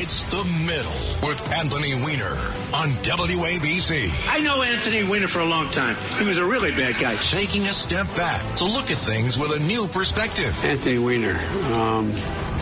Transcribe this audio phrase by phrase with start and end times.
[0.00, 2.30] It's the middle with Anthony Weiner
[2.72, 4.08] on WABC.
[4.28, 5.96] I know Anthony Weiner for a long time.
[6.20, 7.16] He was a really bad guy.
[7.16, 10.56] Taking a step back to look at things with a new perspective.
[10.64, 11.36] Anthony Weiner,
[11.74, 12.12] um,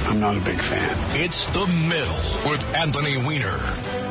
[0.07, 0.96] I'm not a big fan.
[1.20, 4.05] It's the middle with Anthony Weiner.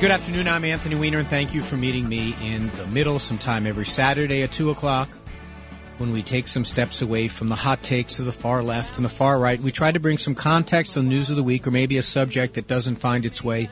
[0.00, 0.48] Good afternoon.
[0.48, 4.42] I'm Anthony Weiner, and thank you for meeting me in the middle sometime every Saturday
[4.42, 5.10] at 2 o'clock
[5.98, 9.04] when we take some steps away from the hot takes of the far left and
[9.04, 9.60] the far right.
[9.60, 12.02] We try to bring some context on the news of the week or maybe a
[12.02, 13.68] subject that doesn't find its way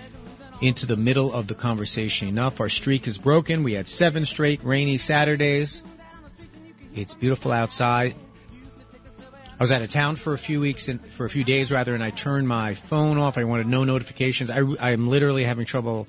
[0.60, 2.60] into the middle of the conversation enough.
[2.60, 3.62] Our streak is broken.
[3.62, 5.82] We had seven straight rainy Saturdays.
[6.94, 8.14] It's beautiful outside.
[9.58, 11.94] I was out of town for a few weeks and for a few days rather,
[11.94, 13.38] and I turned my phone off.
[13.38, 14.50] I wanted no notifications.
[14.50, 16.06] I, I'm literally having trouble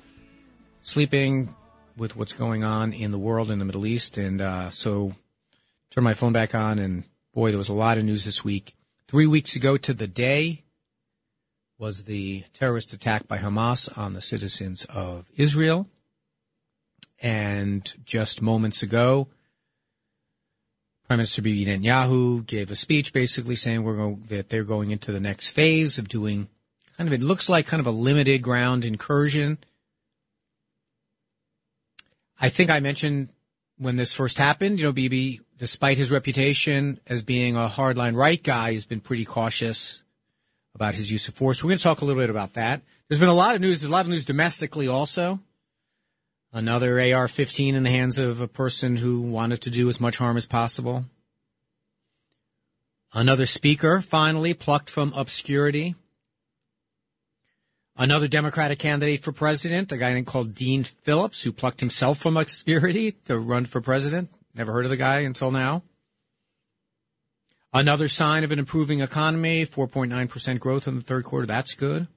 [0.82, 1.54] sleeping
[1.96, 5.14] with what's going on in the world in the Middle East, and uh, so
[5.90, 7.04] turned my phone back on, and
[7.34, 8.74] boy, there was a lot of news this week.
[9.08, 10.62] Three weeks ago to the day
[11.78, 15.88] was the terrorist attack by Hamas on the citizens of Israel,
[17.20, 19.28] and just moments ago.
[21.06, 25.10] Prime Minister Bibi Netanyahu gave a speech basically saying we're going, that they're going into
[25.10, 26.48] the next phase of doing
[26.96, 29.58] kind of, it looks like kind of a limited ground incursion.
[32.40, 33.28] I think I mentioned
[33.76, 38.42] when this first happened, you know, Bibi, despite his reputation as being a hardline right
[38.42, 40.02] guy, has been pretty cautious
[40.74, 41.62] about his use of force.
[41.62, 42.82] We're going to talk a little bit about that.
[43.08, 45.40] There's been a lot of news, a lot of news domestically also.
[46.52, 50.16] Another AR 15 in the hands of a person who wanted to do as much
[50.16, 51.04] harm as possible.
[53.12, 55.94] Another speaker finally plucked from obscurity.
[58.00, 62.38] Another Democratic candidate for president, a guy named called Dean Phillips, who plucked himself from
[62.38, 64.30] obscurity to run for president.
[64.54, 65.82] Never heard of the guy until now.
[67.74, 71.46] Another sign of an improving economy, 4.9% growth in the third quarter.
[71.46, 72.08] That's good.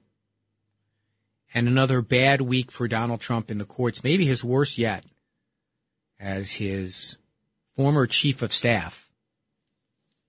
[1.52, 5.04] And another bad week for Donald Trump in the courts, maybe his worst yet,
[6.18, 7.18] as his
[7.76, 9.10] former chief of staff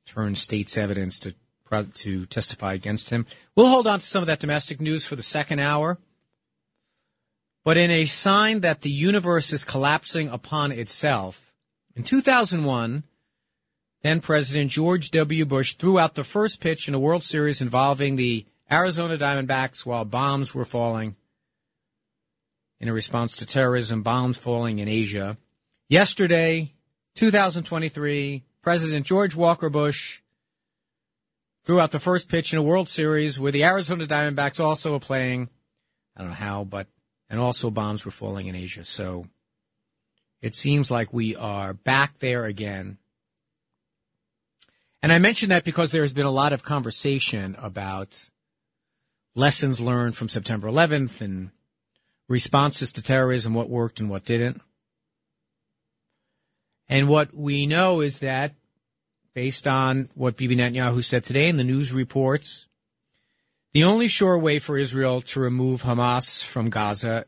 [0.05, 1.33] turned state's evidence to
[1.69, 3.25] to testify against him.
[3.55, 5.97] We'll hold on to some of that domestic news for the second hour.
[7.63, 11.53] But in a sign that the universe is collapsing upon itself,
[11.95, 13.03] in 2001,
[14.03, 15.45] then President George W.
[15.45, 20.05] Bush threw out the first pitch in a World Series involving the Arizona Diamondbacks while
[20.05, 21.15] bombs were falling
[22.79, 25.37] in a response to terrorism, bombs falling in Asia.
[25.89, 26.73] Yesterday,
[27.15, 30.21] 2023, President George Walker Bush
[31.65, 34.99] threw out the first pitch in a World Series where the Arizona Diamondbacks also were
[34.99, 35.49] playing.
[36.15, 36.87] I don't know how, but,
[37.29, 38.85] and also bombs were falling in Asia.
[38.85, 39.25] So
[40.41, 42.97] it seems like we are back there again.
[45.01, 48.29] And I mention that because there's been a lot of conversation about
[49.35, 51.51] lessons learned from September 11th and
[52.27, 54.61] responses to terrorism, what worked and what didn't.
[56.87, 58.53] And what we know is that
[59.35, 62.65] based on what Bibi Netanyahu said today in the news reports,
[63.73, 67.25] the only sure way for Israel to remove Hamas from Gaza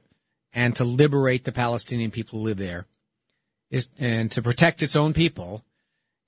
[0.54, 2.86] and to liberate the Palestinian people who live there
[3.70, 5.66] is, and to protect its own people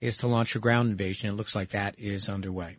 [0.02, 1.30] is to launch a ground invasion.
[1.30, 2.76] It looks like that is underway.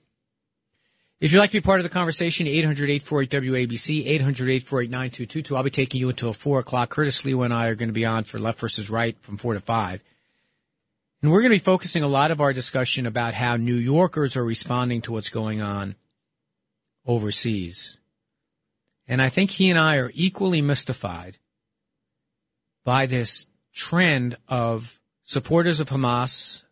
[1.19, 5.56] If you'd like to be part of the conversation, 800-848-WABC, 800-848-9222.
[5.56, 6.91] I'll be taking you until 4 o'clock.
[6.91, 9.55] Curtis Lee and I are going to be on for Left versus Right from 4
[9.55, 10.02] to 5.
[11.23, 14.37] And we're going to be focusing a lot of our discussion about how New Yorkers
[14.37, 15.97] are responding to what's going on
[17.07, 17.99] overseas.
[19.07, 21.39] And I think he and I are equally mystified
[22.85, 26.65] by this trend of supporters of Hamas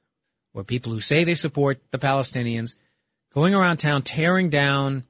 [0.55, 2.75] or people who say they support the Palestinians–
[3.39, 5.05] going around town tearing down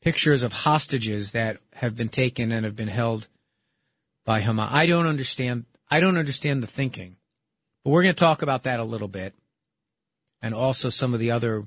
[0.00, 3.28] pictures of hostages that have been taken and have been held
[4.24, 4.68] by Hamas.
[4.70, 5.64] I don't understand.
[5.90, 7.16] I don't understand the thinking,
[7.88, 9.32] but we're going to talk about that a little bit,
[10.42, 11.64] and also some of the other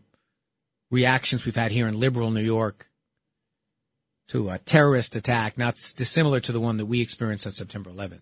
[0.92, 2.92] reactions we've had here in liberal New York
[4.28, 8.22] to a terrorist attack, not dissimilar to the one that we experienced on September 11th.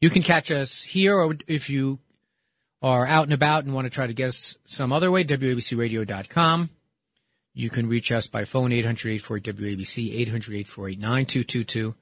[0.00, 1.98] You can catch us here, or if you
[2.80, 6.70] are out and about and want to try to get us some other way, WABCRadio.com.
[7.52, 11.94] You can reach us by phone 800-848-WABC, 800-848-9222.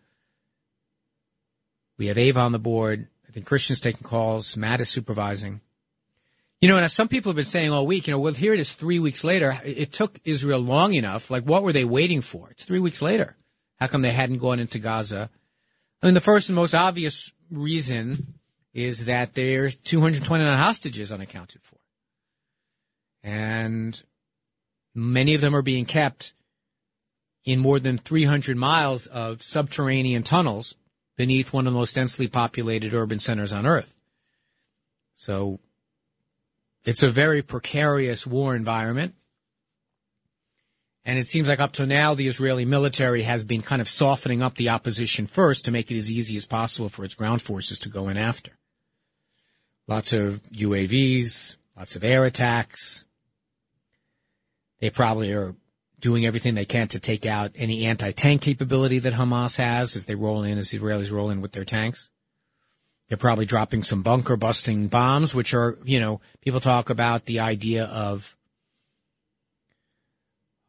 [1.98, 3.08] We have Ava on the board.
[3.34, 4.56] Think Christian's taking calls.
[4.56, 5.60] Matt is supervising.
[6.60, 8.54] You know, and as some people have been saying all week, you know, well, here
[8.54, 9.60] it is three weeks later.
[9.64, 11.30] It took Israel long enough.
[11.30, 12.48] Like, what were they waiting for?
[12.50, 13.36] It's three weeks later.
[13.76, 15.28] How come they hadn't gone into Gaza?
[16.02, 18.34] I mean, the first and most obvious reason
[18.72, 21.78] is that there are 229 hostages unaccounted for.
[23.22, 24.00] And
[24.94, 26.34] Many of them are being kept
[27.44, 30.76] in more than 300 miles of subterranean tunnels
[31.16, 33.94] beneath one of the most densely populated urban centers on earth.
[35.14, 35.60] So
[36.84, 39.14] it's a very precarious war environment.
[41.04, 44.42] And it seems like up to now, the Israeli military has been kind of softening
[44.42, 47.78] up the opposition first to make it as easy as possible for its ground forces
[47.80, 48.52] to go in after.
[49.86, 53.04] Lots of UAVs, lots of air attacks,
[54.80, 55.54] they probably are
[56.04, 60.14] doing everything they can to take out any anti-tank capability that Hamas has as they
[60.14, 62.10] roll in, as the Israelis roll in with their tanks.
[63.08, 67.40] They're probably dropping some bunker busting bombs, which are, you know, people talk about the
[67.40, 68.36] idea of,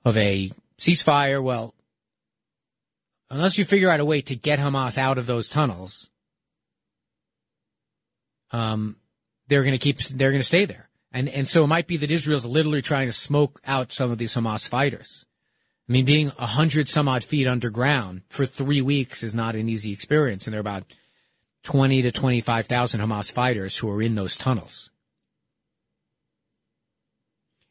[0.05, 1.43] of a ceasefire.
[1.43, 1.75] Well,
[3.29, 6.09] unless you figure out a way to get Hamas out of those tunnels,
[8.51, 8.95] um,
[9.49, 10.84] they're going to keep, they're going to stay there.
[11.15, 14.17] And, and so it might be that Israel's literally trying to smoke out some of
[14.17, 15.25] these Hamas fighters.
[15.87, 19.69] I mean, being a hundred some odd feet underground for three weeks is not an
[19.69, 20.45] easy experience.
[20.45, 20.83] And there are about
[21.63, 24.91] 20 to 25,000 Hamas fighters who are in those tunnels.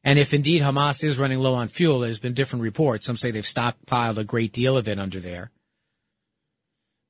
[0.03, 3.05] And if indeed Hamas is running low on fuel, there's been different reports.
[3.05, 5.51] Some say they've stockpiled a great deal of it under there.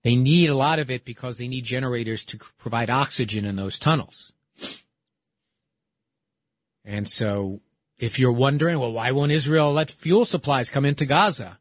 [0.02, 3.78] They need a lot of it because they need generators to provide oxygen in those
[3.78, 4.32] tunnels.
[6.84, 7.60] And so
[7.98, 11.58] if you're wondering, well, why won't Israel let fuel supplies come into Gaza?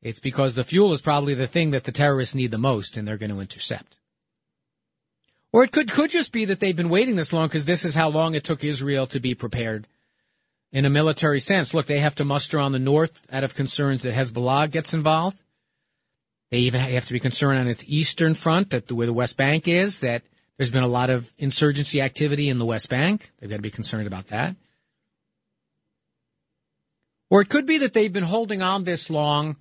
[0.00, 3.06] It's because the fuel is probably the thing that the terrorists need the most and
[3.06, 3.98] they're going to intercept.
[5.52, 7.94] Or it could, could just be that they've been waiting this long because this is
[7.94, 9.86] how long it took Israel to be prepared
[10.72, 11.74] in a military sense.
[11.74, 15.38] Look, they have to muster on the north out of concerns that Hezbollah gets involved.
[16.50, 19.36] They even have to be concerned on its eastern front, that the, where the West
[19.36, 20.22] Bank is, that
[20.56, 23.30] there's been a lot of insurgency activity in the West Bank.
[23.38, 24.56] They've got to be concerned about that.
[27.30, 29.56] Or it could be that they've been holding on this long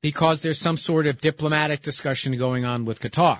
[0.00, 3.38] because there's some sort of diplomatic discussion going on with Qatar.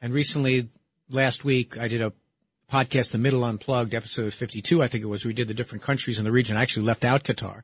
[0.00, 0.68] And recently,
[1.08, 2.12] last week, I did a
[2.70, 5.24] podcast, The Middle Unplugged, episode 52, I think it was.
[5.24, 6.56] We did the different countries in the region.
[6.56, 7.62] I actually left out Qatar.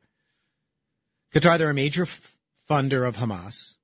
[1.34, 2.36] Qatar, they're a major f-
[2.70, 3.77] funder of Hamas.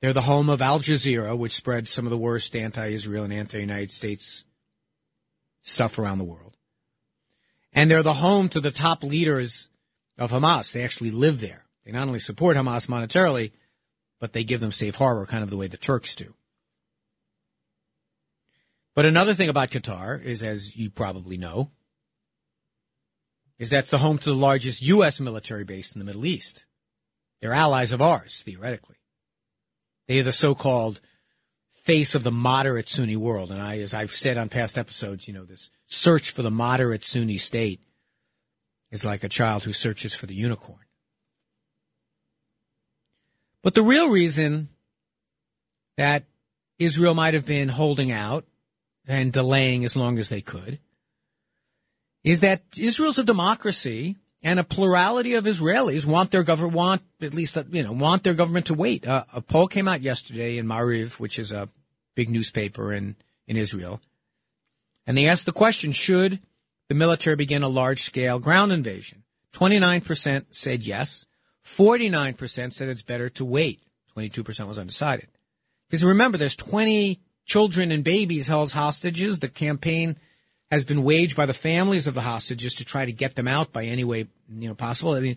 [0.00, 3.90] They're the home of Al Jazeera, which spreads some of the worst anti-Israel and anti-United
[3.90, 4.44] States
[5.60, 6.56] stuff around the world.
[7.72, 9.70] And they're the home to the top leaders
[10.16, 10.72] of Hamas.
[10.72, 11.64] They actually live there.
[11.84, 13.52] They not only support Hamas monetarily,
[14.20, 16.34] but they give them safe harbor, kind of the way the Turks do.
[18.94, 21.70] But another thing about Qatar is, as you probably know,
[23.58, 25.20] is that's the home to the largest U.S.
[25.20, 26.66] military base in the Middle East.
[27.40, 28.97] They're allies of ours, theoretically.
[30.08, 31.00] They are the so-called
[31.84, 33.52] face of the moderate Sunni world.
[33.52, 37.04] And I, as I've said on past episodes, you know, this search for the moderate
[37.04, 37.80] Sunni state
[38.90, 40.80] is like a child who searches for the unicorn.
[43.62, 44.68] But the real reason
[45.98, 46.24] that
[46.78, 48.46] Israel might have been holding out
[49.06, 50.78] and delaying as long as they could
[52.24, 57.34] is that Israel's a democracy and a plurality of Israelis want their government want at
[57.34, 59.06] least you know want their government to wait.
[59.06, 61.68] Uh, a poll came out yesterday in Maariv, which is a
[62.14, 63.16] big newspaper in
[63.48, 64.00] in Israel,
[65.06, 66.38] And they asked the question, should
[66.88, 69.24] the military begin a large scale ground invasion?
[69.54, 71.26] 29% said yes.
[71.64, 73.80] 49% said it's better to wait.
[74.14, 75.28] 22% was undecided.
[75.88, 79.38] Because remember, there's 20 children and babies held hostages.
[79.38, 80.18] The campaign
[80.70, 83.72] has been waged by the families of the hostages to try to get them out
[83.72, 85.12] by any way you know possible.
[85.12, 85.36] I mean,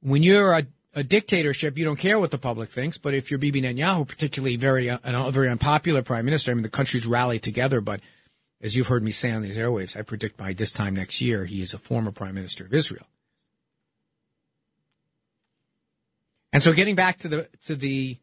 [0.00, 2.98] when you're a, a dictatorship, you don't care what the public thinks.
[2.98, 6.62] But if you're Bibi Netanyahu, particularly very uh, a very unpopular prime minister, I mean,
[6.62, 7.80] the country's rallied together.
[7.80, 8.00] But
[8.62, 11.44] as you've heard me say on these airwaves, I predict by this time next year
[11.44, 13.06] he is a former prime minister of Israel.
[16.52, 18.16] And so, getting back to the to the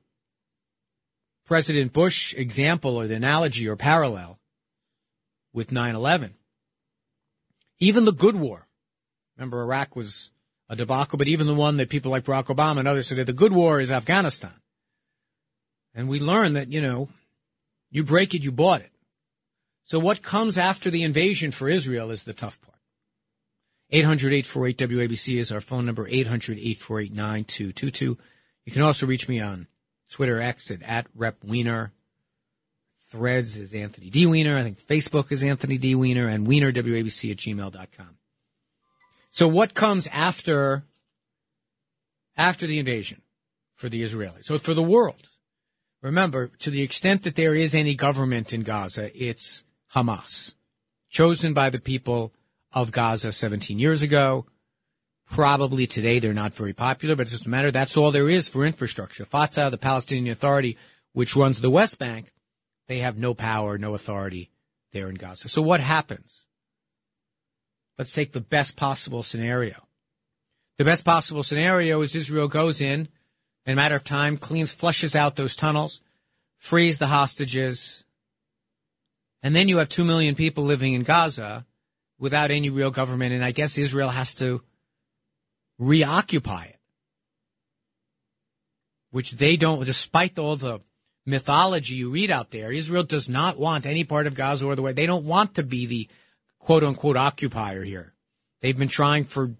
[1.46, 4.40] President Bush example or the analogy or parallel
[5.54, 6.32] with 9-11.
[7.80, 8.68] Even the good war.
[9.38, 10.32] Remember, Iraq was
[10.70, 13.34] a debacle, but even the one that people like Barack Obama and others said the
[13.34, 14.54] good war is Afghanistan.
[15.94, 17.10] And we learned that, you know,
[17.92, 18.92] you break it, you bought it.
[19.84, 22.74] So what comes after the invasion for Israel is the tough part.
[23.92, 28.02] 800-848-WABC is our phone number, 800-848-9222.
[28.66, 29.68] You can also reach me on
[30.10, 31.92] Twitter X at, at Rep Weiner.
[33.14, 34.26] Threads is Anthony D.
[34.26, 34.58] Weiner.
[34.58, 35.94] I think Facebook is Anthony D.
[35.94, 38.18] Weiner and WeinerWABC at gmail.com.
[39.30, 40.86] So what comes after,
[42.36, 43.22] after the invasion
[43.76, 44.46] for the Israelis?
[44.46, 45.30] So for the world,
[46.02, 50.56] remember, to the extent that there is any government in Gaza, it's Hamas,
[51.12, 52.34] chosen by the people
[52.72, 54.48] of Gaza 17 years ago.
[55.30, 57.70] Probably today they're not very popular, but it doesn't matter.
[57.70, 59.24] That's all there is for infrastructure.
[59.24, 60.80] Fatah, the Palestinian Authority,
[61.12, 62.33] which runs the West Bank,
[62.88, 64.52] they have no power, no authority
[64.92, 65.48] there in Gaza.
[65.48, 66.46] So what happens?
[67.98, 69.88] Let's take the best possible scenario.
[70.78, 73.08] The best possible scenario is Israel goes in,
[73.66, 76.02] in a matter of time, cleans, flushes out those tunnels,
[76.58, 78.04] frees the hostages,
[79.44, 81.66] and then you have two million people living in Gaza
[82.18, 84.62] without any real government, and I guess Israel has to
[85.78, 86.80] reoccupy it.
[89.12, 90.80] Which they don't, despite all the
[91.26, 94.82] mythology you read out there, Israel does not want any part of Gaza or the
[94.82, 94.94] way.
[94.94, 96.08] They don't want to be the
[96.60, 98.14] quote unquote occupier here.
[98.62, 99.52] They've been trying for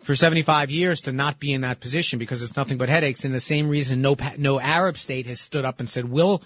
[0.00, 3.24] for 75 years to not be in that position because it's nothing but headaches.
[3.24, 6.42] And the same reason no no Arab state has stood up and said we'll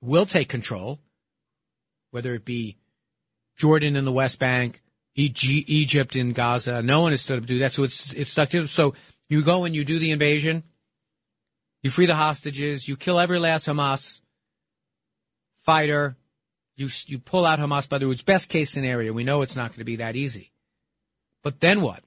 [0.00, 0.98] we'll take control,
[2.10, 2.76] whether it be
[3.56, 4.82] Jordan in the West Bank,
[5.14, 6.82] Egypt in Gaza.
[6.82, 7.72] No one has stood up to do that.
[7.72, 8.66] So it's it's stuck to.
[8.66, 8.94] So
[9.28, 10.62] you go and you do the invasion.
[11.86, 12.88] You free the hostages.
[12.88, 14.20] You kill every last Hamas
[15.64, 16.16] fighter.
[16.74, 19.12] You, you pull out Hamas, by the way, best case scenario.
[19.12, 20.50] We know it's not going to be that easy.
[21.44, 22.02] But then what?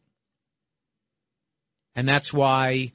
[1.95, 2.91] And that's why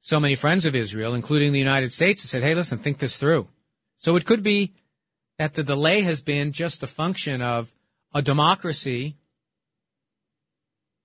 [0.00, 3.16] so many friends of Israel, including the United States, have said, hey, listen, think this
[3.16, 3.46] through.
[3.98, 4.72] So it could be
[5.38, 7.72] that the delay has been just a function of
[8.12, 9.14] a democracy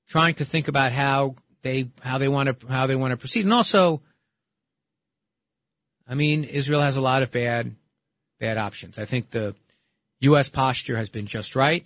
[0.08, 3.46] trying to think about how they how they want to how they want to proceed,
[3.46, 4.02] and also
[6.08, 7.76] I mean, Israel has a lot of bad,
[8.40, 9.00] bad options.
[9.00, 9.56] I think the
[10.22, 10.50] U.S.
[10.50, 11.86] posture has been just right.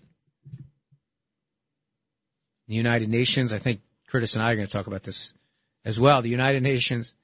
[2.67, 5.33] The United Nations, I think Curtis and I are going to talk about this
[5.85, 6.21] as well.
[6.21, 7.15] The United Nations,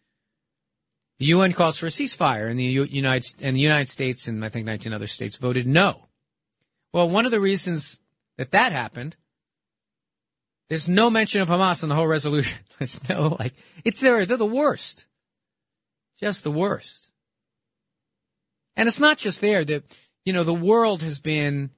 [1.20, 4.50] the UN calls for a ceasefire, and the United and the United States and I
[4.50, 6.08] think 19 other states voted no.
[6.94, 8.00] Well, one of the reasons
[8.38, 9.16] that that happened,
[10.70, 12.60] there's no mention of Hamas in the whole resolution.
[12.80, 14.26] There's no like it's there.
[14.26, 15.06] They're the worst.
[16.20, 17.10] Just the worst.
[18.76, 19.84] And it's not just there that,
[20.26, 21.70] you know, the world has been,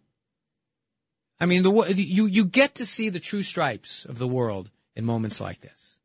[1.40, 5.06] I mean, the, you, you get to see the true stripes of the world in
[5.06, 6.00] moments like this.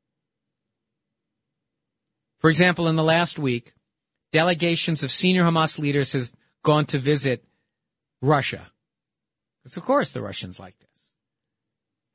[2.38, 3.72] For example, in the last week,
[4.32, 6.32] delegations of senior Hamas leaders have
[6.62, 7.44] gone to visit
[8.22, 8.70] Russia.
[9.62, 10.88] Because of course the Russians like this.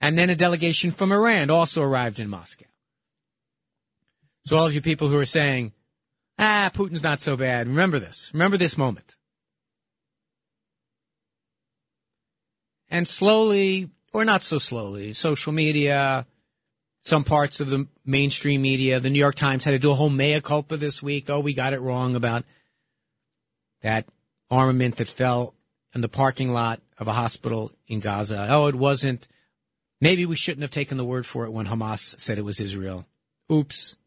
[0.02, 2.66] And then a delegation from Iran also arrived in Moscow.
[4.46, 5.72] So all of you people who are saying,
[6.38, 7.68] ah, Putin's not so bad.
[7.68, 8.32] Remember this.
[8.34, 9.16] Remember this moment.
[12.90, 16.26] And slowly, or not so slowly, social media,
[17.02, 20.10] some parts of the mainstream media, the New York Times had to do a whole
[20.10, 21.30] mea culpa this week.
[21.30, 22.46] Oh, we got it wrong about
[23.82, 24.06] that
[24.50, 25.54] armament that fell
[25.94, 28.48] in the parking lot of a hospital in Gaza.
[28.50, 29.28] Oh, it wasn't.
[30.02, 33.06] Maybe we shouldn't have taken the word for it when Hamas said it was Israel.
[33.52, 33.98] Oops.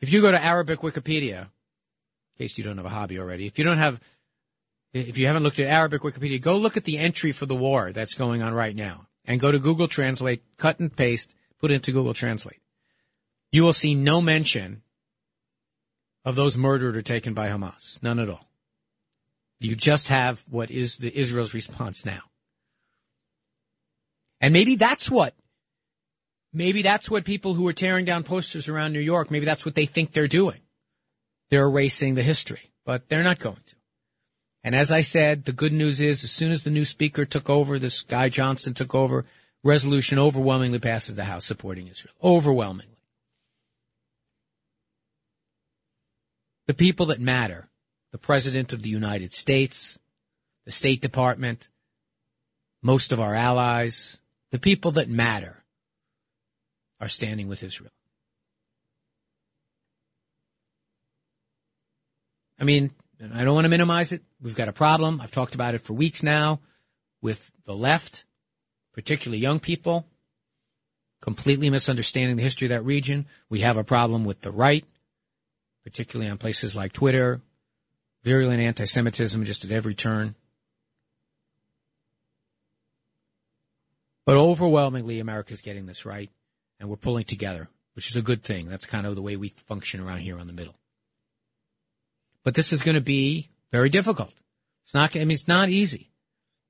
[0.00, 1.48] If you go to Arabic Wikipedia, in
[2.38, 4.00] case you don't have a hobby already, if you don't have,
[4.92, 7.92] if you haven't looked at Arabic Wikipedia, go look at the entry for the war
[7.92, 11.74] that's going on right now and go to Google Translate, cut and paste, put it
[11.74, 12.60] into Google Translate.
[13.52, 14.82] You will see no mention
[16.24, 18.02] of those murdered or taken by Hamas.
[18.02, 18.48] None at all.
[19.58, 22.22] You just have what is the Israel's response now.
[24.40, 25.34] And maybe that's what,
[26.52, 29.74] maybe that's what people who are tearing down posters around New York, maybe that's what
[29.74, 30.60] they think they're doing.
[31.50, 33.76] They're erasing the history, but they're not going to.
[34.62, 37.48] And as I said, the good news is as soon as the new speaker took
[37.48, 39.24] over, this guy Johnson took over,
[39.64, 42.14] resolution overwhelmingly passes the House supporting Israel.
[42.22, 42.96] Overwhelmingly.
[46.66, 47.68] The people that matter,
[48.12, 49.98] the President of the United States,
[50.66, 51.68] the State Department,
[52.82, 55.59] most of our allies, the people that matter
[57.00, 57.92] are standing with Israel.
[62.58, 62.90] I mean,
[63.32, 64.22] I don't want to minimize it.
[64.40, 65.20] We've got a problem.
[65.20, 66.60] I've talked about it for weeks now
[67.22, 68.24] with the left,
[68.92, 70.06] particularly young people,
[71.20, 73.26] completely misunderstanding the history of that region.
[73.48, 74.84] We have a problem with the right,
[75.84, 77.40] particularly on places like Twitter,
[78.24, 80.34] virulent anti-Semitism just at every turn.
[84.26, 86.30] But overwhelmingly, America's getting this right,
[86.80, 88.68] and we're pulling together, which is a good thing.
[88.68, 90.74] That's kind of the way we function around here on the middle.
[92.42, 94.34] But this is going to be very difficult.
[94.84, 96.10] It's not, I mean, it's not easy.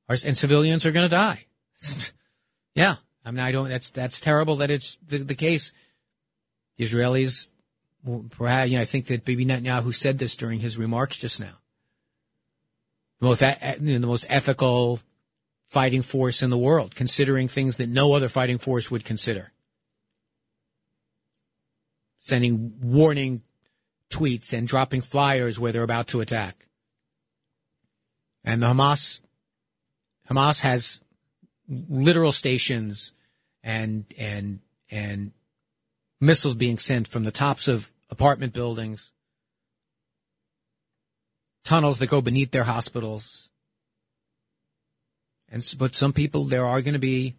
[0.08, 1.46] Our, and civilians are going to die.
[2.74, 2.96] yeah.
[3.24, 5.72] I mean, I don't, that's, that's terrible that it's the, the case.
[6.76, 7.50] The Israelis,
[8.30, 11.58] perhaps, you know, I think that Bibi Netanyahu said this during his remarks just now.
[13.20, 14.98] The most, the most ethical
[15.66, 19.52] fighting force in the world, considering things that no other fighting force would consider.
[22.20, 23.42] Sending warning
[24.10, 26.68] tweets and dropping flyers where they're about to attack.
[28.44, 29.22] And the Hamas,
[30.28, 31.02] Hamas has
[31.68, 33.14] literal stations
[33.62, 34.60] and, and,
[34.90, 35.32] and
[36.20, 39.12] missiles being sent from the tops of apartment buildings,
[41.64, 43.50] tunnels that go beneath their hospitals.
[45.50, 47.36] And, but some people, there are going to be,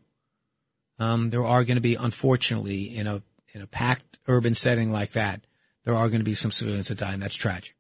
[1.00, 3.22] um, there are going to be, unfortunately, in a,
[3.54, 5.42] in a packed urban setting like that,
[5.84, 7.76] there are going to be some civilians that die, and that's tragic.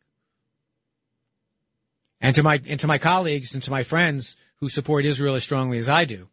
[2.19, 5.43] And to my and to my colleagues and to my friends who support Israel as
[5.43, 6.29] strongly as I do,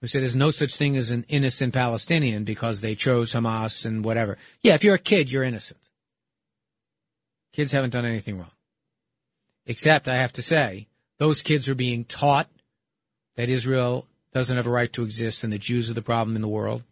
[0.00, 4.04] who say there's no such thing as an innocent Palestinian because they chose Hamas and
[4.04, 4.36] whatever.
[4.62, 5.80] Yeah, if you're a kid, you're innocent.
[7.52, 8.52] Kids haven't done anything wrong.
[9.66, 10.88] Except, I have to say,
[11.18, 12.48] those kids are being taught
[13.36, 16.42] that Israel doesn't have a right to exist and the Jews are the problem in
[16.42, 16.84] the world.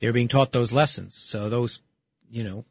[0.00, 1.16] They're being taught those lessons.
[1.16, 1.82] So those,
[2.30, 2.64] you know,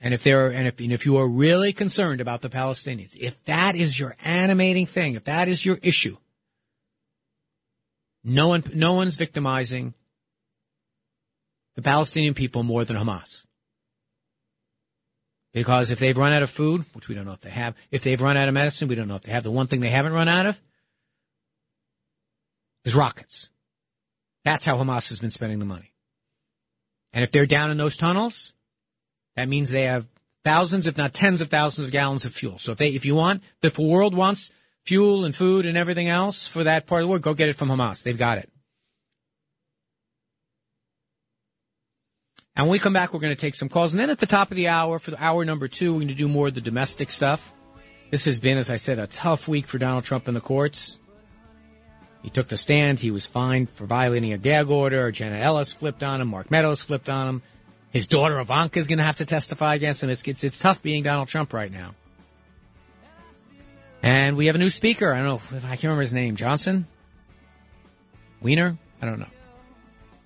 [0.00, 3.44] and if they're, and if, and if you are really concerned about the Palestinians, if
[3.44, 6.16] that is your animating thing, if that is your issue,
[8.24, 9.94] no one, no one's victimizing
[11.76, 13.44] the Palestinian people more than Hamas.
[15.52, 18.02] Because if they've run out of food, which we don't know if they have, if
[18.02, 19.42] they've run out of medicine, we don't know if they have.
[19.42, 20.60] The one thing they haven't run out of
[22.84, 23.50] is rockets.
[24.50, 25.92] That's how Hamas has been spending the money.
[27.12, 28.52] And if they're down in those tunnels,
[29.36, 30.08] that means they have
[30.42, 32.58] thousands, if not tens of thousands of gallons of fuel.
[32.58, 34.50] So if they, if you want, if the world wants
[34.84, 37.54] fuel and food and everything else for that part of the world, go get it
[37.54, 38.02] from Hamas.
[38.02, 38.50] They've got it.
[42.56, 43.92] And when we come back, we're going to take some calls.
[43.92, 46.08] And then at the top of the hour, for the hour number two, we're going
[46.08, 47.54] to do more of the domestic stuff.
[48.10, 50.98] This has been, as I said, a tough week for Donald Trump in the courts.
[52.22, 52.98] He took the stand.
[52.98, 55.10] He was fined for violating a gag order.
[55.10, 56.28] Jenna Ellis flipped on him.
[56.28, 57.42] Mark Meadows flipped on him.
[57.90, 60.10] His daughter Ivanka is going to have to testify against him.
[60.10, 61.94] It's, it's, it's tough being Donald Trump right now.
[64.02, 65.12] And we have a new speaker.
[65.12, 66.36] I don't know if I can't remember his name.
[66.36, 66.86] Johnson?
[68.40, 68.78] Weiner?
[69.02, 69.26] I don't know.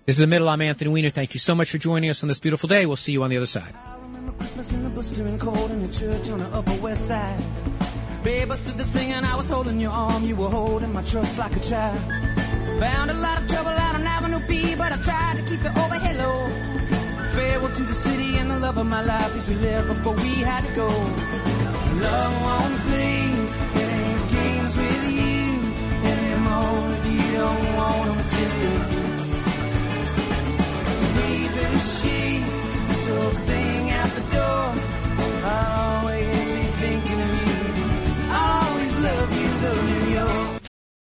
[0.06, 0.48] This is the middle.
[0.48, 1.10] I'm Anthony Weiner.
[1.10, 2.86] Thank you so much for joining us on this beautiful day.
[2.86, 3.74] We'll see you on the other side.
[8.24, 11.36] Babe, I stood there singing, I was holding your arm, you were holding my trust
[11.36, 12.00] like a child.
[12.80, 15.68] Found a lot of trouble out on Avenue B, but I tried to keep the
[15.68, 16.48] overhead low.
[17.34, 20.32] Farewell to the city and the love of my life, these we lived before we
[20.40, 20.88] had to go.
[22.06, 23.03] Love won't play,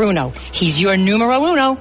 [0.00, 1.76] He's your numero uno.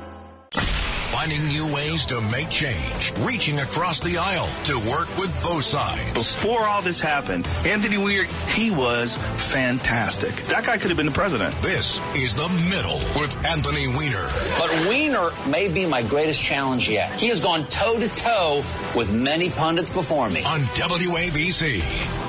[0.51, 6.13] Finding new ways to make change, reaching across the aisle to work with both sides.
[6.13, 10.35] Before all this happened, Anthony Weir, he was fantastic.
[10.47, 11.55] That guy could have been the president.
[11.61, 14.27] This is The Middle with Anthony Weiner.
[14.57, 17.21] But Weiner may be my greatest challenge yet.
[17.21, 18.65] He has gone toe to toe
[18.97, 20.43] with many pundits before me.
[20.43, 22.28] On WABC.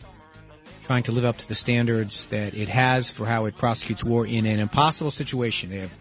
[0.91, 4.27] trying to live up to the standards that it has for how it prosecutes war
[4.27, 5.69] in an impossible situation.
[5.69, 5.95] They have,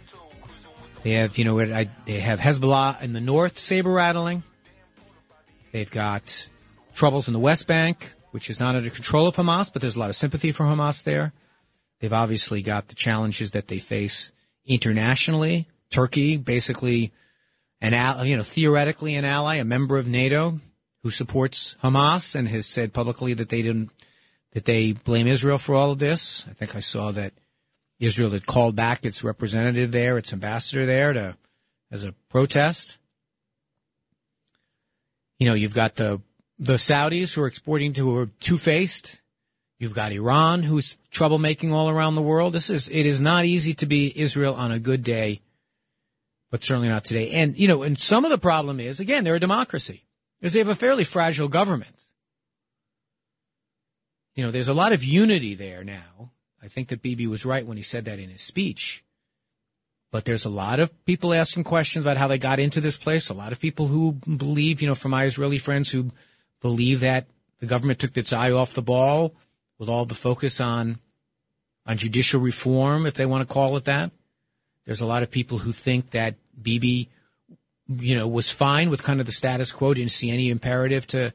[1.05, 4.43] they have, you know, they have Hezbollah in the north saber rattling.
[5.71, 6.49] They've got
[6.93, 10.01] troubles in the West Bank, which is not under control of Hamas, but there's a
[10.01, 11.33] lot of sympathy for Hamas there.
[12.01, 14.33] They've obviously got the challenges that they face
[14.67, 15.69] internationally.
[15.91, 17.13] Turkey, basically,
[17.81, 20.59] an al- you know theoretically an ally, a member of NATO,
[21.05, 23.93] who supports Hamas and has said publicly that they didn't
[24.53, 26.47] that they blame Israel for all of this.
[26.49, 27.33] I think I saw that
[27.99, 31.37] Israel had called back its representative there, its ambassador there, to
[31.91, 32.99] as a protest.
[35.39, 36.21] You know, you've got the
[36.59, 39.21] the Saudis who are exporting to who are two faced.
[39.79, 42.53] You've got Iran who's troublemaking all around the world.
[42.53, 45.41] This is it is not easy to be Israel on a good day,
[46.51, 47.31] but certainly not today.
[47.31, 50.05] And you know, and some of the problem is again they're a democracy
[50.39, 51.95] because they have a fairly fragile government.
[54.35, 56.31] You know, there's a lot of unity there now.
[56.63, 59.05] I think that Bibi was right when he said that in his speech.
[60.11, 63.29] But there's a lot of people asking questions about how they got into this place.
[63.29, 66.11] A lot of people who believe, you know, from my Israeli friends who
[66.61, 67.27] believe that
[67.61, 69.35] the government took its eye off the ball
[69.79, 70.99] with all the focus on
[71.87, 74.11] on judicial reform, if they want to call it that.
[74.85, 77.09] There's a lot of people who think that Bibi,
[77.89, 79.95] you know, was fine with kind of the status quo.
[79.95, 81.33] Didn't see any imperative to,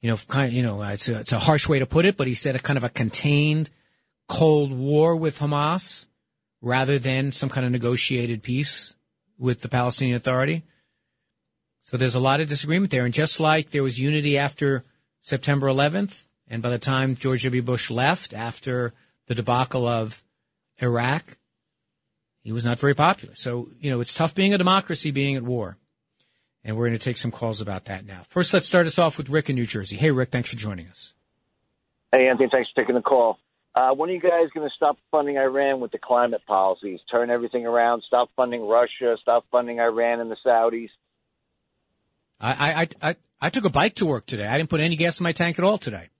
[0.00, 2.16] you know, kind of, you know, it's a, it's a harsh way to put it,
[2.16, 3.70] but he said a kind of a contained
[4.28, 6.06] Cold War with Hamas
[6.60, 8.94] rather than some kind of negotiated peace
[9.38, 10.64] with the Palestinian Authority.
[11.80, 13.04] So there's a lot of disagreement there.
[13.04, 14.84] And just like there was unity after
[15.22, 17.62] September 11th, and by the time George W.
[17.62, 18.92] Bush left after
[19.26, 20.22] the debacle of
[20.78, 21.38] Iraq,
[22.42, 23.34] he was not very popular.
[23.34, 25.76] So, you know, it's tough being a democracy being at war.
[26.68, 28.20] And we're going to take some calls about that now.
[28.28, 29.96] First, let's start us off with Rick in New Jersey.
[29.96, 31.14] Hey, Rick, thanks for joining us.
[32.12, 33.38] Hey, Anthony, thanks for taking the call.
[33.74, 37.00] Uh, when are you guys going to stop funding Iran with the climate policies?
[37.10, 38.02] Turn everything around.
[38.06, 39.16] Stop funding Russia.
[39.18, 40.90] Stop funding Iran and the Saudis.
[42.38, 44.46] I, I, I, I took a bike to work today.
[44.46, 46.10] I didn't put any gas in my tank at all today.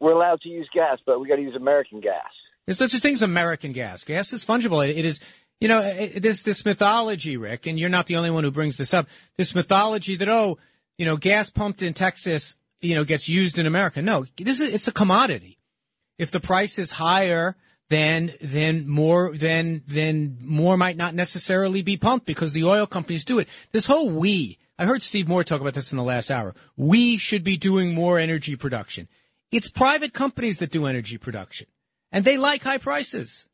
[0.00, 2.26] We're allowed to use gas, but we got to use American gas.
[2.66, 4.04] There's such a thing as American gas.
[4.04, 4.86] Gas is fungible.
[4.88, 5.20] It, it is,
[5.60, 8.76] you know, it, this this mythology, Rick, and you're not the only one who brings
[8.76, 9.06] this up.
[9.36, 10.58] This mythology that oh,
[10.96, 14.00] you know, gas pumped in Texas, you know, gets used in America.
[14.00, 15.58] No, this is it's a commodity.
[16.18, 17.56] If the price is higher,
[17.90, 23.24] then then more then then more might not necessarily be pumped because the oil companies
[23.24, 23.48] do it.
[23.72, 24.58] This whole we.
[24.78, 26.54] I heard Steve Moore talk about this in the last hour.
[26.74, 29.08] We should be doing more energy production.
[29.52, 31.66] It's private companies that do energy production,
[32.10, 33.46] and they like high prices.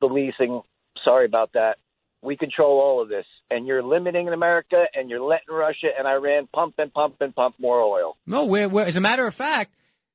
[0.00, 0.62] The leasing.
[1.04, 1.76] Sorry about that.
[2.22, 3.26] We control all of this.
[3.50, 7.54] and you're limiting America, and you're letting Russia and Iran pump and pump and pump
[7.58, 8.16] more oil.
[8.26, 9.72] No, we're, we're, as a matter of fact,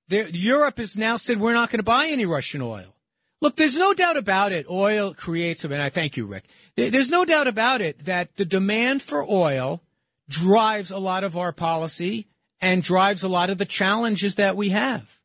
[0.09, 2.95] Europe has now said we're not going to buy any Russian oil.
[3.39, 4.69] Look, there's no doubt about it.
[4.69, 6.43] Oil creates, and I thank you, Rick.
[6.75, 9.81] There's no doubt about it that the demand for oil
[10.29, 12.27] drives a lot of our policy
[12.59, 15.17] and drives a lot of the challenges that we have.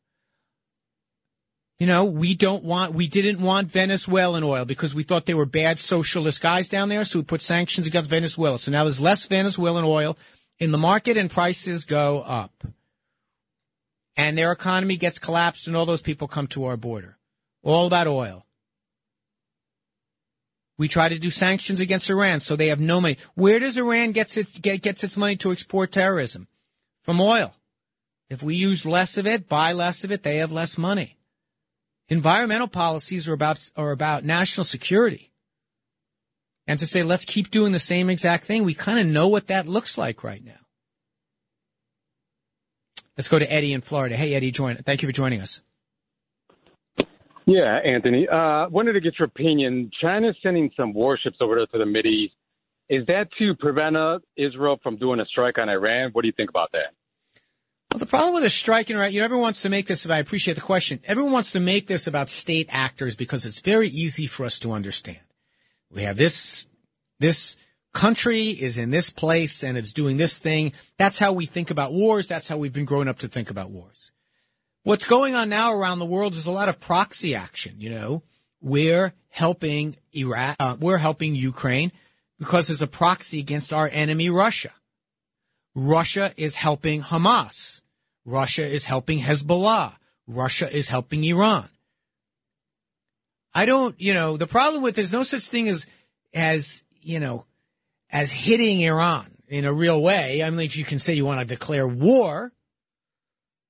[1.79, 5.45] You know, we don't want, we didn't want Venezuelan oil because we thought they were
[5.45, 8.57] bad socialist guys down there, so we put sanctions against Venezuela.
[8.57, 10.17] So now there's less Venezuelan oil
[10.57, 12.63] in the market and prices go up.
[14.15, 17.17] And their economy gets collapsed and all those people come to our border.
[17.61, 18.45] All about oil.
[20.79, 23.17] We try to do sanctions against Iran, so they have no money.
[23.35, 26.47] Where does Iran gets its get, gets its money to export terrorism?
[27.03, 27.53] From oil.
[28.29, 31.16] If we use less of it, buy less of it, they have less money.
[32.09, 35.31] Environmental policies are about are about national security.
[36.65, 39.47] And to say let's keep doing the same exact thing, we kind of know what
[39.47, 40.59] that looks like right now.
[43.17, 44.15] Let's go to Eddie in Florida.
[44.15, 44.77] Hey Eddie, join.
[44.77, 45.61] Thank you for joining us.
[47.45, 48.27] Yeah, Anthony.
[48.27, 49.89] Uh, wanted to get your opinion.
[50.01, 52.31] China's sending some warships over there to the Mideast.
[52.89, 56.11] Is that to prevent uh, Israel from doing a strike on Iran?
[56.11, 56.93] What do you think about that?
[57.91, 60.07] Well, the problem with a strike in Iran, you know, everyone wants to make this
[60.07, 60.99] I appreciate the question.
[61.05, 64.71] Everyone wants to make this about state actors because it's very easy for us to
[64.71, 65.21] understand.
[65.89, 66.67] We have this,
[67.19, 67.55] this
[67.93, 70.73] country is in this place and it's doing this thing.
[70.97, 72.27] That's how we think about wars.
[72.27, 74.11] That's how we've been growing up to think about wars.
[74.83, 77.75] What's going on now around the world is a lot of proxy action.
[77.77, 78.23] You know,
[78.61, 81.91] we're helping Iraq, uh, we're helping Ukraine
[82.37, 84.71] because it's a proxy against our enemy, Russia.
[85.75, 87.76] Russia is helping Hamas.
[88.27, 89.95] Russia is helping Hezbollah.
[90.27, 91.69] Russia is helping Iran.
[93.53, 95.87] I don't, you know, the problem with there's no such thing as,
[96.33, 97.45] as, you know,
[98.11, 100.43] as hitting Iran in a real way.
[100.43, 102.51] I mean, if you can say you want to declare war,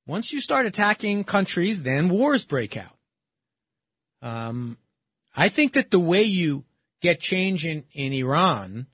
[0.07, 2.97] once you start attacking countries, then wars break out.
[4.23, 4.77] Um,
[5.35, 6.65] I think that the way you
[6.99, 8.87] get change in, in Iran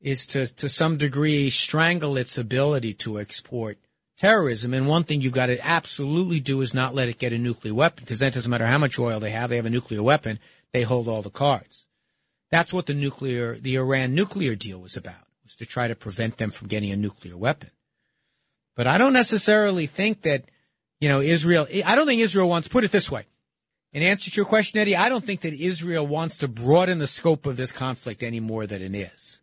[0.00, 3.76] is to, to some degree strangle its ability to export
[4.18, 4.74] terrorism.
[4.74, 7.74] And one thing you've got to absolutely do is not let it get a nuclear
[7.74, 10.02] weapon, because then it doesn't matter how much oil they have, they have a nuclear
[10.02, 10.38] weapon,
[10.72, 11.86] they hold all the cards.
[12.50, 16.38] That's what the nuclear, the Iran nuclear deal was about, was to try to prevent
[16.38, 17.70] them from getting a nuclear weapon.
[18.74, 20.44] But I don't necessarily think that,
[21.00, 23.26] you know, Israel, I don't think Israel wants, put it this way.
[23.92, 27.06] In answer to your question, Eddie, I don't think that Israel wants to broaden the
[27.06, 29.40] scope of this conflict any more than it is.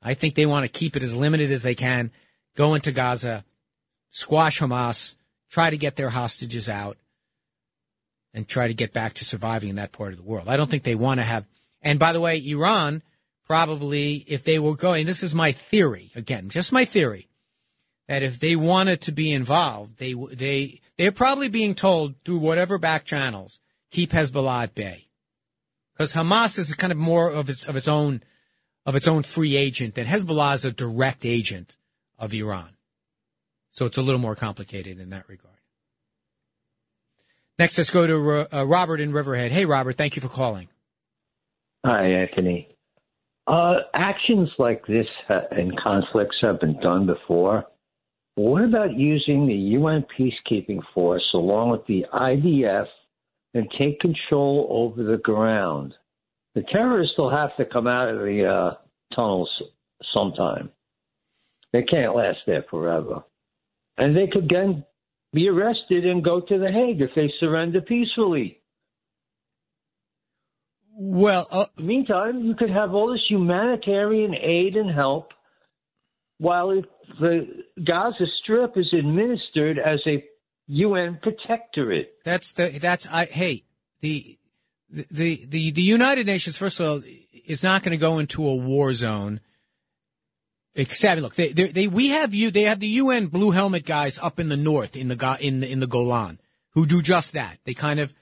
[0.00, 2.12] I think they want to keep it as limited as they can,
[2.58, 3.44] go into Gaza,
[4.10, 5.14] squash Hamas,
[5.48, 6.98] try to get their hostages out,
[8.34, 10.48] and try to get back to surviving in that part of the world.
[10.48, 11.46] I don't think they want to have,
[11.82, 13.02] and by the way, Iran
[13.46, 17.28] probably, if they were going, this is my theory, again, just my theory,
[18.08, 22.76] that if they wanted to be involved, they, they, they're probably being told through whatever
[22.76, 23.60] back channels,
[23.92, 25.06] keep Hezbollah at bay.
[25.94, 28.20] Because Hamas is kind of more of its, of its own,
[28.84, 31.77] of its own free agent, and Hezbollah is a direct agent
[32.18, 32.70] of Iran.
[33.70, 35.54] So it's a little more complicated in that regard.
[37.58, 39.50] Next, let's go to uh, Robert in Riverhead.
[39.50, 40.68] Hey, Robert, thank you for calling.
[41.84, 42.68] Hi, Anthony.
[43.46, 45.06] Uh, actions like this
[45.56, 47.64] in conflicts have been done before.
[48.34, 52.86] What about using the UN peacekeeping force along with the IDF
[53.54, 55.94] and take control over the ground?
[56.54, 58.74] The terrorists will have to come out of the uh,
[59.14, 59.50] tunnels
[60.12, 60.70] sometime.
[61.72, 63.22] They can't last there forever.
[63.96, 64.84] And they could then
[65.32, 68.60] be arrested and go to The Hague if they surrender peacefully.
[71.00, 75.32] Well, uh, meantime, you could have all this humanitarian aid and help
[76.38, 76.84] while it,
[77.20, 77.46] the
[77.84, 80.24] Gaza Strip is administered as a
[80.68, 82.14] UN protectorate.
[82.24, 83.64] That's the that's I hey
[84.00, 84.38] the
[84.90, 87.02] the the the United Nations first of all
[87.46, 89.40] is not going to go into a war zone.
[90.78, 94.16] Except look, they, they, they we have you they have the UN blue helmet guys
[94.16, 96.38] up in the north in the in the, in the Golan
[96.74, 97.58] who do just that.
[97.64, 98.14] They kind of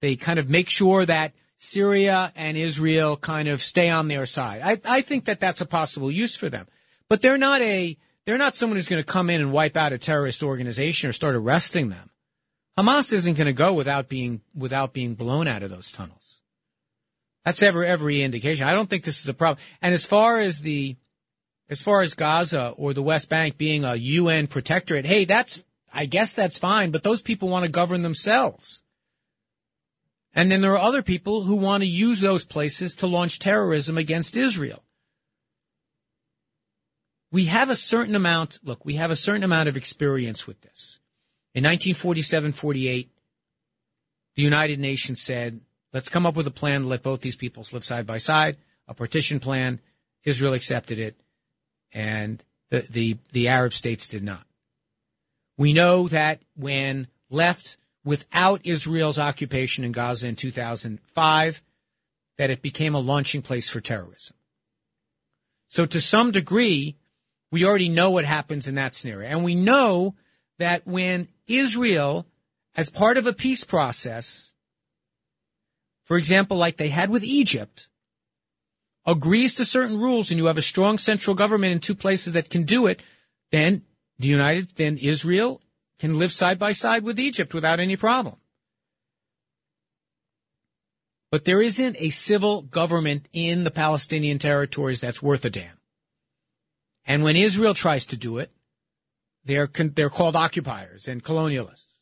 [0.00, 4.62] they kind of make sure that Syria and Israel kind of stay on their side.
[4.64, 6.66] I I think that that's a possible use for them.
[7.10, 9.92] But they're not a they're not someone who's going to come in and wipe out
[9.92, 12.08] a terrorist organization or start arresting them.
[12.78, 16.40] Hamas isn't going to go without being without being blown out of those tunnels.
[17.44, 18.66] That's every every indication.
[18.66, 19.62] I don't think this is a problem.
[19.82, 20.96] And as far as the
[21.70, 26.06] as far as Gaza or the West Bank being a UN protectorate, hey, that's I
[26.06, 28.82] guess that's fine, but those people want to govern themselves.
[30.34, 33.96] And then there are other people who want to use those places to launch terrorism
[33.96, 34.84] against Israel.
[37.30, 41.00] we have a certain amount, look, we have a certain amount of experience with this.
[41.54, 43.10] In 1947 48,
[44.36, 45.60] the United Nations said,
[45.92, 48.56] let's come up with a plan to let both these peoples live side by side,
[48.86, 49.80] a partition plan.
[50.24, 51.20] Israel accepted it,
[51.92, 54.44] and the, the, the Arab states did not.
[55.56, 61.62] We know that when left without Israel's occupation in Gaza in 2005,
[62.38, 64.36] that it became a launching place for terrorism.
[65.68, 66.96] So to some degree,
[67.50, 69.28] we already know what happens in that scenario.
[69.28, 70.14] And we know
[70.58, 72.26] that when Israel,
[72.76, 74.54] as part of a peace process,
[76.04, 77.87] for example, like they had with Egypt,
[79.08, 82.50] agrees to certain rules and you have a strong central government in two places that
[82.50, 83.00] can do it,
[83.50, 83.82] then
[84.18, 85.62] the United, then Israel
[85.98, 88.36] can live side by side with Egypt without any problem.
[91.30, 95.78] But there isn't a civil government in the Palestinian territories that's worth a damn.
[97.06, 98.52] And when Israel tries to do it,
[99.42, 101.94] they're, they're called occupiers and colonialists.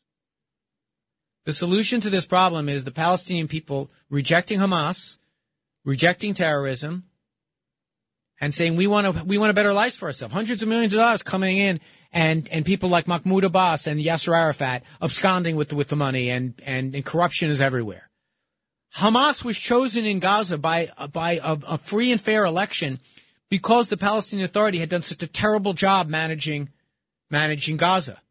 [1.45, 5.17] The solution to this problem is the Palestinian people rejecting Hamas,
[5.87, 7.05] rejecting terrorism,
[8.39, 10.33] and saying we want a we want a better life for ourselves.
[10.35, 11.79] Hundreds of millions of dollars coming in,
[12.11, 16.53] and and people like Mahmoud Abbas and Yasser Arafat absconding with with the money, and,
[16.63, 18.09] and and corruption is everywhere.
[18.97, 22.99] Hamas was chosen in Gaza by by a, a free and fair election
[23.49, 26.69] because the Palestinian Authority had done such a terrible job managing
[27.31, 28.21] managing Gaza.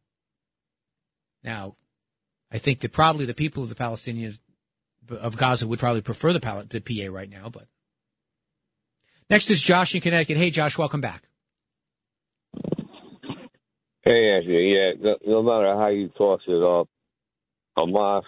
[1.42, 1.77] Now,
[2.53, 4.38] I think that probably the people of the Palestinians
[5.11, 7.66] of Gaza would probably prefer the, PA right now, but
[9.31, 10.37] next is Josh in Connecticut.
[10.37, 11.23] Hey, Josh, welcome back.
[14.05, 14.73] Hey, Anthony.
[14.75, 16.88] Yeah, no, no matter how you toss it up,
[17.77, 18.23] Hamas,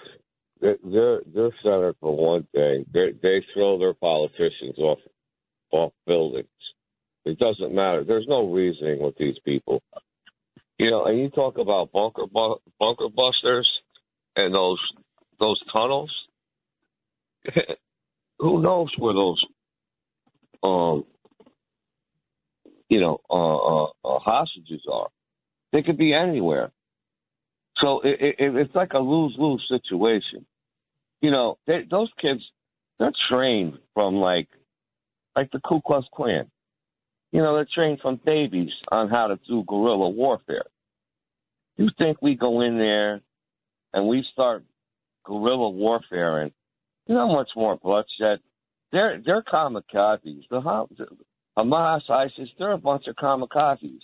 [0.61, 2.85] they're they're centered for one thing.
[2.93, 4.99] They they throw their politicians off
[5.71, 6.49] off buildings.
[7.25, 8.05] It doesn't matter.
[8.05, 9.83] There's no reasoning with these people.
[10.79, 13.69] You know, and you talk about bunker bu- bunker busters
[14.37, 14.81] and those
[15.39, 16.11] those tunnels.
[18.39, 19.43] Who knows where those
[20.63, 21.05] um
[22.89, 25.09] you know uh, uh, uh, hostages are?
[25.73, 26.73] They could be anywhere.
[27.79, 30.47] So it, it, it's like a lose lose situation.
[31.21, 32.41] You know, they, those kids
[32.99, 34.49] they're trained from like
[35.37, 36.51] like the Ku Klux Klan.
[37.31, 40.65] You know, they're trained from babies on how to do guerrilla warfare.
[41.77, 43.21] You think we go in there
[43.93, 44.65] and we start
[45.25, 46.53] guerrilla warfare and
[47.09, 48.39] you know much more bloodshed?
[48.93, 50.43] They're they're kamikazes.
[50.51, 50.61] The
[51.59, 54.01] Hamas, ISIS, they're a bunch of kamikazes.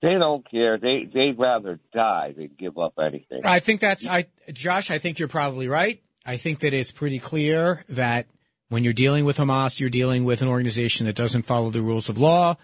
[0.00, 0.78] They don't care.
[0.78, 3.42] They they'd rather die than give up anything.
[3.44, 6.02] I think that's I Josh, I think you're probably right.
[6.26, 8.26] I think that it's pretty clear that
[8.68, 12.08] when you're dealing with Hamas, you're dealing with an organization that doesn't follow the rules
[12.08, 12.56] of law.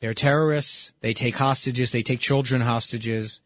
[0.00, 0.92] They're terrorists.
[1.00, 1.92] They take hostages.
[1.92, 3.42] They take children hostages.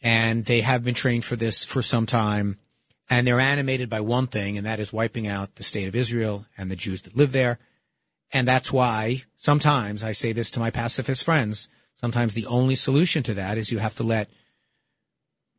[0.00, 2.58] And they have been trained for this for some time.
[3.10, 6.46] And they're animated by one thing, and that is wiping out the state of Israel
[6.56, 7.58] and the Jews that live there.
[8.32, 11.68] And that's why sometimes I say this to my pacifist friends.
[11.94, 14.28] Sometimes the only solution to that is you have to let,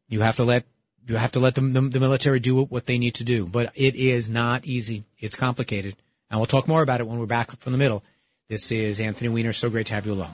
[0.08, 0.66] you have to let
[1.08, 3.46] you have to let the, the, the military do what they need to do.
[3.46, 5.04] But it is not easy.
[5.20, 5.96] It's complicated.
[6.30, 8.04] And we'll talk more about it when we're back from the middle.
[8.50, 9.54] This is Anthony Weiner.
[9.54, 10.34] So great to have you along.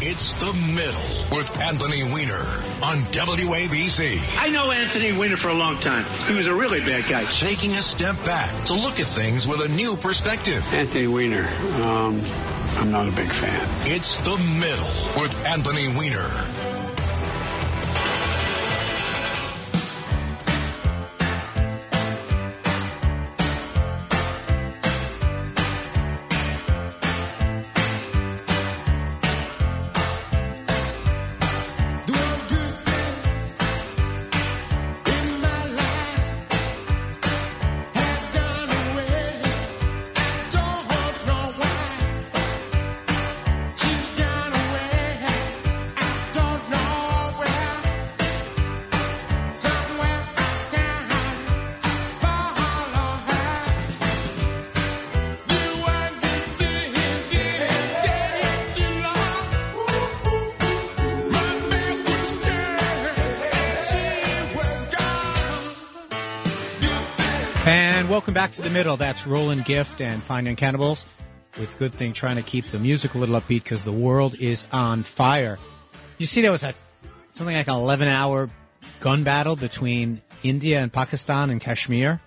[0.00, 2.42] It's the middle with Anthony Weiner
[2.82, 4.20] on WABC.
[4.38, 6.04] I know Anthony Weiner for a long time.
[6.26, 7.24] He was a really bad guy.
[7.24, 10.66] Taking a step back to look at things with a new perspective.
[10.72, 11.46] Anthony Weiner,
[11.82, 12.20] um,
[12.78, 13.66] I'm not a big fan.
[13.86, 16.77] It's the middle with Anthony Weiner.
[68.48, 68.96] Back to the middle.
[68.96, 71.04] That's Roland Gift and Fine Young Cannibals
[71.60, 74.66] with Good Thing trying to keep the music a little upbeat because the world is
[74.72, 75.58] on fire.
[76.16, 76.72] You see, there was a
[77.34, 78.48] something like an 11 hour
[79.00, 82.22] gun battle between India and Pakistan and Kashmir.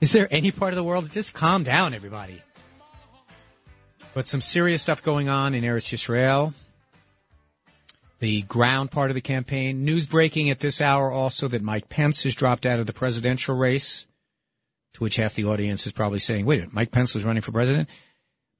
[0.00, 1.08] Is there any part of the world?
[1.12, 2.42] Just calm down, everybody.
[4.14, 6.54] But some serious stuff going on in Eretz Yisrael.
[8.18, 9.84] The ground part of the campaign.
[9.84, 13.56] News breaking at this hour also that Mike Pence has dropped out of the presidential
[13.56, 14.08] race
[14.94, 17.42] to which half the audience is probably saying, wait a minute, Mike Pence was running
[17.42, 17.88] for president?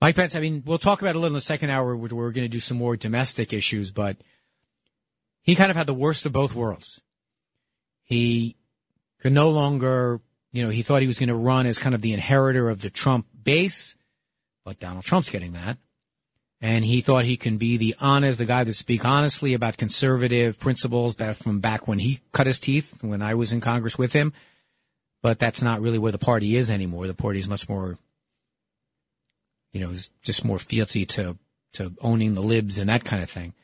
[0.01, 2.09] Mike Pence, I mean, we'll talk about it a little in the second hour where
[2.09, 4.17] we're going to do some more domestic issues, but
[5.43, 7.01] he kind of had the worst of both worlds.
[8.03, 8.57] He
[9.21, 10.21] could no longer,
[10.53, 12.81] you know, he thought he was going to run as kind of the inheritor of
[12.81, 13.97] the Trump base,
[14.65, 15.79] but Donald Trump's getting that.
[16.61, 20.61] And he thought he can be the honest, the guy that speak honestly about conservative
[20.61, 24.13] principles back from back when he cut his teeth, when I was in Congress with
[24.13, 24.33] him
[25.23, 27.07] but that's not really where the party is anymore.
[27.07, 27.99] The party is much more,
[29.73, 29.93] you know,
[30.23, 31.39] just more fealty to,
[31.75, 33.55] to owning the libs and that kind of thing.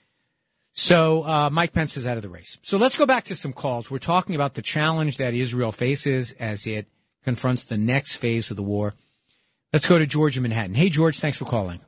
[0.73, 2.59] So, uh, Mike Pence is out of the race.
[2.63, 3.91] So let's go back to some calls.
[3.91, 6.87] We're talking about the challenge that Israel faces as it
[7.25, 8.95] confronts the next phase of the war.
[9.73, 10.77] Let's go to George in Manhattan.
[10.77, 11.81] Hey, George, thanks for calling.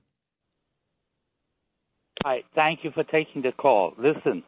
[2.25, 3.95] Hi, thank you for taking the call.
[3.97, 4.43] Listen,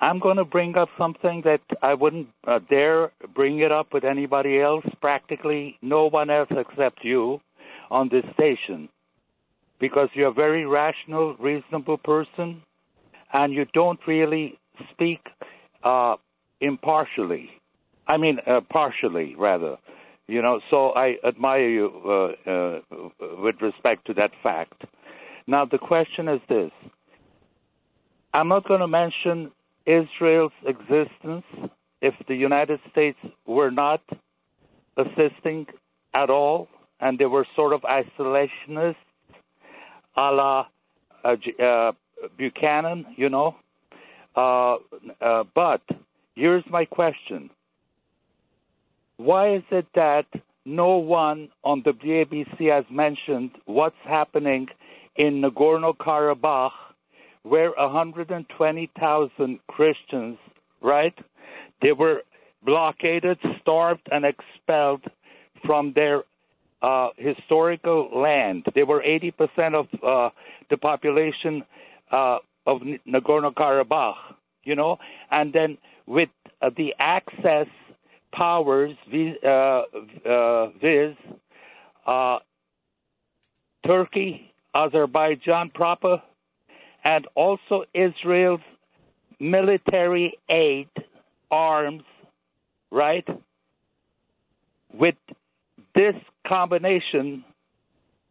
[0.00, 4.04] I'm going to bring up something that I wouldn't uh, dare bring it up with
[4.04, 7.40] anybody else, practically no one else except you
[7.90, 8.88] on this station,
[9.80, 12.62] because you're a very rational, reasonable person,
[13.32, 14.58] and you don't really
[14.92, 15.20] speak
[15.82, 16.16] uh,
[16.60, 17.50] impartially.
[18.06, 19.76] I mean, uh, partially, rather.
[20.28, 22.80] You know, so I admire you uh, uh,
[23.38, 24.82] with respect to that fact.
[25.46, 26.72] Now, the question is this.
[28.34, 29.52] I'm not going to mention
[29.86, 31.44] Israel's existence
[32.02, 34.02] if the United States were not
[34.96, 35.66] assisting
[36.14, 36.68] at all
[37.00, 38.96] and they were sort of isolationists
[40.16, 40.66] a la
[41.24, 41.92] uh, uh,
[42.38, 43.56] Buchanan, you know.
[44.34, 44.76] Uh,
[45.20, 45.82] uh, but
[46.34, 47.50] here's my question
[49.18, 50.26] Why is it that
[50.64, 54.66] no one on the WABC has mentioned what's happening
[55.16, 56.70] in Nagorno Karabakh
[57.48, 60.38] where 120,000 Christians,
[60.82, 61.14] right?
[61.80, 62.22] They were
[62.64, 65.04] blockaded, starved, and expelled
[65.64, 66.24] from their
[66.82, 68.66] uh, historical land.
[68.74, 70.30] They were 80% of uh,
[70.70, 71.62] the population
[72.10, 74.16] uh, of Nagorno Karabakh,
[74.64, 74.98] you know,
[75.30, 76.28] and then with
[76.60, 77.68] uh, the Axis
[78.32, 78.96] powers,
[79.44, 79.82] uh,
[80.28, 81.14] uh, viz,
[83.86, 86.20] Turkey, Azerbaijan proper,
[87.06, 88.66] and also Israel's
[89.38, 90.88] military aid,
[91.52, 92.02] arms,
[92.90, 93.24] right?
[94.92, 95.14] With
[95.94, 96.16] this
[96.48, 97.44] combination,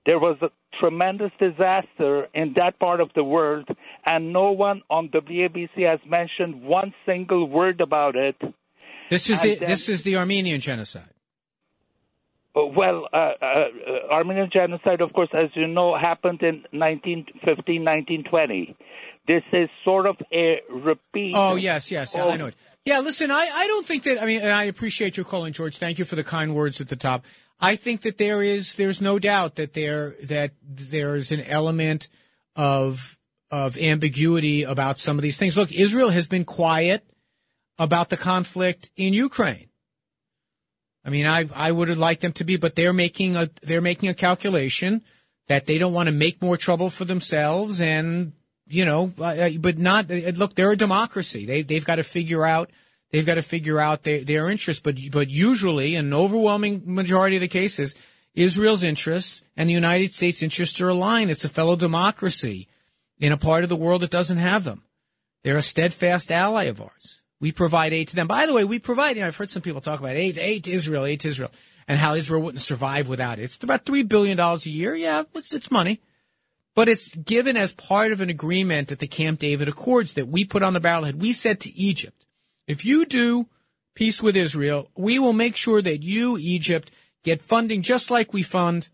[0.05, 3.69] there was a tremendous disaster in that part of the world,
[4.05, 8.35] and no one on the WABC has mentioned one single word about it.
[9.09, 11.14] This is the then, this is the Armenian genocide.
[12.55, 18.77] Uh, well, uh, uh, Armenian genocide, of course, as you know, happened in 1915, 1920.
[19.27, 21.33] This is sort of a repeat.
[21.35, 22.55] Oh, yes, yes, of, I know it.
[22.85, 25.77] Yeah, listen, I, I don't think that, I mean, and I appreciate your calling, George.
[25.77, 27.25] Thank you for the kind words at the top.
[27.59, 32.07] I think that there is, there's no doubt that there, that there's an element
[32.55, 33.17] of,
[33.49, 35.57] of ambiguity about some of these things.
[35.57, 37.03] Look, Israel has been quiet
[37.79, 39.67] about the conflict in Ukraine.
[41.05, 43.81] I mean, I I would have liked them to be, but they're making a they're
[43.81, 45.03] making a calculation
[45.47, 48.33] that they don't want to make more trouble for themselves, and
[48.67, 50.55] you know, uh, uh but not uh, look.
[50.55, 51.45] They're a democracy.
[51.45, 52.71] They they've got to figure out
[53.11, 54.81] they've got to figure out their their interests.
[54.81, 57.95] But but usually, an overwhelming majority of the cases,
[58.33, 61.29] Israel's interests and the United States' interests are aligned.
[61.29, 62.67] It's a fellow democracy
[63.19, 64.83] in a part of the world that doesn't have them.
[65.43, 67.21] They're a steadfast ally of ours.
[67.41, 68.27] We provide aid to them.
[68.27, 70.63] By the way, we provide, you know, I've heard some people talk about aid, aid
[70.65, 71.51] to Israel, aid to Israel,
[71.87, 73.43] and how Israel wouldn't survive without it.
[73.43, 74.95] It's about $3 billion a year.
[74.95, 76.01] Yeah, it's, it's money.
[76.75, 80.43] But it's given as part of an agreement at the Camp David Accords that we
[80.43, 81.15] put on the barrelhead.
[81.15, 82.25] We said to Egypt,
[82.67, 83.47] if you do
[83.95, 86.91] peace with Israel, we will make sure that you, Egypt,
[87.23, 88.89] get funding just like we fund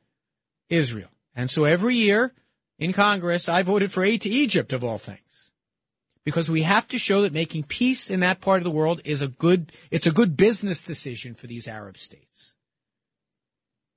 [0.70, 1.10] Israel.
[1.36, 2.34] And so every year
[2.78, 5.21] in Congress, I voted for aid to Egypt of all things
[6.24, 9.22] because we have to show that making peace in that part of the world is
[9.22, 12.56] a good it's a good business decision for these Arab states.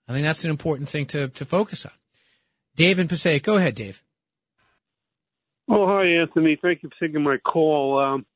[0.09, 1.93] I think that's an important thing to, to focus on.
[2.77, 4.03] Dave and Passaic, go ahead, Dave.
[5.69, 6.59] Oh, hi, Anthony.
[6.61, 7.99] Thank you for taking my call.
[7.99, 8.27] Um,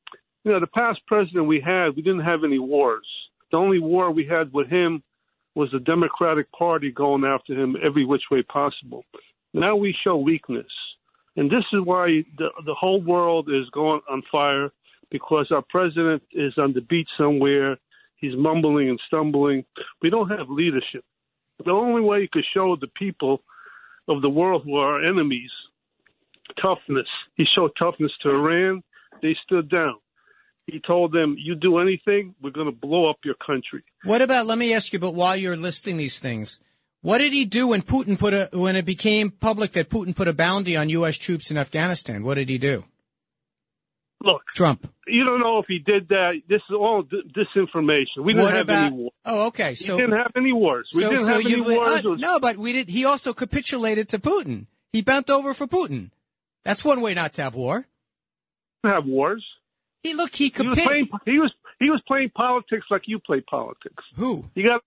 [0.43, 3.05] you know, the past president we had, we didn't have any wars.
[3.51, 5.03] The only war we had with him
[5.53, 9.03] was the Democratic Party going after him every which way possible.
[9.53, 10.71] Now we show weakness.
[11.35, 14.71] And this is why the, the whole world is going on fire
[15.11, 17.77] because our president is on the beach somewhere.
[18.17, 19.63] He's mumbling and stumbling.
[20.01, 21.03] We don't have leadership.
[21.63, 23.41] The only way you could show the people
[24.07, 25.51] of the world who are our enemies
[26.61, 27.07] toughness.
[27.35, 28.83] He showed toughness to Iran.
[29.21, 29.95] They stood down.
[30.65, 34.45] He told them, "You do anything, we're going to blow up your country." What about?
[34.45, 34.99] Let me ask you.
[34.99, 36.59] But while you're listing these things,
[37.01, 40.27] what did he do when Putin put a when it became public that Putin put
[40.27, 41.17] a bounty on U.S.
[41.17, 42.23] troops in Afghanistan?
[42.23, 42.83] What did he do?
[44.21, 44.91] Look, Trump.
[45.07, 46.41] You don't know if he did that.
[46.49, 48.25] This is all d- disinformation.
[48.25, 49.11] We didn't What have about- any wars.
[49.25, 49.75] Oh, okay.
[49.75, 50.89] So we didn't have any wars.
[50.93, 52.05] We so, didn't so have any wars.
[52.05, 52.89] uh, no, but we did.
[52.89, 54.65] He also capitulated to Putin.
[54.91, 56.09] He bent over for Putin.
[56.65, 57.85] That's one way not to have war.
[58.83, 59.45] have wars.
[60.03, 60.35] He look.
[60.35, 61.09] He He was playing.
[61.25, 64.03] He was he was playing politics like you play politics.
[64.15, 64.45] Who?
[64.53, 64.81] You got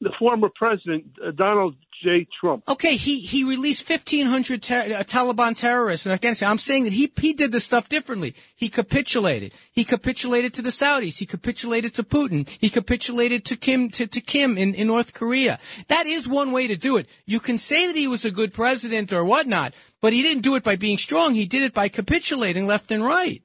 [0.00, 2.26] the, former president uh, Donald J.
[2.40, 2.64] Trump.
[2.68, 6.50] Okay, he he released fifteen hundred ter- uh, Taliban terrorists in Afghanistan.
[6.50, 8.34] I'm saying that he he did the stuff differently.
[8.56, 9.52] He capitulated.
[9.72, 11.18] He capitulated to the Saudis.
[11.18, 12.48] He capitulated to Putin.
[12.48, 15.58] He capitulated to Kim to, to Kim in, in North Korea.
[15.88, 17.06] That is one way to do it.
[17.26, 20.56] You can say that he was a good president or whatnot, but he didn't do
[20.56, 21.34] it by being strong.
[21.34, 23.42] He did it by capitulating left and right.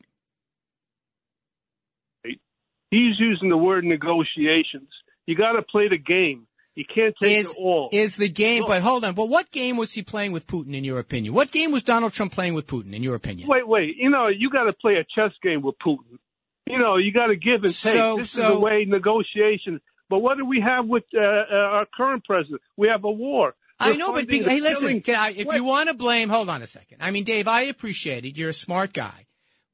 [2.91, 4.89] He's using the word negotiations.
[5.26, 6.48] You got to play the game.
[6.76, 7.90] You can't take is, it all.
[7.94, 9.16] Is the game, but hold on.
[9.16, 11.34] But what game was he playing with Putin, in your opinion?
[11.34, 13.48] What game was Donald Trump playing with Putin, in your opinion?
[13.48, 13.96] Wait, wait.
[13.98, 16.20] You know, you got to play a chess game with Putin.
[16.68, 17.94] You know, you got to give and take.
[17.94, 19.82] So- this is the way negotiations.
[20.10, 22.62] But what do we have with uh, uh, our current president?
[22.78, 23.56] We have a war.
[23.80, 25.02] I We're know, but be, hey, listen.
[25.02, 25.56] Can I, if Wait.
[25.56, 27.00] you want to blame, hold on a second.
[27.02, 28.38] I mean, Dave, I appreciate it.
[28.38, 29.26] You're a smart guy,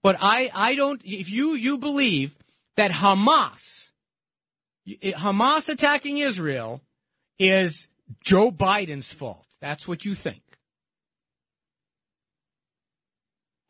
[0.02, 1.02] but I, I don't.
[1.04, 2.36] If you you believe
[2.78, 3.80] that Hamas,
[4.88, 6.82] Hamas attacking Israel,
[7.39, 7.88] is
[8.23, 10.41] Joe Biden's fault, that's what you think.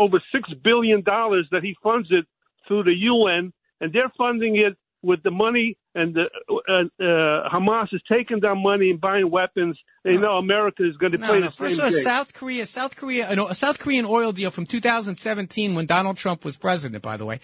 [0.01, 2.25] over six billion dollars that he funds it
[2.67, 5.77] through the UN, and they're funding it with the money.
[5.93, 9.77] And the, uh, uh, Hamas is taking that money and buying weapons.
[10.03, 11.45] They know America is going to No, play no.
[11.47, 12.01] the First same of all, game.
[12.03, 16.55] South Korea, South Korea, a South Korean oil deal from 2017 when Donald Trump was
[16.57, 17.03] president.
[17.03, 17.39] By the way,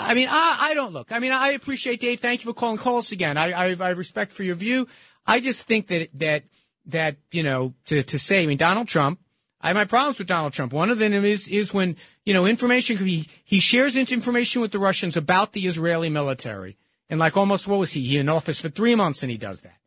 [0.00, 1.12] I mean, I, I don't look.
[1.12, 2.20] I mean, I appreciate Dave.
[2.20, 2.78] Thank you for calling.
[2.78, 3.36] Call us again.
[3.36, 4.86] I, I, I have respect for your view.
[5.26, 6.44] I just think that that
[6.86, 8.42] that you know to to say.
[8.42, 9.20] I mean, Donald Trump.
[9.62, 10.72] I have my problems with Donald Trump.
[10.72, 14.78] One of them is is when you know information he he shares information with the
[14.78, 16.78] Russians about the Israeli military,
[17.10, 18.00] and like almost what was he?
[18.00, 19.80] He in office for three months and he does that.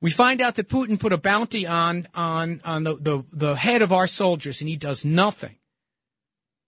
[0.00, 3.82] We find out that Putin put a bounty on on on the, the, the head
[3.82, 5.56] of our soldiers, and he does nothing.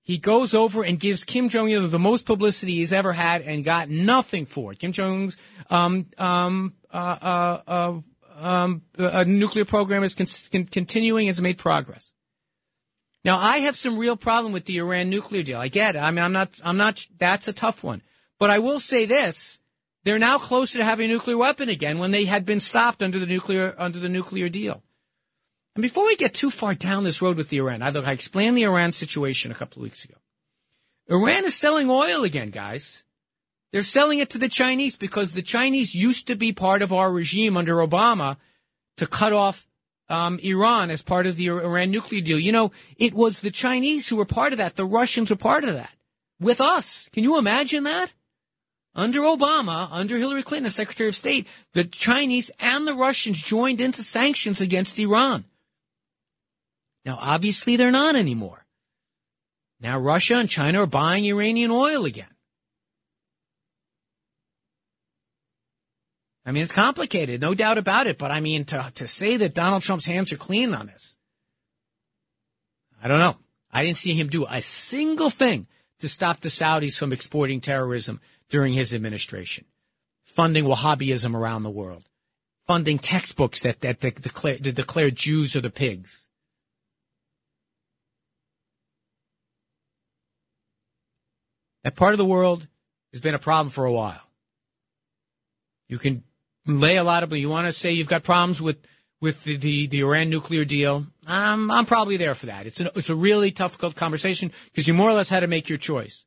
[0.02, 3.64] He goes over and gives Kim Jong Il the most publicity he's ever had, and
[3.64, 4.80] got nothing for it.
[4.80, 5.36] Kim Jong's
[5.70, 8.00] um um uh uh, uh
[8.36, 12.12] um uh, nuclear program is con- continuing, has made progress.
[13.24, 15.60] Now, I have some real problem with the Iran nuclear deal.
[15.60, 16.00] I get it.
[16.00, 17.06] I mean, I'm not I'm not.
[17.16, 18.02] That's a tough one.
[18.40, 19.60] But I will say this:
[20.02, 23.20] they're now closer to having a nuclear weapon again when they had been stopped under
[23.20, 24.82] the nuclear under the nuclear deal.
[25.74, 28.56] And before we get too far down this road with the Iran, I I explained
[28.56, 30.16] the Iran situation a couple of weeks ago.
[31.08, 33.04] Iran is selling oil again, guys.
[33.72, 37.10] They're selling it to the Chinese because the Chinese used to be part of our
[37.10, 38.36] regime under Obama
[38.98, 39.66] to cut off
[40.10, 42.38] um, Iran as part of the Iran nuclear deal.
[42.38, 44.76] You know, it was the Chinese who were part of that.
[44.76, 45.94] The Russians were part of that
[46.38, 47.08] with us.
[47.14, 48.12] Can you imagine that?
[48.94, 53.80] Under Obama, under Hillary Clinton as Secretary of State, the Chinese and the Russians joined
[53.80, 55.46] into sanctions against Iran.
[57.04, 58.64] Now, obviously, they're not anymore.
[59.80, 62.26] Now, Russia and China are buying Iranian oil again.
[66.44, 68.18] I mean, it's complicated, no doubt about it.
[68.18, 71.16] But I mean, to, to say that Donald Trump's hands are clean on this,
[73.02, 73.36] I don't know.
[73.72, 75.66] I didn't see him do a single thing
[76.00, 79.64] to stop the Saudis from exporting terrorism during his administration,
[80.24, 82.04] funding Wahhabism around the world,
[82.66, 86.28] funding textbooks that, that, that, declare, that declare Jews are the pigs.
[91.84, 92.68] That part of the world
[93.12, 94.22] has been a problem for a while.
[95.88, 96.22] You can
[96.66, 98.78] lay a lot of, you want to say you've got problems with,
[99.20, 101.06] with the, the, the Iran nuclear deal.
[101.26, 102.66] Um, I'm probably there for that.
[102.66, 105.68] It's a, it's a really tough conversation because you more or less had to make
[105.68, 106.24] your choice.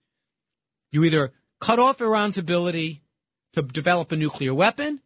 [0.91, 3.01] You either cut off Iran's ability
[3.53, 5.01] to develop a nuclear weapon,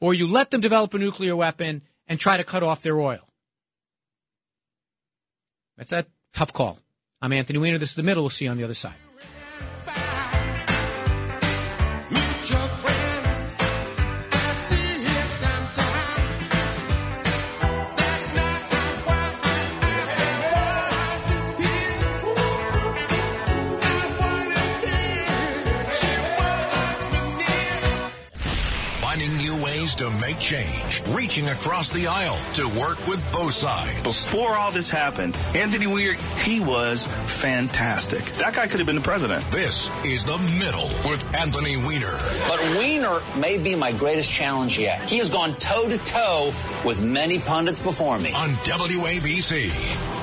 [0.00, 3.28] or you let them develop a nuclear weapon and try to cut off their oil.
[5.76, 6.78] That's a tough call.
[7.22, 7.76] I'm Anthony Weiner.
[7.76, 8.22] This is The Middle.
[8.22, 8.94] We'll see you on the other side.
[30.00, 34.02] To make change, reaching across the aisle to work with both sides.
[34.02, 38.24] Before all this happened, Anthony Weir, he was fantastic.
[38.32, 39.44] That guy could have been the president.
[39.50, 42.18] This is The Middle with Anthony Weiner.
[42.48, 45.10] But Weiner may be my greatest challenge yet.
[45.10, 48.32] He has gone toe to toe with many pundits before me.
[48.32, 50.19] On WABC.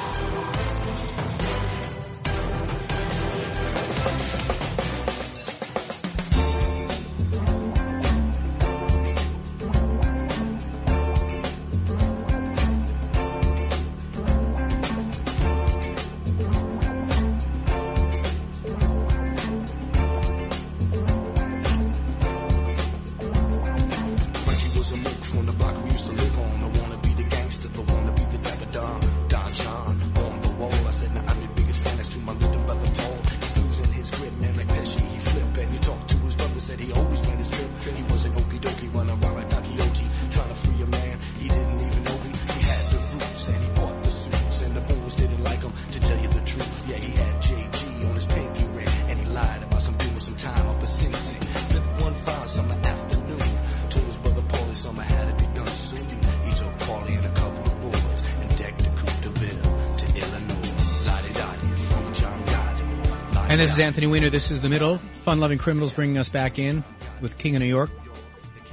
[63.58, 64.30] And this is Anthony Weiner.
[64.30, 64.99] This is The Middle.
[64.99, 66.84] Fun loving criminals bringing us back in
[67.22, 67.89] with King of New York.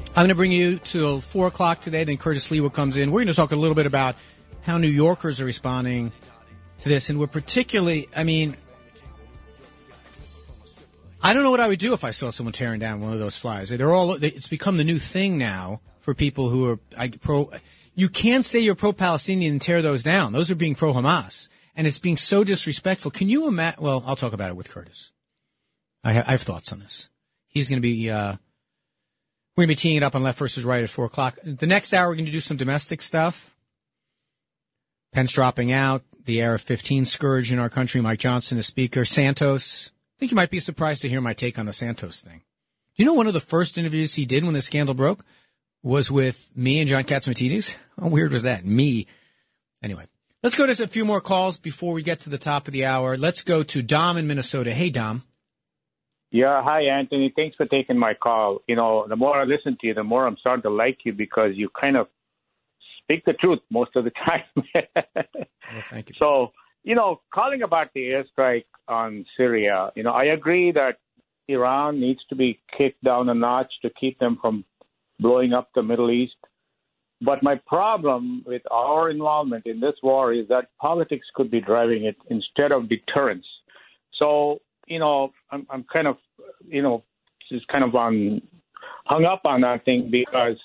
[0.09, 2.05] I'm going to bring you till 4 o'clock today.
[2.05, 3.11] Then Curtis Sliwa comes in.
[3.11, 4.15] We're going to talk a little bit about
[4.61, 6.13] how New Yorkers are responding
[6.81, 7.09] to this.
[7.09, 8.59] And we're particularly, I mean,
[11.23, 13.19] I don't know what I would do if I saw someone tearing down one of
[13.19, 13.71] those flags.
[13.71, 17.51] They're all, it's become the new thing now for people who are I, pro.
[17.95, 20.35] You can't say you're pro-Palestinian and tear those down.
[20.35, 21.49] Those are being pro-Hamas.
[21.77, 23.11] And it's being so disrespectful.
[23.11, 23.83] Can you imagine?
[23.83, 25.13] Well, I'll talk about it with Curtis.
[26.05, 27.11] I, ha- I have thoughts on this.
[27.49, 28.37] He's going to be, uh,
[29.57, 31.39] we're going to be teeing it up on left versus right at four o'clock.
[31.43, 33.55] The next hour, we're going to do some domestic stuff.
[35.13, 38.01] Pence dropping out, the AR-15 scourge in our country.
[38.01, 39.05] Mike Johnson, the speaker.
[39.05, 39.93] Santos.
[40.17, 42.43] I think you might be surprised to hear my take on the Santos thing.
[42.97, 45.25] You know, one of the first interviews he did when the scandal broke
[45.83, 47.77] was with me and John Catsimatidis.
[48.01, 48.65] How weird was that?
[48.65, 49.07] Me.
[49.83, 50.07] Anyway,
[50.45, 52.85] let's go to a few more calls before we get to the top of the
[52.85, 53.17] hour.
[53.17, 54.73] Let's go to Dom in Minnesota.
[54.73, 55.25] Hey, Dom.
[56.31, 57.33] Yeah, hi Anthony.
[57.35, 58.59] Thanks for taking my call.
[58.67, 61.13] You know, the more I listen to you, the more I'm starting to like you
[61.13, 62.09] because you kind of
[63.03, 64.43] speak the truth most of the time.
[65.73, 66.17] Well, thank you.
[66.19, 66.51] so,
[66.83, 70.99] you know, calling about the airstrike on Syria, you know, I agree that
[71.47, 74.65] Iran needs to be kicked down a notch to keep them from
[75.21, 76.35] blowing up the Middle East.
[77.21, 82.05] But my problem with our involvement in this war is that politics could be driving
[82.05, 83.47] it instead of deterrence.
[84.19, 86.17] So, you know, I'm, I'm kind of,
[86.67, 87.05] you know,
[87.51, 88.43] just kind of on
[89.07, 90.57] hung up on that thing because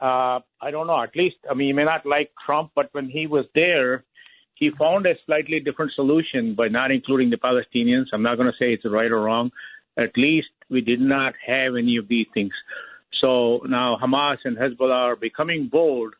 [0.00, 1.02] uh, I don't know.
[1.02, 4.04] At least, I mean, you may not like Trump, but when he was there,
[4.54, 8.06] he found a slightly different solution by not including the Palestinians.
[8.12, 9.50] I'm not going to say it's right or wrong.
[9.96, 12.52] At least we did not have any of these things.
[13.20, 16.14] So now Hamas and Hezbollah are becoming bold.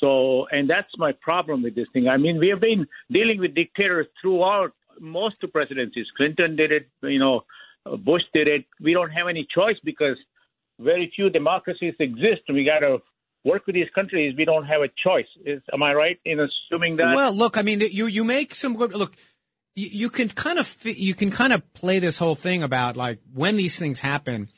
[0.00, 2.08] So, and that's my problem with this thing.
[2.08, 6.06] I mean, we have been dealing with dictators throughout most presidencies.
[6.16, 7.42] Clinton did it, you know,
[7.84, 8.64] Bush did it.
[8.80, 10.16] We don't have any choice because
[10.78, 12.42] very few democracies exist.
[12.48, 12.98] We got to
[13.44, 14.34] work with these countries.
[14.36, 15.26] We don't have a choice.
[15.44, 17.14] Is, am I right in assuming that?
[17.14, 19.14] Well, look, I mean, you you make some good look.
[19.74, 23.18] You, you can kind of you can kind of play this whole thing about like
[23.32, 24.48] when these things happen,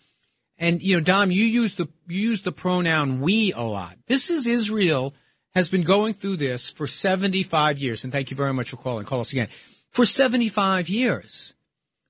[0.59, 3.97] and you know, Dom, you use the you use the pronoun we a lot.
[4.07, 5.15] This is Israel
[5.55, 8.77] has been going through this for seventy five years, and thank you very much for
[8.77, 9.05] calling.
[9.05, 9.49] Call us again
[9.91, 11.55] for seventy five years.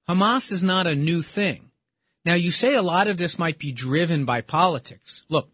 [0.09, 1.71] Hamas is not a new thing.
[2.25, 5.25] Now, you say a lot of this might be driven by politics.
[5.29, 5.51] Look,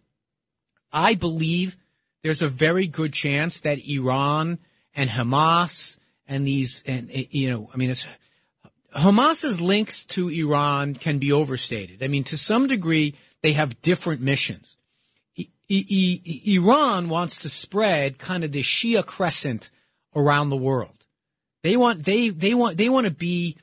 [0.93, 1.77] I believe
[2.23, 4.59] there's a very good chance that Iran
[4.95, 8.07] and Hamas and these, and you know, I mean, it's,
[8.93, 12.03] Hamas's links to Iran can be overstated.
[12.03, 14.77] I mean, to some degree, they have different missions.
[15.39, 19.71] I, I, I, Iran wants to spread kind of the Shia crescent
[20.15, 21.05] around the world.
[21.63, 23.57] They want, they, they want, they want to be,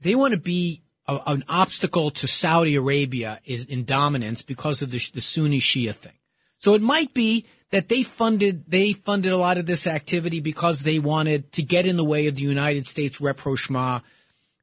[0.00, 4.90] they want to be a, an obstacle to Saudi Arabia is in dominance because of
[4.90, 6.12] the, the Sunni Shia thing.
[6.58, 10.80] So it might be that they funded they funded a lot of this activity because
[10.80, 14.04] they wanted to get in the way of the United States rapprochement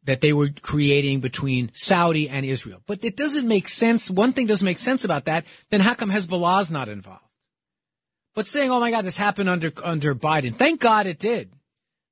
[0.04, 2.82] that they were creating between Saudi and Israel.
[2.88, 4.10] But it doesn't make sense.
[4.10, 5.46] One thing doesn't make sense about that.
[5.70, 7.24] Then how come Hezbollah's not involved?
[8.34, 11.52] But saying, "Oh my God, this happened under under Biden," thank God it did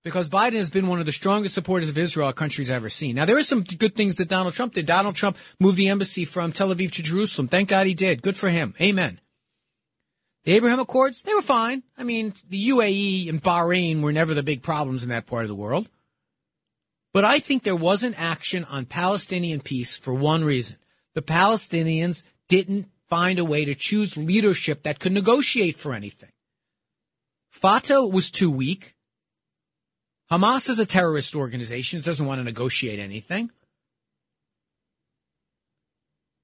[0.04, 3.16] because Biden has been one of the strongest supporters of Israel a country's ever seen.
[3.16, 4.86] Now, there are some good things that Donald Trump did.
[4.86, 7.48] Donald Trump moved the embassy from Tel Aviv to Jerusalem.
[7.48, 8.22] Thank God he did.
[8.22, 8.74] Good for him.
[8.80, 9.20] Amen.
[10.46, 11.84] The Abraham Accords, they were fine.
[11.98, 15.50] I mean, the UAE and Bahrain were never the big problems in that part of
[15.50, 15.90] the world.
[17.14, 20.78] But I think there wasn't action on Palestinian peace for one reason.
[21.16, 26.30] The Palestinians didn't find a way to choose leadership that could negotiate for anything.
[27.49, 28.95] Fatah was too weak.
[30.32, 31.99] Hamas is a terrorist organization.
[31.99, 33.49] It doesn't want to negotiate anything.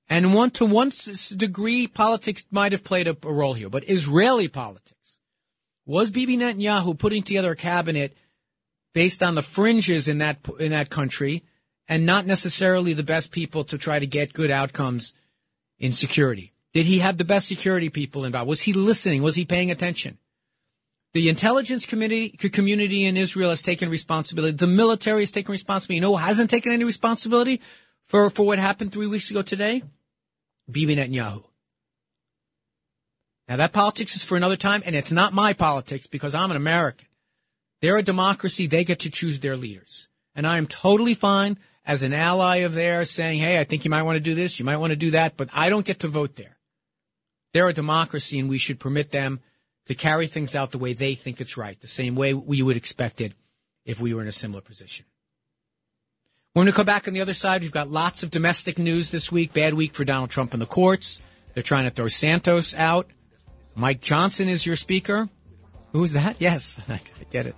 [0.09, 0.91] And one to one
[1.35, 5.19] degree, politics might have played a, a role here, but Israeli politics
[5.85, 8.15] was Bibi Netanyahu putting together a cabinet
[8.95, 11.43] based on the fringes in that in that country,
[11.87, 15.13] and not necessarily the best people to try to get good outcomes
[15.77, 16.53] in security.
[16.73, 18.47] Did he have the best security people involved?
[18.47, 19.21] Was he listening?
[19.21, 20.17] Was he paying attention?
[21.13, 24.55] The intelligence community, community in Israel has taken responsibility.
[24.55, 25.95] The military has taken responsibility.
[25.95, 27.61] You know hasn't taken any responsibility
[28.03, 29.83] for, for what happened three weeks ago today?
[30.71, 31.43] Bibi Netanyahu.
[33.47, 36.57] Now that politics is for another time, and it's not my politics because I'm an
[36.57, 37.07] American.
[37.81, 38.67] They're a democracy.
[38.67, 40.07] They get to choose their leaders.
[40.35, 43.91] And I am totally fine as an ally of theirs saying, hey, I think you
[43.91, 45.99] might want to do this, you might want to do that, but I don't get
[45.99, 46.57] to vote there.
[47.53, 49.39] They're a democracy and we should permit them
[49.85, 52.75] to carry things out the way they think it's right, the same way we would
[52.75, 53.33] expect it
[53.85, 55.05] if we were in a similar position.
[56.53, 59.31] When we come back on the other side, we've got lots of domestic news this
[59.31, 59.53] week.
[59.53, 61.21] Bad week for Donald Trump in the courts.
[61.53, 63.09] They're trying to throw Santos out.
[63.75, 65.29] Mike Johnson is your speaker.
[65.91, 66.37] Who's that?
[66.39, 66.99] Yes, I
[67.29, 67.55] get it.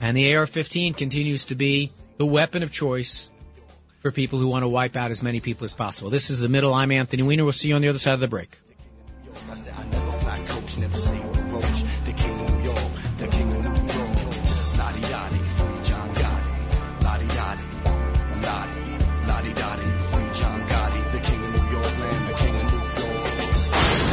[0.00, 3.30] And the AR-15 continues to be the weapon of choice
[3.98, 6.10] for people who want to wipe out as many people as possible.
[6.10, 6.74] This is the middle.
[6.74, 7.44] I'm Anthony Weiner.
[7.44, 8.58] We'll see you on the other side of the break.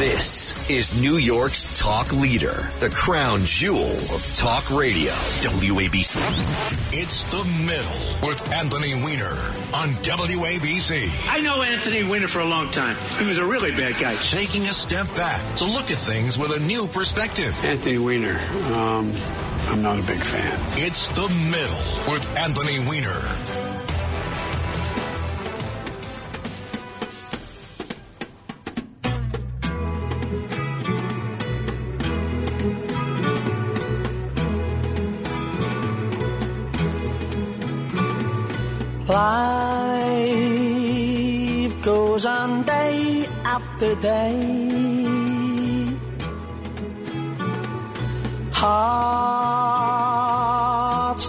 [0.04, 6.20] This is New York's talk leader, the crown jewel of talk radio, WABC.
[6.92, 9.32] It's the middle with Anthony Weiner
[9.72, 11.08] on WABC.
[11.30, 12.98] I know Anthony Weiner for a long time.
[13.18, 14.14] He was a really bad guy.
[14.16, 17.58] Taking a step back to look at things with a new perspective.
[17.64, 18.38] Anthony Weiner,
[18.74, 19.10] um,
[19.68, 20.60] I'm not a big fan.
[20.76, 23.63] It's the middle with Anthony Weiner.
[43.56, 44.36] After day.
[48.60, 49.66] Hearts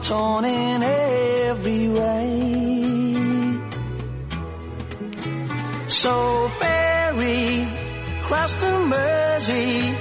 [0.08, 2.30] torn in every way.
[6.02, 6.14] So
[6.60, 7.68] ferry
[8.28, 9.94] cross the Mersey,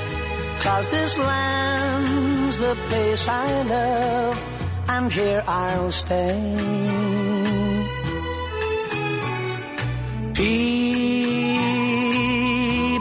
[0.65, 4.37] cause this land's the place I love,
[4.89, 6.85] and here I'll stay.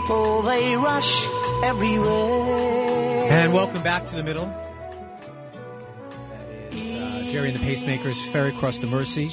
[0.03, 1.25] People, they rush
[1.63, 3.31] everywhere.
[3.31, 4.43] And welcome back to the middle.
[6.73, 9.29] Uh, Gerry and the Pacemakers, Ferry Cross the Mersey.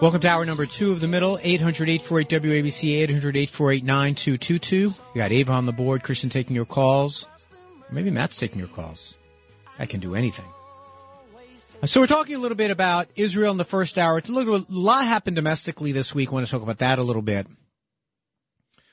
[0.00, 4.98] Welcome to hour number two of the middle, 800-848-WABC, 800-848-9222.
[5.12, 7.28] We got Ava on the board, Christian taking your calls.
[7.90, 9.18] Maybe Matt's taking your calls.
[9.78, 10.46] I can do anything.
[11.84, 14.22] So we're talking a little bit about Israel in the first hour.
[14.26, 16.30] a lot happened domestically this week.
[16.30, 17.46] I want to talk about that a little bit.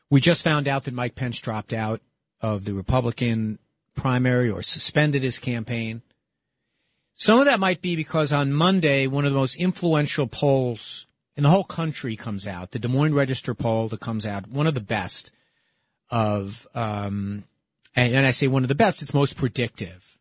[0.10, 2.02] We just found out that Mike Pence dropped out
[2.42, 3.60] of the Republican
[3.96, 6.02] primary or suspended his campaign.
[7.16, 11.44] Some of that might be because on Monday, one of the most influential polls in
[11.44, 14.76] the whole country comes out, the Des Moines Register poll that comes out, one of
[14.76, 15.32] the best
[16.10, 17.44] of, um,
[17.96, 20.18] and, and I say one of the best, it's most predictive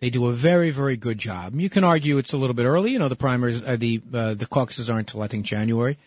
[0.00, 1.58] they do a very, very good job.
[1.58, 2.92] You can argue it's a little bit early.
[2.92, 5.98] You know, the primaries, uh, the uh, the caucuses aren't until I think January,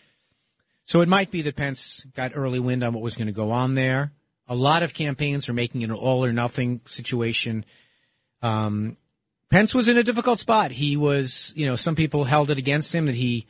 [0.84, 3.50] so it might be that Pence got early wind on what was going to go
[3.50, 4.12] on there.
[4.48, 7.64] A lot of campaigns are making it an all or nothing situation.
[8.42, 8.96] Um,
[9.48, 10.70] Pence was in a difficult spot.
[10.70, 13.46] He was, you know, some people held it against him that he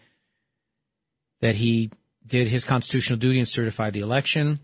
[1.41, 1.91] that he
[2.27, 4.61] did his constitutional duty and certified the election.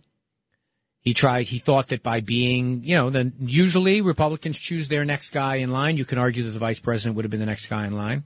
[1.01, 5.31] He tried, he thought that by being, you know, then usually Republicans choose their next
[5.31, 5.97] guy in line.
[5.97, 8.25] You can argue that the vice president would have been the next guy in line,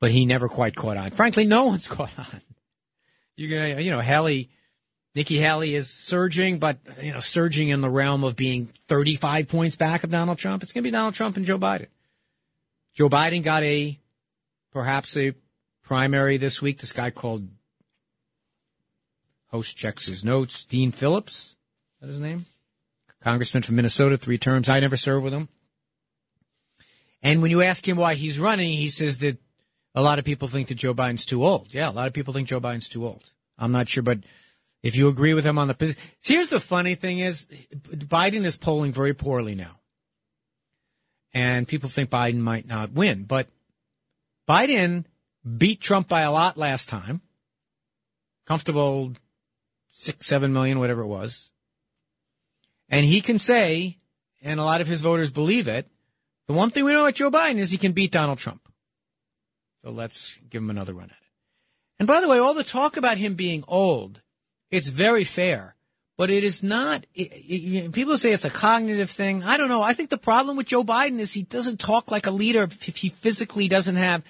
[0.00, 1.10] but he never quite caught on.
[1.10, 2.40] Frankly, no one's caught on.
[3.36, 4.50] You you know, Haley,
[5.14, 9.76] Nikki Haley is surging, but, you know, surging in the realm of being 35 points
[9.76, 10.62] back of Donald Trump.
[10.62, 11.88] It's going to be Donald Trump and Joe Biden.
[12.94, 13.98] Joe Biden got a,
[14.72, 15.34] perhaps a
[15.82, 16.78] primary this week.
[16.78, 17.46] This guy called
[19.48, 21.56] host checks his notes, Dean Phillips
[22.00, 22.46] that his name?
[23.20, 24.68] congressman from Minnesota, three terms.
[24.68, 25.48] I never served with him.
[27.22, 29.38] And when you ask him why he's running, he says that
[29.96, 31.72] a lot of people think that Joe Biden's too old.
[31.72, 33.24] Yeah, a lot of people think Joe Biden's too old.
[33.58, 34.18] I'm not sure, but
[34.82, 38.58] if you agree with him on the position, here's the funny thing is Biden is
[38.58, 39.80] polling very poorly now.
[41.32, 43.48] And people think Biden might not win, but
[44.48, 45.06] Biden
[45.56, 47.22] beat Trump by a lot last time.
[48.46, 49.12] Comfortable
[49.92, 51.50] six, seven million, whatever it was.
[52.88, 53.98] And he can say,
[54.42, 55.90] and a lot of his voters believe it,
[56.46, 58.65] the one thing we know about Joe Biden is he can beat Donald Trump.
[59.86, 61.30] So let's give him another run at it.
[62.00, 64.20] And by the way, all the talk about him being old,
[64.68, 65.76] it's very fair,
[66.18, 67.06] but it is not.
[67.14, 69.44] It, it, people say it's a cognitive thing.
[69.44, 69.82] I don't know.
[69.82, 72.96] I think the problem with Joe Biden is he doesn't talk like a leader if
[72.96, 74.24] he physically doesn't have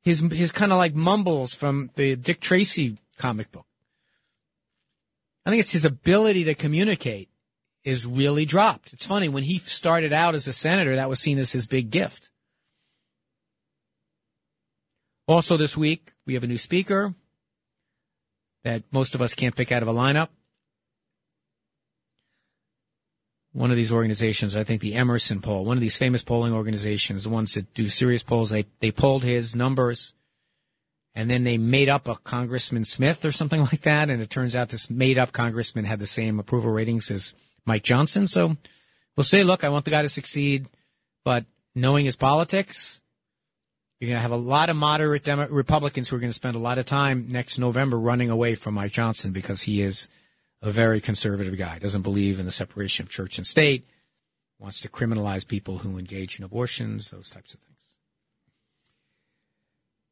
[0.00, 3.66] his his kind of like mumbles from the Dick Tracy comic book.
[5.44, 7.30] I think it's his ability to communicate
[7.82, 8.92] is really dropped.
[8.92, 11.90] It's funny when he started out as a senator, that was seen as his big
[11.90, 12.29] gift.
[15.30, 17.14] Also this week, we have a new speaker
[18.64, 20.26] that most of us can't pick out of a lineup.
[23.52, 27.22] One of these organizations, I think the Emerson poll, one of these famous polling organizations,
[27.22, 30.14] the ones that do serious polls, they, they polled his numbers
[31.14, 34.10] and then they made up a Congressman Smith or something like that.
[34.10, 37.84] And it turns out this made up congressman had the same approval ratings as Mike
[37.84, 38.26] Johnson.
[38.26, 38.56] So
[39.16, 40.66] we'll say, look, I want the guy to succeed,
[41.24, 42.99] but knowing his politics,
[44.00, 46.56] you're going to have a lot of moderate Demo- Republicans who are going to spend
[46.56, 50.08] a lot of time next November running away from Mike Johnson because he is
[50.62, 53.86] a very conservative guy, doesn't believe in the separation of church and state,
[54.58, 57.76] wants to criminalize people who engage in abortions, those types of things.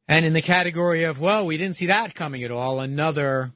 [0.07, 3.53] And in the category of, well, we didn't see that coming at all, another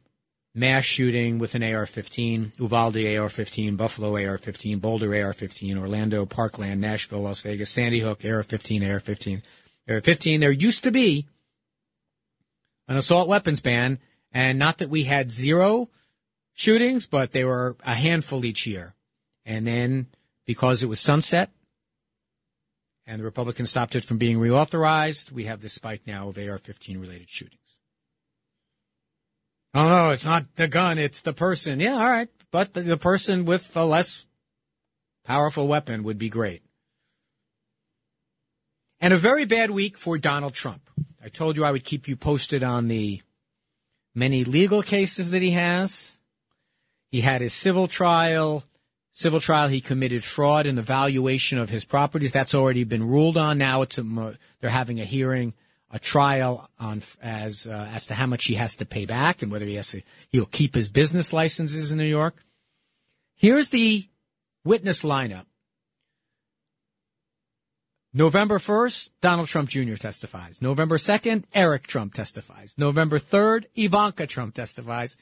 [0.56, 7.42] mass shooting with an AR-15, Uvalde AR-15, Buffalo AR-15, Boulder AR-15, Orlando, Parkland, Nashville, Las
[7.42, 9.42] Vegas, Sandy Hook AR-15, AR-15, AR-15.
[9.86, 11.28] There used to be
[12.88, 14.00] an assault weapons ban,
[14.32, 15.90] and not that we had zero
[16.54, 18.96] shootings, but they were a handful each year.
[19.46, 20.08] And then
[20.46, 21.52] because it was sunset
[23.06, 27.00] and the Republicans stopped it from being reauthorized, we have this spike now of AR-15
[27.02, 27.60] related shootings.
[29.74, 31.80] Oh no, it's not the gun, it's the person.
[31.80, 32.30] Yeah, all right.
[32.52, 34.28] But the, the person with a less
[35.26, 36.62] powerful weapon would be great.
[39.04, 40.90] And a very bad week for Donald Trump.
[41.22, 43.22] I told you I would keep you posted on the
[44.16, 46.20] many legal cases that he has.
[47.12, 48.64] He had his civil trial.
[49.12, 52.32] Civil trial, he committed fraud in the valuation of his properties.
[52.32, 53.58] That's already been ruled on.
[53.58, 55.54] Now it's a, they're having a hearing,
[55.92, 59.52] a trial on as uh, as to how much he has to pay back and
[59.52, 62.42] whether he has to he'll keep his business licenses in New York.
[63.36, 64.08] Here's the
[64.64, 65.44] witness lineup.
[68.14, 69.96] November 1st, Donald Trump Jr.
[69.96, 70.62] testifies.
[70.62, 72.76] November 2nd, Eric Trump testifies.
[72.78, 75.18] November 3rd, Ivanka Trump testifies.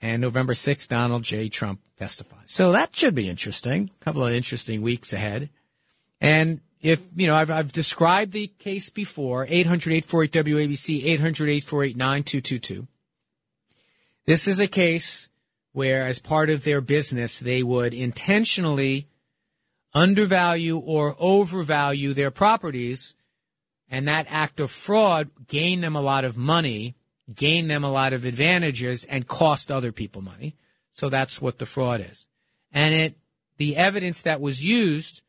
[0.00, 1.48] And November 6th, Donald J.
[1.48, 2.44] Trump testifies.
[2.46, 3.90] So that should be interesting.
[4.00, 5.50] A couple of interesting weeks ahead.
[6.20, 12.86] And if, you know, I've, I've described the case before, 800-848-WABC, 800-848-9222.
[14.26, 15.28] This is a case
[15.72, 19.08] where as part of their business, they would intentionally
[19.94, 23.14] undervalue or overvalue their properties
[23.88, 26.96] and that act of fraud gain them a lot of money,
[27.34, 30.56] gain them a lot of advantages and cost other people money.
[30.92, 32.26] So that's what the fraud is.
[32.72, 33.18] And it,
[33.56, 35.22] the evidence that was used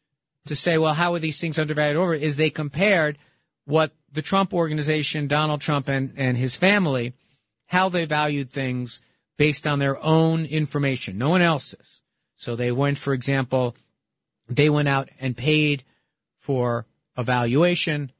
[0.45, 3.17] to say, well, how are these things undervalued over is they compared
[3.65, 7.13] what the Trump organization, Donald Trump and, and his family,
[7.67, 9.01] how they valued things
[9.37, 12.01] based on their own information, no one else's.
[12.35, 13.75] So they went, for example,
[14.47, 15.83] they went out and paid
[16.37, 16.85] for
[17.15, 18.11] a valuation.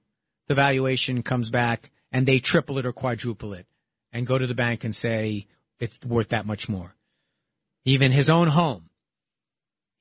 [0.48, 3.68] The valuation comes back and they triple it or quadruple it
[4.12, 5.48] and go to the bank and say
[5.80, 6.96] it's worth that much more.
[7.84, 8.90] Even his own home,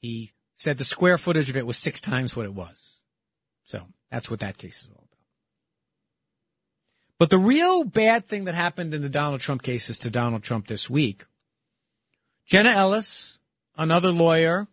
[0.01, 3.03] he said the square footage of it was six times what it was.
[3.65, 5.09] So that's what that case is all about.
[7.19, 10.67] But the real bad thing that happened in the Donald Trump cases to Donald Trump
[10.67, 11.25] this week,
[12.47, 13.39] Jenna Ellis,
[13.77, 14.69] another lawyer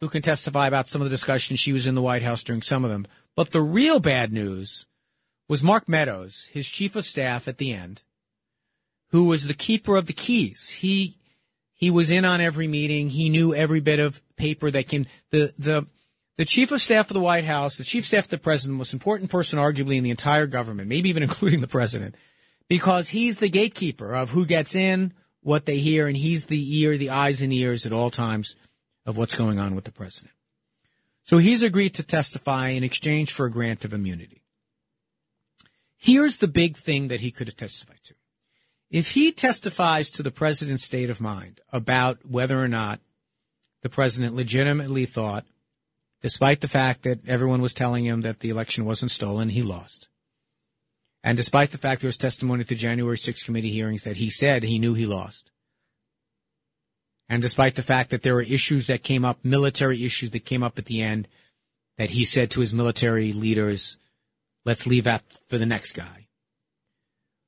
[0.00, 2.62] who can testify about some of the discussions she was in the White House during
[2.62, 3.06] some of them.
[3.34, 4.86] But the real bad news
[5.48, 8.02] was Mark Meadows, his chief of staff at the end,
[9.10, 10.70] who was the keeper of the keys.
[10.70, 11.18] He
[11.72, 13.10] he was in on every meeting.
[13.10, 15.06] He knew every bit of paper that came.
[15.30, 15.86] The the
[16.36, 18.76] the chief of staff of the White House, the chief of staff of the president,
[18.76, 22.14] most important person arguably in the entire government, maybe even including the president,
[22.68, 26.98] because he's the gatekeeper of who gets in, what they hear, and he's the ear,
[26.98, 28.56] the eyes and ears at all times
[29.06, 30.34] of what's going on with the president.
[31.24, 34.42] So he's agreed to testify in exchange for a grant of immunity.
[35.96, 38.14] Here's the big thing that he could have testified to.
[38.90, 43.00] If he testifies to the president's state of mind about whether or not
[43.82, 45.44] the president legitimately thought,
[46.22, 50.08] despite the fact that everyone was telling him that the election wasn't stolen, he lost.
[51.24, 54.30] And despite the fact there was testimony at the January 6th committee hearings that he
[54.30, 55.50] said he knew he lost.
[57.28, 60.62] And despite the fact that there were issues that came up, military issues that came
[60.62, 61.26] up at the end,
[61.98, 63.98] that he said to his military leaders,
[64.64, 66.28] let's leave that for the next guy.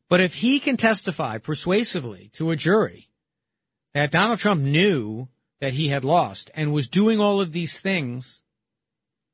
[0.08, 3.08] But if he can testify persuasively to a jury
[3.94, 5.28] that Donald Trump knew
[5.60, 8.42] that he had lost and was doing all of these things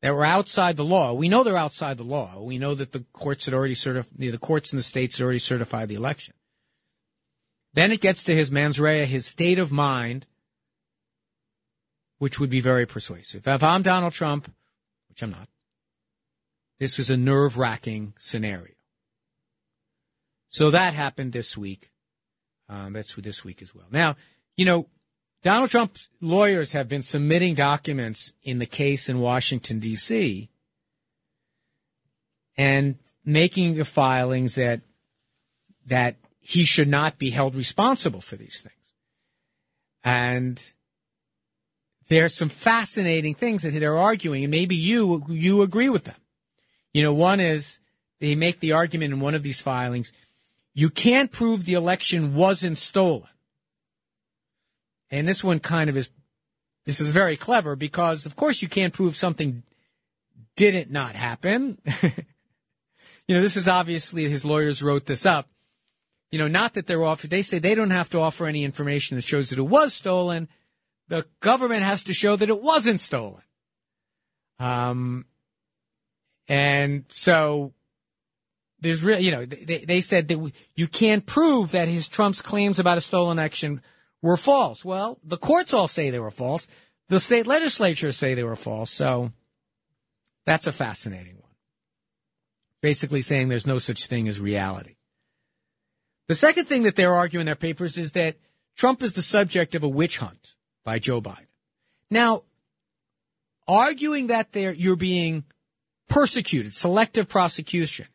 [0.03, 2.43] that were outside the law, we know they're outside the law.
[2.43, 5.39] We know that the courts had already certified, the courts in the states had already
[5.39, 6.35] certified the election.
[7.73, 10.27] Then it gets to his mens rea, his state of mind,
[12.19, 13.47] which would be very persuasive.
[13.47, 14.53] If I'm Donald Trump,
[15.09, 15.49] which I'm not,
[16.79, 18.75] this was a nerve wracking scenario.
[20.49, 21.91] So that happened this week.
[22.69, 23.87] Um, that's this week as well.
[23.91, 24.17] Now,
[24.57, 24.89] you know,
[25.43, 30.49] Donald Trump's lawyers have been submitting documents in the case in Washington, D.C.,
[32.57, 34.81] and making the filings that
[35.87, 38.95] that he should not be held responsible for these things.
[40.03, 40.73] And
[42.09, 46.17] there's some fascinating things that they're arguing, and maybe you you agree with them.
[46.93, 47.81] You know, one is
[48.21, 50.13] they make the argument in one of these filings,
[50.75, 53.29] you can't prove the election wasn't stolen.
[55.11, 56.11] And this one kind of is
[56.85, 59.63] this is very clever because of course you can't prove something
[60.57, 61.79] didn't not happen.
[62.03, 65.49] you know, this is obviously his lawyers wrote this up.
[66.31, 69.17] You know, not that they're offer they say they don't have to offer any information
[69.17, 70.49] that shows that it was stolen
[71.15, 73.43] the government has to show that it wasn't stolen.
[74.59, 75.27] Um,
[76.49, 77.73] and so
[78.81, 82.81] there's real, you know, they, they said that you can't prove that his Trump's claims
[82.81, 83.81] about a stolen election
[84.23, 84.85] were false.
[84.85, 86.67] Well, the courts all say they were false.
[87.09, 88.91] The state legislatures say they were false.
[88.91, 89.31] So
[90.47, 91.53] that's a fascinating one.
[92.83, 94.97] Basically saying there's no such thing as reality.
[96.27, 98.37] The second thing that they're arguing in their papers is that
[98.77, 100.54] Trump is the subject of a witch hunt
[100.85, 101.47] by Joe Biden.
[102.11, 102.43] Now,
[103.67, 105.45] arguing that there you're being
[106.09, 108.07] persecuted, selective prosecution.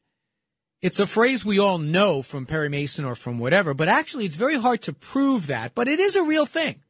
[0.82, 4.38] It's a phrase we all know from Perry Mason or from whatever, but actually it's
[4.38, 6.82] very hard to prove that, but it is a real thing.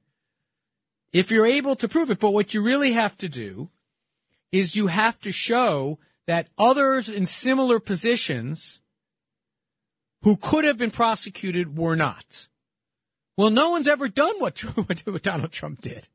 [1.11, 3.69] If you're able to prove it, but what you really have to do
[4.51, 8.81] is you have to show that others in similar positions
[10.21, 12.47] who could have been prosecuted were not.
[13.39, 14.59] Well, no one's ever done what,
[15.05, 16.09] what Donald Trump did.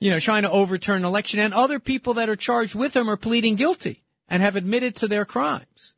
[0.00, 3.08] You know, trying to overturn an election and other people that are charged with him
[3.08, 5.94] are pleading guilty and have admitted to their crimes.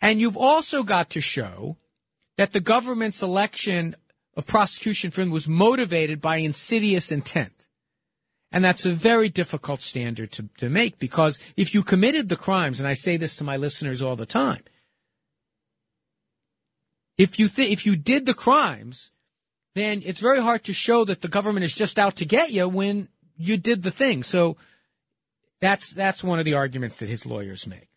[0.00, 1.78] And you've also got to show
[2.36, 3.96] that the government's election
[4.36, 7.66] of prosecution for him was motivated by insidious intent.
[8.52, 12.78] And that's a very difficult standard to, to make because if you committed the crimes,
[12.78, 14.62] and I say this to my listeners all the time,
[17.18, 19.12] if you th- if you did the crimes,
[19.74, 22.68] then it's very hard to show that the government is just out to get you
[22.68, 24.22] when you did the thing.
[24.22, 24.56] So
[25.60, 27.88] that's that's one of the arguments that his lawyers make.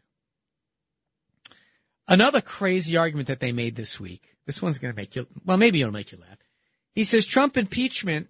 [2.08, 4.36] Another crazy argument that they made this week.
[4.46, 6.38] This one's going to make you well, maybe it'll make you laugh.
[6.94, 8.30] He says Trump impeachment.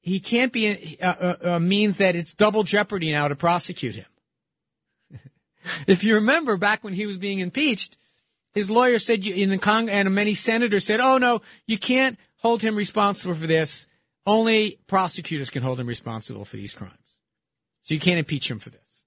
[0.00, 4.06] He can't be uh, uh, uh, means that it's double jeopardy now to prosecute him.
[5.86, 7.96] if you remember back when he was being impeached,
[8.52, 12.62] his lawyer said in the Cong- and many senators said, "Oh no, you can't hold
[12.62, 13.88] him responsible for this.
[14.26, 17.16] Only prosecutors can hold him responsible for these crimes.
[17.82, 19.04] So you can't impeach him for this."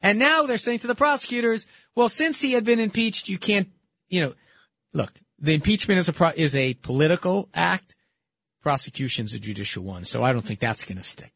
[0.00, 3.70] And now they're saying to the prosecutors, "Well, since he had been impeached, you can't,
[4.08, 4.34] you know,
[4.92, 7.94] look, the impeachment is a pro- is a political act.
[8.62, 10.04] Prosecution's a judicial one.
[10.04, 11.32] So I don't think that's going to stick."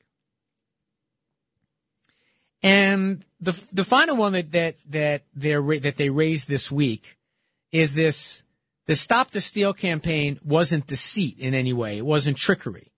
[2.63, 7.17] And the the final one that that that they that they raised this week
[7.73, 8.43] is this
[8.87, 11.99] the Stop the Steal campaign wasn't deceit in any way.
[11.99, 12.93] It wasn't trickery.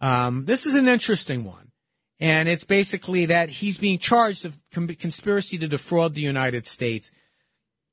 [0.00, 1.72] Um, this is an interesting one.
[2.20, 7.12] And it's basically that he's being charged of conspiracy to defraud the United States.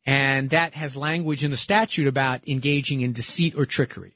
[0.06, 4.16] And that has language in the statute about engaging in deceit or trickery.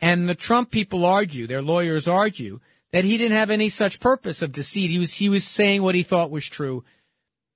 [0.00, 2.60] And the Trump people argue, their lawyers argue,
[2.92, 4.90] that he didn't have any such purpose of deceit.
[4.90, 6.84] He was, he was saying what he thought was true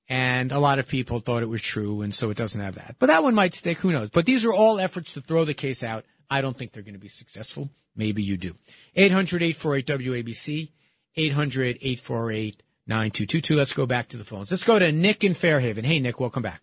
[0.09, 2.97] and a lot of people thought it was true, and so it doesn't have that.
[2.99, 3.79] But that one might stick.
[3.79, 4.11] Who knows?
[4.11, 6.95] But these are all efforts to throw the case out I don't think they're going
[6.95, 7.71] to be successful.
[7.97, 8.57] Maybe you do.
[8.97, 10.71] 800 848 WABC,
[11.17, 13.57] 800 848 9222.
[13.57, 14.51] Let's go back to the phones.
[14.51, 15.85] Let's go to Nick in Fairhaven.
[15.85, 16.63] Hey, Nick, welcome back.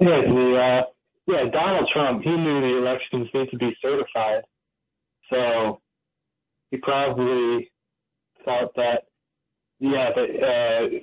[0.00, 0.82] Yeah, uh,
[1.26, 2.22] yeah Donald Trump.
[2.22, 4.44] He knew the elections need to be certified,
[5.28, 5.80] so
[6.70, 7.70] he probably
[8.44, 9.06] thought that.
[9.80, 11.00] Yeah, but uh,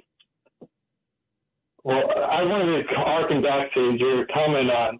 [1.85, 4.99] well, I wanted to harken back to your comment on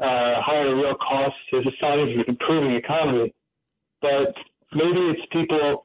[0.00, 3.34] uh, higher real costs as a sign of an improving economy,
[4.00, 4.32] but
[4.72, 5.84] maybe it's people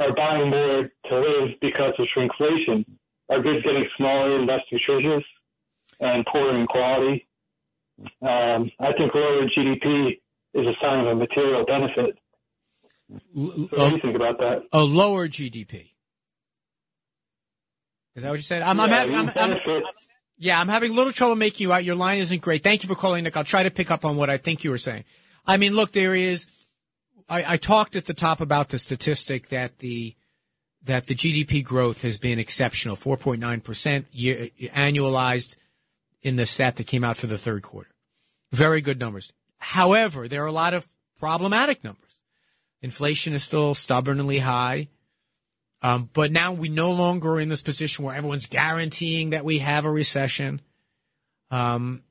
[0.00, 2.86] are buying more to live because of shrinkflation.
[3.28, 5.24] Are goods getting smaller and less nutritious
[6.00, 7.28] and poorer in quality.
[8.22, 10.20] Um, I think lower GDP
[10.54, 12.18] is a sign of a material benefit.
[13.10, 14.62] So what do you think about that?
[14.72, 15.91] A lower GDP.
[18.14, 18.62] Is that what you said?
[18.62, 19.84] I'm, I'm Yeah, having, I'm, I'm, benefit-
[20.38, 21.84] yeah, I'm having a little trouble making you out.
[21.84, 22.62] Your line isn't great.
[22.62, 23.36] Thank you for calling, Nick.
[23.36, 25.04] I'll try to pick up on what I think you were saying.
[25.46, 26.46] I mean, look, there is.
[27.28, 30.14] I, I talked at the top about the statistic that the
[30.84, 35.56] that the GDP growth has been exceptional, 4.9 percent annualized
[36.22, 37.90] in the stat that came out for the third quarter.
[38.52, 39.32] Very good numbers.
[39.58, 40.86] However, there are a lot of
[41.18, 42.18] problematic numbers.
[42.80, 44.88] Inflation is still stubbornly high.
[45.82, 49.58] Um, but now we no longer are in this position where everyone's guaranteeing that we
[49.58, 50.60] have a recession.
[51.50, 52.04] Um,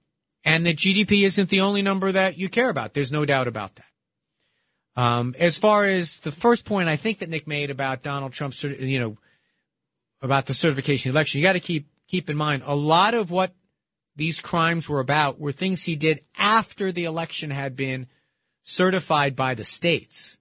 [0.44, 2.94] and that GDP isn't the only number that you care about.
[2.94, 3.86] There's no doubt about that.
[5.02, 8.62] Um, as far as the first point I think that Nick made about Donald Trump's,
[8.64, 9.18] you know,
[10.22, 13.56] about the certification election, you got to keep, keep in mind a lot of what
[14.18, 18.08] these crimes were about were things he did after the election had been
[18.64, 20.38] certified by the states.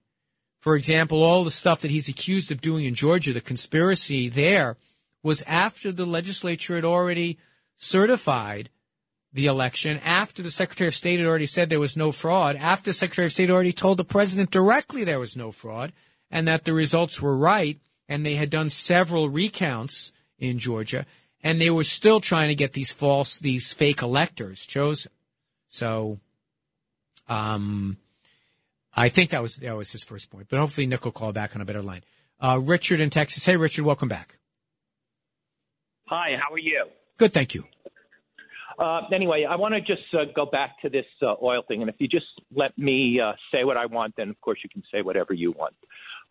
[0.61, 4.77] For example, all the stuff that he's accused of doing in Georgia, the conspiracy there
[5.23, 7.39] was after the legislature had already
[7.77, 8.69] certified
[9.33, 12.91] the election, after the Secretary of State had already said there was no fraud, after
[12.91, 15.93] the Secretary of State already told the president directly there was no fraud
[16.29, 21.05] and that the results were right, and they had done several recounts in Georgia,
[21.43, 25.11] and they were still trying to get these false, these fake electors chosen.
[25.69, 26.19] So,
[27.27, 27.97] um,
[28.93, 31.55] I think that was that was his first point, but hopefully Nick will call back
[31.55, 32.01] on a better line.
[32.39, 33.45] Uh, Richard in Texas.
[33.45, 34.37] Hey, Richard, welcome back.
[36.07, 36.85] Hi, how are you?
[37.17, 37.63] Good, thank you.
[38.77, 41.89] Uh, anyway, I want to just uh, go back to this uh, oil thing, and
[41.89, 44.83] if you just let me uh, say what I want, then of course you can
[44.91, 45.75] say whatever you want.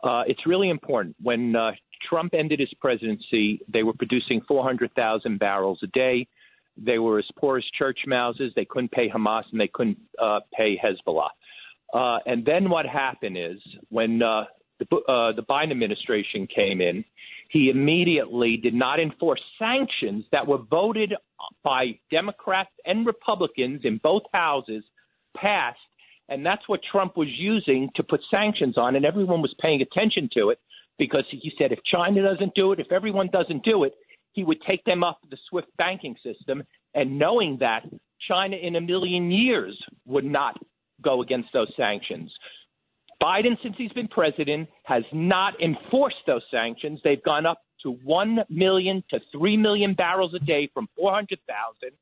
[0.03, 1.15] Uh, it's really important.
[1.23, 1.73] When uh,
[2.09, 6.27] Trump ended his presidency, they were producing 400,000 barrels a day.
[6.77, 8.53] They were as poor as church mouses.
[8.57, 11.29] They couldn't pay Hamas and they couldn't uh, pay Hezbollah.
[11.93, 14.45] Uh, and then what happened is when uh,
[14.79, 17.05] the, uh, the Biden administration came in,
[17.51, 21.15] he immediately did not enforce sanctions that were voted
[21.65, 24.85] by Democrats and Republicans in both houses,
[25.37, 25.79] passed,
[26.29, 30.29] and that's what Trump was using to put sanctions on, and everyone was paying attention
[30.35, 30.59] to it
[30.97, 33.95] because he said if China doesn't do it, if everyone doesn't do it,
[34.33, 36.63] he would take them off the SWIFT banking system,
[36.95, 37.83] and knowing that
[38.29, 39.77] China in a million years
[40.07, 40.57] would not
[41.03, 42.33] go against those sanctions.
[43.23, 47.01] Biden, since he's been president, has not enforced those sanctions.
[47.05, 51.93] They've gone up to 1 million to 3 million barrels a day from 400,000.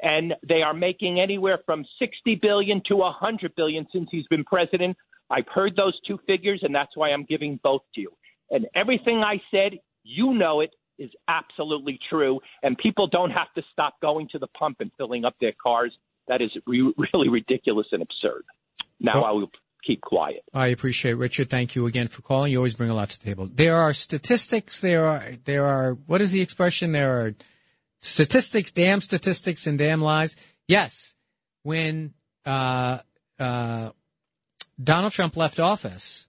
[0.00, 4.96] And they are making anywhere from 60 billion to 100 billion since he's been president.
[5.30, 8.12] I've heard those two figures, and that's why I'm giving both to you.
[8.50, 12.40] And everything I said, you know it, is absolutely true.
[12.62, 15.92] And people don't have to stop going to the pump and filling up their cars.
[16.28, 18.44] That is re- really ridiculous and absurd.
[19.00, 19.50] Now Well- I will
[19.84, 20.44] keep quiet.
[20.54, 21.50] I appreciate it, Richard.
[21.50, 22.52] Thank you again for calling.
[22.52, 23.48] You always bring a lot to the table.
[23.52, 24.80] There are statistics.
[24.80, 26.92] There are there are what is the expression?
[26.92, 27.34] There are
[28.00, 30.36] statistics, damn statistics, and damn lies.
[30.68, 31.14] Yes,
[31.64, 32.14] when
[32.46, 32.98] uh,
[33.38, 33.90] uh,
[34.82, 36.28] Donald Trump left office,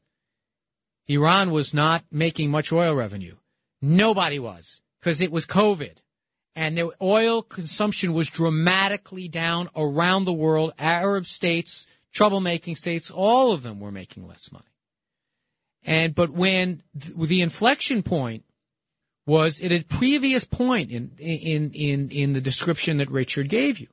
[1.07, 3.35] Iran was not making much oil revenue.
[3.81, 5.97] Nobody was because it was COVID.
[6.55, 10.73] And the oil consumption was dramatically down around the world.
[10.77, 14.65] Arab states, troublemaking states, all of them were making less money.
[15.83, 18.43] And, but when th- the inflection point
[19.25, 23.87] was at a previous point in, in, in, in the description that Richard gave you,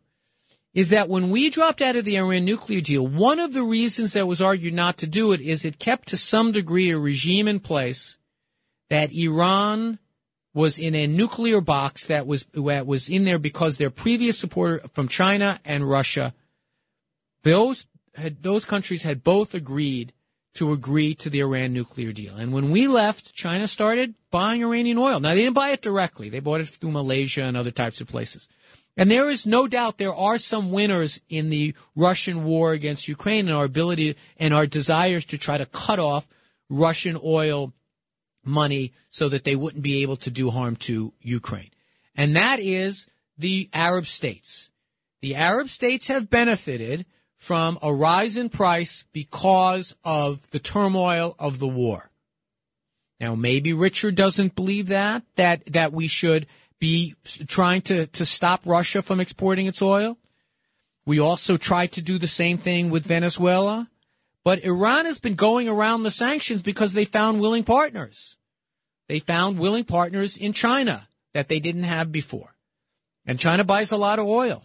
[0.72, 4.12] is that when we dropped out of the Iran nuclear deal, one of the reasons
[4.12, 7.48] that was argued not to do it is it kept to some degree a regime
[7.48, 8.18] in place
[8.88, 9.98] that Iran
[10.52, 14.86] was in a nuclear box that was that was in there because their previous supporter
[14.92, 16.34] from China and Russia,
[17.42, 20.12] those had, those countries had both agreed
[20.54, 22.34] to agree to the Iran nuclear deal.
[22.36, 25.20] And when we left, China started buying Iranian oil.
[25.20, 26.28] Now, they didn't buy it directly.
[26.28, 28.48] They bought it through Malaysia and other types of places.
[28.96, 33.46] And there is no doubt there are some winners in the Russian war against Ukraine
[33.46, 36.26] and our ability and our desires to try to cut off
[36.68, 37.72] Russian oil
[38.44, 41.70] money so that they wouldn't be able to do harm to Ukraine.
[42.14, 43.08] And that is
[43.38, 44.70] the Arab states.
[45.22, 47.06] The Arab states have benefited
[47.36, 52.10] from a rise in price because of the turmoil of the war.
[53.18, 56.46] Now, maybe Richard doesn't believe that, that, that we should
[56.78, 57.14] be
[57.46, 60.16] trying to, to stop Russia from exporting its oil.
[61.04, 63.90] We also tried to do the same thing with Venezuela.
[64.44, 68.38] But Iran has been going around the sanctions because they found willing partners.
[69.08, 72.54] They found willing partners in China that they didn't have before.
[73.26, 74.64] And China buys a lot of oil.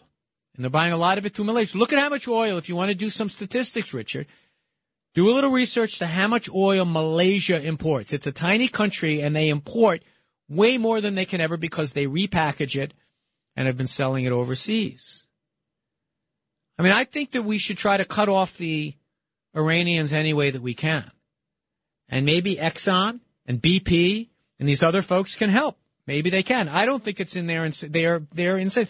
[0.55, 1.77] And they're buying a lot of it through Malaysia.
[1.77, 4.27] Look at how much oil, if you want to do some statistics, Richard,
[5.13, 8.13] do a little research to how much oil Malaysia imports.
[8.13, 10.03] It's a tiny country and they import
[10.47, 12.93] way more than they can ever because they repackage it
[13.55, 15.27] and have been selling it overseas.
[16.77, 18.93] I mean, I think that we should try to cut off the
[19.55, 21.09] Iranians any way that we can.
[22.09, 24.29] And maybe Exxon and BP
[24.59, 25.77] and these other folks can help.
[26.07, 26.69] Maybe they can.
[26.69, 28.87] I don't think it's in are, they're insane.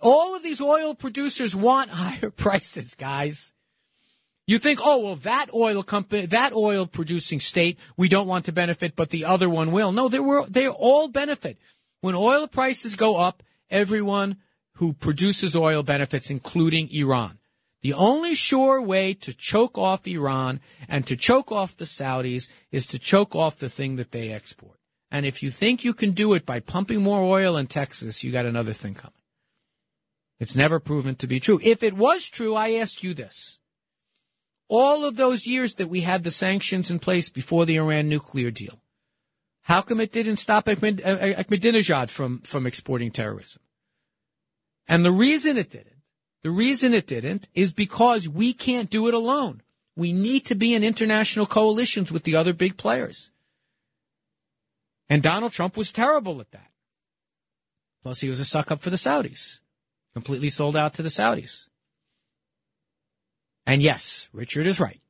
[0.00, 3.52] All of these oil producers want higher prices, guys.
[4.46, 8.52] You think, oh, well, that oil company, that oil producing state, we don't want to
[8.52, 9.90] benefit, but the other one will.
[9.90, 11.58] No, they were, they all benefit.
[12.02, 14.36] When oil prices go up, everyone
[14.74, 17.38] who produces oil benefits, including Iran.
[17.84, 22.86] The only sure way to choke off Iran and to choke off the Saudis is
[22.86, 24.78] to choke off the thing that they export.
[25.10, 28.32] And if you think you can do it by pumping more oil in Texas, you
[28.32, 29.12] got another thing coming.
[30.40, 31.60] It's never proven to be true.
[31.62, 33.58] If it was true, I ask you this.
[34.68, 38.50] All of those years that we had the sanctions in place before the Iran nuclear
[38.50, 38.80] deal,
[39.64, 43.60] how come it didn't stop uh, Ahmadinejad from, from exporting terrorism?
[44.88, 45.93] And the reason it didn't,
[46.44, 49.62] the reason it didn't is because we can't do it alone.
[49.96, 53.32] We need to be in international coalitions with the other big players.
[55.08, 56.70] And Donald Trump was terrible at that.
[58.02, 59.60] Plus, he was a suck up for the Saudis
[60.14, 61.68] completely sold out to the Saudis.
[63.66, 65.00] And yes, Richard is right.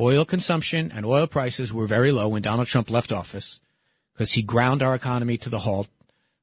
[0.00, 3.60] Oil consumption and oil prices were very low when Donald Trump left office
[4.12, 5.88] because he ground our economy to the halt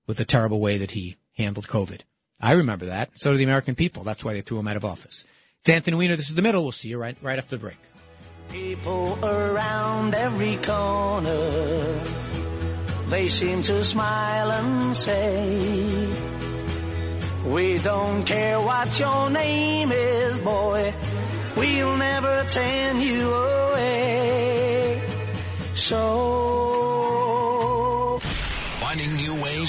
[0.07, 2.01] with the terrible way that he handled COVID.
[2.43, 3.17] I remember that.
[3.17, 4.03] So do the American people.
[4.03, 5.25] That's why they threw him out of office.
[5.61, 6.17] It's Anthony Weiner.
[6.17, 6.63] This is the middle.
[6.63, 7.77] We'll see you right, right after the break.
[8.49, 12.01] People around every corner,
[13.07, 16.09] they seem to smile and say,
[17.45, 20.93] we don't care what your name is, boy.
[21.55, 25.01] We'll never turn you away.
[25.75, 27.02] So.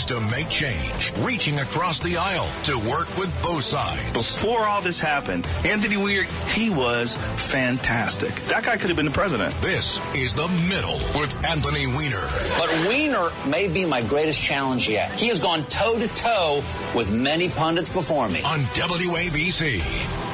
[0.05, 1.13] Finding to make change.
[1.19, 4.13] Reaching across the aisle to work with both sides.
[4.13, 8.35] Before all this happened, Anthony Weiner, he was fantastic.
[8.45, 9.55] That guy could have been the president.
[9.61, 12.27] This is The Middle with Anthony Weiner.
[12.59, 15.19] But Weiner may be my greatest challenge yet.
[15.19, 16.63] He has gone toe to toe
[16.95, 18.43] with many pundits before me.
[18.43, 20.34] On WABC.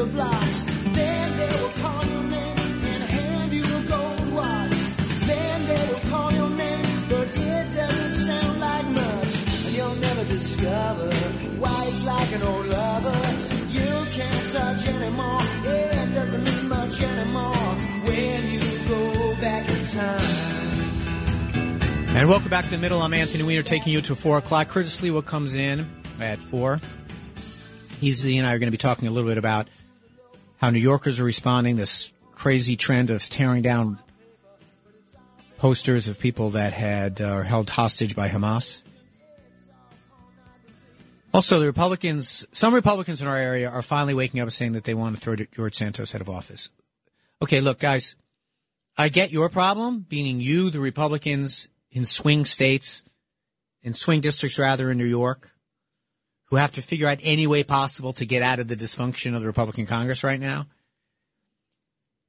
[0.00, 0.62] Cinder blocks.
[0.62, 4.70] Then they will call your name and hand you a gold watch.
[5.26, 10.24] Then they will call your name, but it doesn't sound like much, and you'll never
[10.24, 11.10] discover
[11.58, 13.20] why it's like an old lover.
[13.68, 15.42] You can't touch anymore.
[15.64, 17.74] It doesn't mean much anymore
[18.04, 20.36] when you go back in time.
[22.16, 23.02] And welcome back to the middle.
[23.02, 24.68] I'm Anthony Weiner taking you to four o'clock.
[24.68, 25.86] Curtis Sliwa comes in
[26.20, 26.80] at four.
[28.00, 29.68] He's, he and I are going to be talking a little bit about
[30.60, 33.98] how New Yorkers are responding this crazy trend of tearing down
[35.56, 38.82] posters of people that had uh, held hostage by Hamas.
[41.32, 44.84] Also, the Republicans, some Republicans in our area are finally waking up and saying that
[44.84, 46.70] they want to throw George Santos out of office.
[47.40, 48.16] Okay, look, guys,
[48.98, 53.04] I get your problem, meaning you, the Republicans in swing states,
[53.82, 55.52] in swing districts rather in New York,
[56.50, 59.40] who have to figure out any way possible to get out of the dysfunction of
[59.40, 60.66] the Republican Congress right now.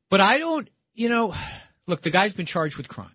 [0.09, 1.33] But I don't, you know,
[1.87, 3.11] look, the guy's been charged with crimes.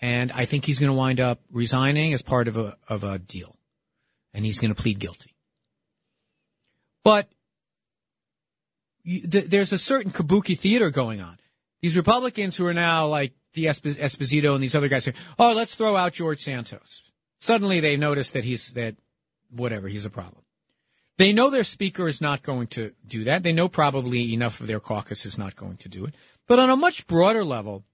[0.00, 3.20] And I think he's going to wind up resigning as part of a, of a
[3.20, 3.56] deal.
[4.34, 5.36] And he's going to plead guilty.
[7.04, 7.28] But
[9.04, 11.38] there's a certain kabuki theater going on.
[11.82, 15.96] These Republicans who are now like D'Esposito and these other guys say, "Oh, let's throw
[15.96, 17.02] out George Santos."
[17.40, 18.96] Suddenly, they notice that he's that
[19.52, 20.42] whatever he's a problem.
[21.18, 23.42] They know their speaker is not going to do that.
[23.42, 26.14] They know probably enough of their caucus is not going to do it.
[26.48, 27.84] But on a much broader level,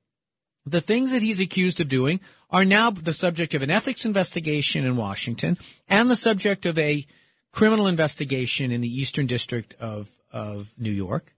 [0.64, 2.20] the things that he's accused of doing
[2.50, 5.58] are now the subject of an ethics investigation in Washington
[5.88, 7.06] and the subject of a
[7.52, 11.34] criminal investigation in the Eastern District of, of New York.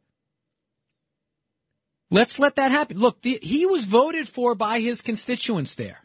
[2.11, 2.99] Let's let that happen.
[2.99, 6.01] Look, the, he was voted for by his constituents there.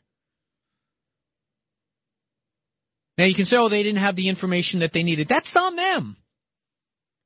[3.18, 5.28] Now you can say, oh, they didn't have the information that they needed.
[5.28, 6.18] That's on them.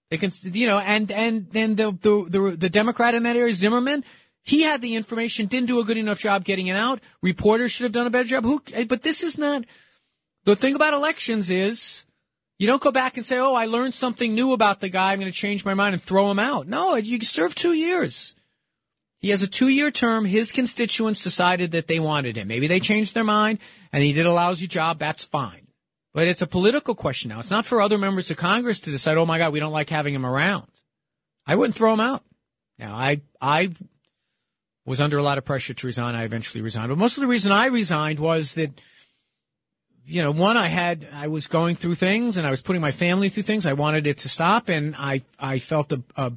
[0.09, 3.53] They can, you know, and, and then the, the, the, the Democrat in that area,
[3.53, 4.03] Zimmerman,
[4.43, 6.99] he had the information, didn't do a good enough job getting it out.
[7.21, 8.43] Reporters should have done a better job.
[8.43, 9.65] Who, eh, but this is not,
[10.45, 12.05] the thing about elections is,
[12.57, 15.13] you don't go back and say, oh, I learned something new about the guy.
[15.13, 16.67] I'm going to change my mind and throw him out.
[16.67, 18.35] No, you serve two years.
[19.19, 20.25] He has a two year term.
[20.25, 22.47] His constituents decided that they wanted him.
[22.47, 23.59] Maybe they changed their mind
[23.93, 24.99] and he did a lousy job.
[24.99, 25.68] That's fine.
[26.13, 27.39] But it's a political question now.
[27.39, 29.89] It's not for other members of Congress to decide, oh my God, we don't like
[29.89, 30.67] having him around.
[31.45, 32.23] I wouldn't throw him out.
[32.79, 33.69] Now, I, I
[34.85, 36.15] was under a lot of pressure to resign.
[36.15, 36.89] I eventually resigned.
[36.89, 38.71] But most of the reason I resigned was that,
[40.05, 42.91] you know, one, I had, I was going through things and I was putting my
[42.91, 43.67] family through things.
[43.67, 46.31] I wanted it to stop and I, I felt a, a,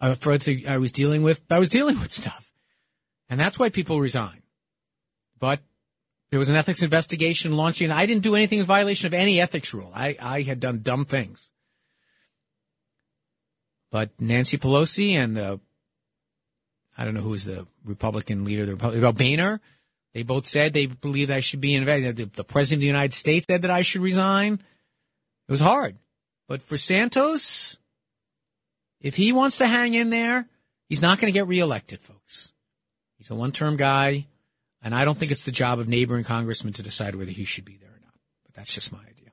[0.00, 2.50] a for the, I was dealing with, I was dealing with stuff.
[3.28, 4.42] And that's why people resign.
[5.38, 5.60] But
[6.34, 7.92] there was an ethics investigation launching.
[7.92, 9.92] I didn't do anything in violation of any ethics rule.
[9.94, 11.48] I, I had done dumb things.
[13.92, 15.60] But Nancy Pelosi and the,
[16.98, 19.60] I don't know who's the Republican leader, the Republican, Boehner,
[20.12, 22.16] they both said they believe I should be investigated.
[22.16, 24.54] The, the president of the United States said that I should resign.
[24.54, 25.98] It was hard.
[26.48, 27.78] But for Santos,
[29.00, 30.48] if he wants to hang in there,
[30.88, 32.52] he's not going to get reelected, folks.
[33.18, 34.26] He's a one-term guy.
[34.84, 37.64] And I don't think it's the job of neighboring congressmen to decide whether he should
[37.64, 38.12] be there or not.
[38.44, 39.30] But that's just my idea.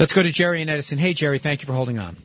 [0.00, 0.98] Let's go to Jerry and Edison.
[0.98, 2.16] Hey, Jerry, thank you for holding on.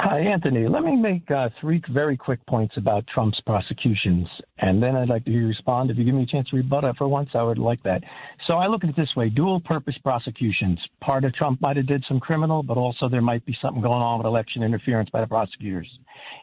[0.00, 0.68] Hi, Anthony.
[0.68, 4.28] Let me make uh, three very quick points about Trump's prosecutions,
[4.58, 5.90] and then I'd like to hear you respond.
[5.90, 8.02] If you give me a chance to rebut it for once, I would like that.
[8.46, 10.78] So I look at it this way: dual-purpose prosecutions.
[11.00, 14.02] Part of Trump might have did some criminal, but also there might be something going
[14.02, 15.88] on with election interference by the prosecutors.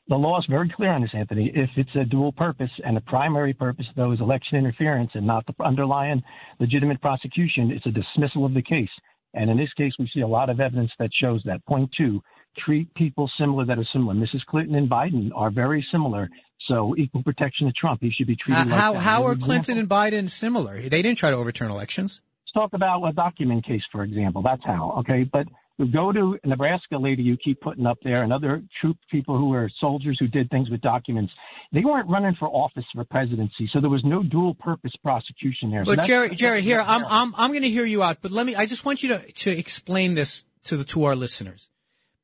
[0.10, 1.52] The law is very clear on this, Anthony.
[1.54, 5.46] If it's a dual purpose, and the primary purpose though is election interference and not
[5.46, 6.22] the underlying
[6.60, 8.90] legitimate prosecution, it's a dismissal of the case.
[9.34, 11.66] And in this case, we see a lot of evidence that shows that.
[11.66, 12.22] Point two
[12.58, 14.14] treat people similar that are similar.
[14.14, 14.44] Mrs.
[14.48, 16.30] Clinton and Biden are very similar.
[16.68, 18.02] So equal protection to Trump.
[18.02, 19.00] He should be treated Uh, like how that.
[19.02, 20.82] how are Clinton and Biden similar?
[20.82, 22.22] They didn't try to overturn elections.
[22.46, 24.42] Let's talk about a document case, for example.
[24.42, 24.96] That's how.
[25.00, 25.46] Okay, but
[25.92, 29.70] go to Nebraska lady you keep putting up there, and other troop people who were
[29.80, 31.32] soldiers who did things with documents.
[31.72, 35.84] They weren't running for office for presidency, so there was no dual purpose prosecution there.
[35.86, 38.20] So But that's- Jerry, Jerry, here I'm I'm I'm going to hear you out.
[38.24, 38.56] But let me.
[38.56, 41.70] I just want you to to explain this to the to our listeners.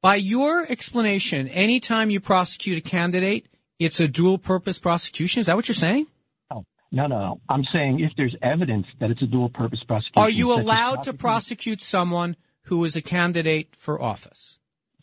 [0.01, 3.45] By your explanation, anytime you prosecute a candidate,
[3.77, 5.39] it's a dual purpose prosecution.
[5.41, 6.07] Is that what you're saying?
[6.49, 7.41] No, no, no.
[7.47, 10.21] I'm saying if there's evidence that it's a dual purpose prosecution.
[10.21, 14.59] Are you allowed to prosecute someone who is a candidate for office?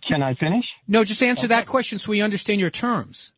[0.07, 0.65] Can I finish?
[0.89, 3.35] No, just answer that question so we understand your terms.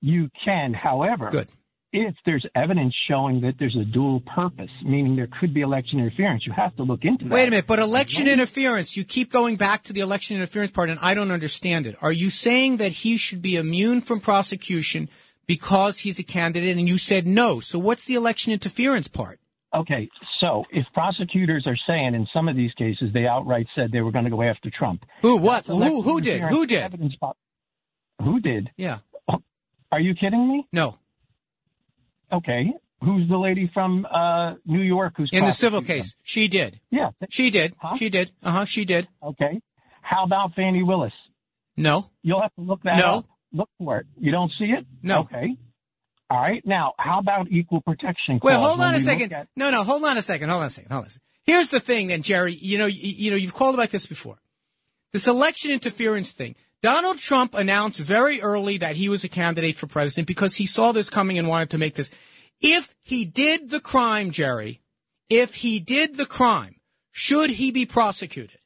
[0.00, 1.48] You can, however, Good.
[1.92, 6.46] If there's evidence showing that there's a dual purpose, meaning there could be election interference,
[6.46, 7.32] you have to look into that.
[7.32, 10.90] Wait a minute, but election interference, you keep going back to the election interference part,
[10.90, 11.96] and I don't understand it.
[12.02, 15.08] Are you saying that he should be immune from prosecution
[15.46, 17.60] because he's a candidate, and you said no?
[17.60, 19.40] So what's the election interference part?
[19.74, 20.08] Okay,
[20.40, 24.12] so if prosecutors are saying in some of these cases they outright said they were
[24.12, 25.04] going to go after Trump.
[25.20, 25.36] Who?
[25.38, 25.66] What?
[25.66, 26.02] Who?
[26.02, 26.40] Who did?
[26.42, 26.82] Who did?
[26.82, 27.14] evidence
[28.22, 28.70] Who did?
[28.76, 28.98] Yeah.
[29.28, 29.42] Oh,
[29.92, 30.66] are you kidding me?
[30.72, 30.98] No.
[32.32, 32.72] Okay.
[33.02, 36.80] Who's the lady from uh, New York who's In the civil case, she did.
[36.90, 37.10] Yeah.
[37.30, 37.74] She did.
[37.96, 38.32] She did.
[38.42, 38.64] Uh huh.
[38.64, 39.06] She did.
[39.22, 39.60] Okay.
[40.02, 41.12] How about Fani Willis?
[41.76, 42.10] No.
[42.22, 43.18] You'll have to look that No.
[43.18, 43.26] up.
[43.52, 44.06] Look for it.
[44.18, 44.84] You don't see it?
[45.02, 45.20] No.
[45.20, 45.56] Okay.
[46.28, 46.60] All right.
[46.66, 48.40] Now, how about equal protection?
[48.42, 49.32] Well, hold on a second.
[49.32, 50.50] at- No, no, hold on a second.
[50.50, 50.90] Hold on a second.
[50.90, 51.22] Hold on a second.
[51.44, 52.52] Here's the thing, then, Jerry.
[52.52, 54.38] You know, you, you know, you've called about this before.
[55.12, 56.56] This election interference thing.
[56.82, 60.92] Donald Trump announced very early that he was a candidate for president because he saw
[60.92, 62.10] this coming and wanted to make this.
[62.60, 64.80] If he did the crime, Jerry,
[65.28, 66.76] if he did the crime,
[67.10, 68.58] should he be prosecuted?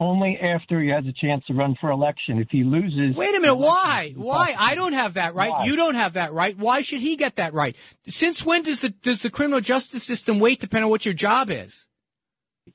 [0.00, 2.38] only after he has a chance to run for election.
[2.38, 3.54] If he loses, Wait a minute.
[3.54, 4.14] Why?
[4.16, 4.54] Why?
[4.58, 5.50] I don't have that right.
[5.50, 5.66] Why?
[5.66, 6.56] You don't have that right.
[6.56, 7.76] Why should he get that right?
[8.08, 11.50] Since when does the does the criminal justice system wait depending on what your job
[11.50, 11.86] is?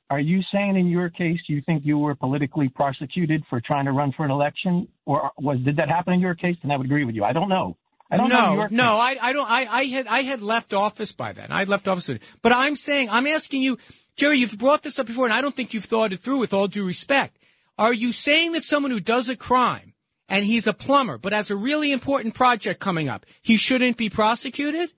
[0.10, 3.92] Are you saying in your case you think you were politically prosecuted for trying to
[3.92, 6.56] run for an election, or was did that happen in your case?
[6.62, 7.24] Then I would agree with you.
[7.24, 7.78] I don't know.
[8.10, 9.50] I don't no, no, I, I don't.
[9.50, 11.52] I, I had, I had left office by then.
[11.52, 12.10] I had left office,
[12.44, 13.80] but I'm saying, I'm asking you,
[14.16, 14.38] Jerry.
[14.38, 16.38] You've brought this up before, and I don't think you've thought it through.
[16.38, 17.38] With all due respect,
[17.80, 19.94] are you saying that someone who does a crime
[20.30, 24.10] and he's a plumber, but has a really important project coming up, he shouldn't be
[24.10, 24.94] prosecuted?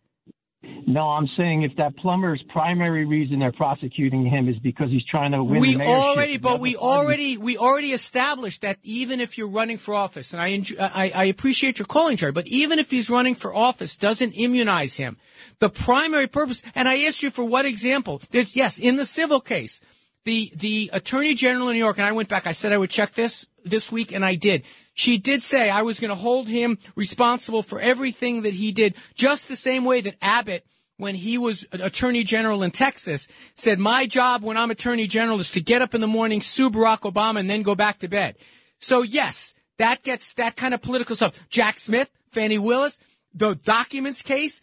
[0.86, 5.32] No, I'm saying if that plumber's primary reason they're prosecuting him is because he's trying
[5.34, 9.38] to win we the mayorship, already, but we already, we already established that even if
[9.38, 12.80] you're running for office, and I, enjoy, I, I appreciate your calling, Jerry, but even
[12.80, 15.18] if he's running for office, doesn't immunize him.
[15.60, 18.22] The primary purpose, and I asked you for what example?
[18.32, 19.82] There's yes, in the civil case,
[20.28, 22.46] the the attorney general in New York, and I went back.
[22.46, 24.64] I said I would check this this week, and I did.
[24.94, 28.96] She did say I was going to hold him responsible for everything that he did,
[29.16, 30.66] just the same way that Abbott
[30.98, 35.52] when he was attorney general in Texas, said, my job when I'm attorney general is
[35.52, 38.36] to get up in the morning, sue Barack Obama, and then go back to bed.
[38.80, 41.48] So yes, that gets that kind of political stuff.
[41.50, 42.98] Jack Smith, Fani Willis,
[43.32, 44.60] the documents case,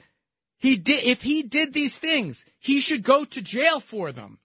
[0.59, 4.41] he did, if he did these things, he should go to jail for them.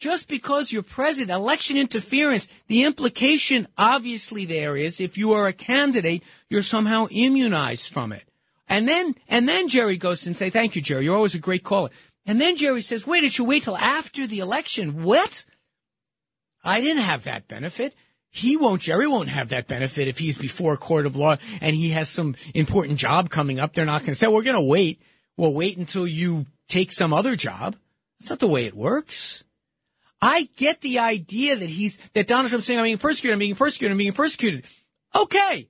[0.00, 5.52] Just because you're president, election interference, the implication obviously there is if you are a
[5.52, 8.24] candidate, you're somehow immunized from it.
[8.68, 11.04] And then, and then Jerry goes and say, thank you, Jerry.
[11.04, 11.90] You're always a great caller.
[12.26, 15.04] And then Jerry says, wait, it should wait till after the election.
[15.04, 15.44] What?
[16.64, 17.94] I didn't have that benefit.
[18.30, 21.76] He won't, Jerry won't have that benefit if he's before a court of law and
[21.76, 23.74] he has some important job coming up.
[23.74, 25.00] They're not going to say, we're going to wait.
[25.36, 27.76] We'll wait until you take some other job.
[28.18, 29.43] That's not the way it works.
[30.20, 33.54] I get the idea that he's, that Donald Trump's saying, I'm being persecuted, I'm being
[33.54, 34.66] persecuted, I'm being persecuted.
[35.14, 35.68] Okay.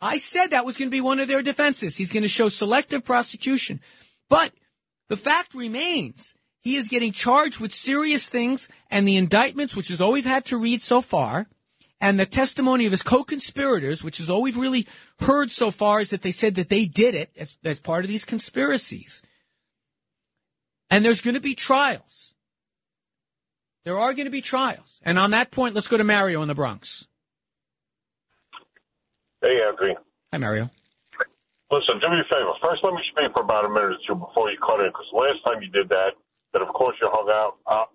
[0.00, 1.96] I said that was going to be one of their defenses.
[1.96, 3.80] He's going to show selective prosecution.
[4.28, 4.52] But
[5.08, 10.00] the fact remains, he is getting charged with serious things and the indictments, which is
[10.00, 11.46] all we've had to read so far,
[12.00, 14.88] and the testimony of his co-conspirators, which is all we've really
[15.20, 18.08] heard so far, is that they said that they did it as, as part of
[18.08, 19.22] these conspiracies.
[20.90, 22.31] And there's going to be trials.
[23.84, 25.00] There are going to be trials.
[25.04, 27.08] And on that point, let's go to Mario in the Bronx.
[29.40, 29.96] Hey, Anthony.
[30.32, 30.70] Hi, Mario.
[31.70, 32.52] Listen, do me a favor.
[32.62, 35.08] First, let me speak for about a minute or two before you cut in, because
[35.10, 36.14] last time you did that,
[36.52, 37.88] then of course you hung out uh,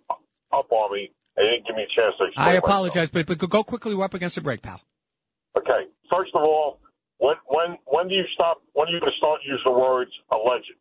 [0.49, 2.65] up on me and didn't give me a chance to explain I myself.
[2.65, 3.93] apologize, but, but go quickly.
[3.93, 4.81] We're up against the break, pal.
[5.55, 5.85] Okay.
[6.09, 6.81] First of all,
[7.21, 8.65] when when when do you stop?
[8.73, 10.73] When are you going to start using the words alleged?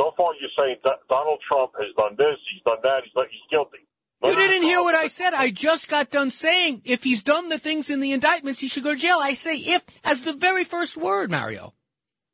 [0.00, 3.46] So far, you're saying that Donald Trump has done this, he's done that, he's he's
[3.52, 3.84] guilty.
[4.22, 5.32] You didn't hear what I said.
[5.32, 8.82] I just got done saying if he's done the things in the indictments, he should
[8.82, 9.18] go to jail.
[9.20, 11.74] I say if as the very first word, Mario.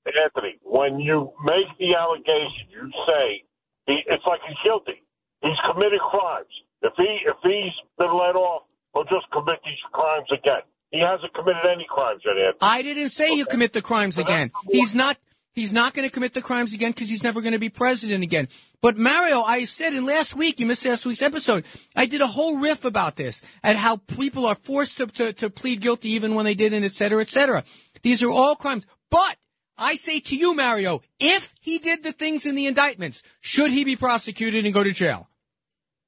[0.07, 3.45] Anthony, when you make the allegation, you say
[3.87, 5.03] he, it's like he's guilty.
[5.43, 6.49] He's committed crimes.
[6.83, 8.63] If he if he's been let off,
[8.93, 10.65] he'll just commit these crimes again.
[10.91, 12.59] He hasn't committed any crimes yet, Anthony.
[12.61, 14.51] I didn't say he'll commit the crimes again.
[14.71, 15.19] He's not.
[15.55, 18.25] He's not going to commit the crimes again because he's never going to be president
[18.25, 18.49] again.
[18.83, 21.65] But Mario, I said in last week, you missed last week's episode,
[21.95, 25.51] I did a whole riff about this and how people are forced to, to, to
[25.51, 27.63] plead guilty even when they didn't, et cetera, et cetera.
[28.03, 28.87] These are all crimes.
[29.11, 29.37] But
[29.79, 33.85] I say to you, Mario, if he did the things in the indictments, should he
[33.85, 35.29] be prosecuted and go to jail?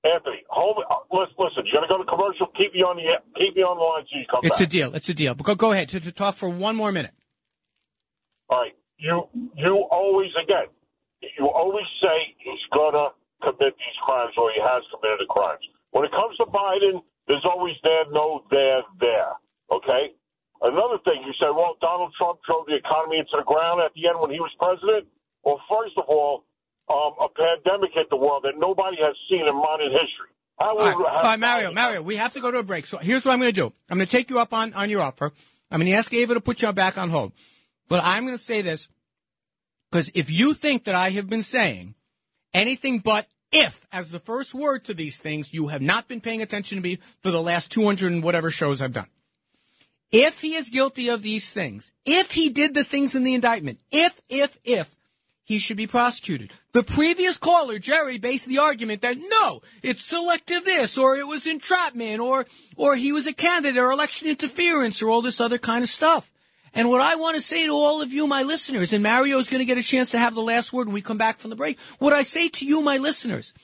[0.05, 1.64] Anthony, hold uh, Listen, listen.
[1.66, 2.47] You're going to go to commercial.
[2.59, 3.02] Keep me on the
[3.39, 4.66] keep me on the line so you come It's back.
[4.66, 4.94] a deal.
[4.94, 5.35] It's a deal.
[5.35, 7.12] But go, go ahead to, to talk for one more minute.
[8.48, 8.73] All right.
[8.98, 10.73] You you always again.
[11.39, 13.12] You always say he's gonna
[13.43, 15.64] commit these crimes or he has committed the crimes.
[15.93, 19.32] When it comes to Biden, there's always there, no there, there.
[19.70, 20.14] Okay.
[20.62, 24.09] Another thing you said, well, Donald Trump drove the economy into the ground at the
[24.09, 25.05] end when he was president.
[25.44, 26.44] Well, first of all,
[26.89, 30.32] um, a pandemic hit the world that nobody has seen in modern history.
[30.59, 32.86] How All right, all right, Mario, Mario, we have to go to a break.
[32.86, 33.73] So here's what I'm going to do.
[33.90, 35.32] I'm going to take you up on, on your offer.
[35.70, 37.32] I'm going to ask Ava to put you back on hold.
[37.88, 38.88] But I'm going to say this
[39.90, 41.94] because if you think that I have been saying
[42.52, 46.42] anything but if as the first word to these things, you have not been paying
[46.42, 49.08] attention to me for the last 200 and whatever shows I've done.
[50.12, 53.80] If he is guilty of these things, if he did the things in the indictment,
[53.90, 54.96] if, if, if,
[55.46, 56.50] he should be prosecuted.
[56.72, 61.46] The previous caller, Jerry, based the argument that no, it's selective this, or it was
[61.46, 62.46] entrapment, or,
[62.76, 66.32] or he was a candidate, or election interference, or all this other kind of stuff.
[66.74, 69.48] And what I want to say to all of you, my listeners, and Mario is
[69.48, 71.51] going to get a chance to have the last word when we come back from
[71.51, 71.78] the break.
[71.98, 73.55] What I say to you, my listeners,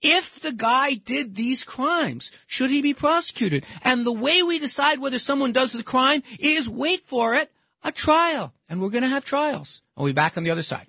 [0.00, 3.64] if the guy did these crimes, should he be prosecuted?
[3.82, 7.50] And the way we decide whether someone does the crime is, wait for it,
[7.82, 8.54] a trial.
[8.68, 9.82] And we're going to have trials.
[9.96, 10.86] I'll be back on the other side.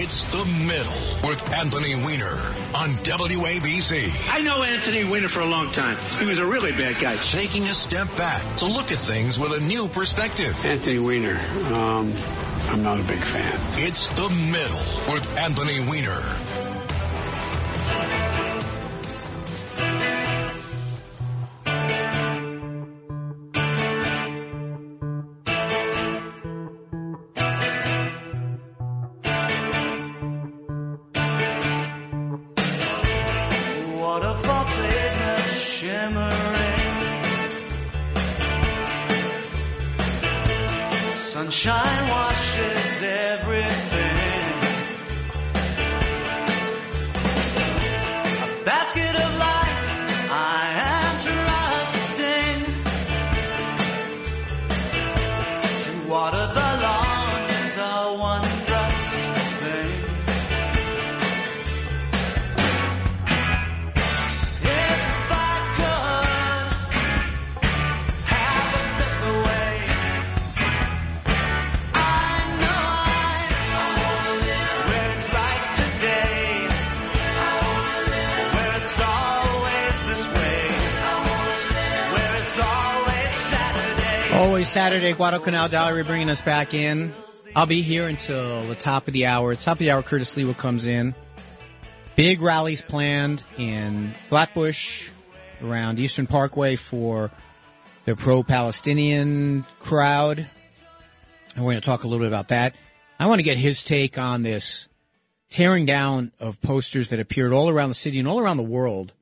[0.00, 2.36] It's the middle with Anthony Weiner
[2.76, 4.32] on WABC.
[4.32, 5.96] I know Anthony Weiner for a long time.
[6.20, 7.16] He was a really bad guy.
[7.16, 10.64] Taking a step back to look at things with a new perspective.
[10.64, 11.36] Anthony Weiner,
[11.74, 12.14] um,
[12.68, 13.58] I'm not a big fan.
[13.84, 16.22] It's the middle with Anthony Weiner.
[84.68, 85.14] Saturday.
[85.14, 87.14] Guadalcanal Diary bringing us back in.
[87.56, 89.54] I'll be here until the top of the hour.
[89.56, 91.14] Top of the hour, Curtis Sliwa comes in.
[92.16, 95.08] Big rallies planned in Flatbush
[95.62, 97.30] around Eastern Parkway for
[98.04, 100.46] the pro-Palestinian crowd.
[101.56, 102.74] And we're going to talk a little bit about that.
[103.18, 104.86] I want to get his take on this
[105.48, 109.14] tearing down of posters that appeared all around the city and all around the world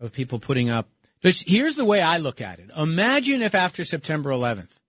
[0.00, 0.88] of people putting up.
[1.22, 2.70] Here's the way I look at it.
[2.76, 4.80] Imagine if after September 11th,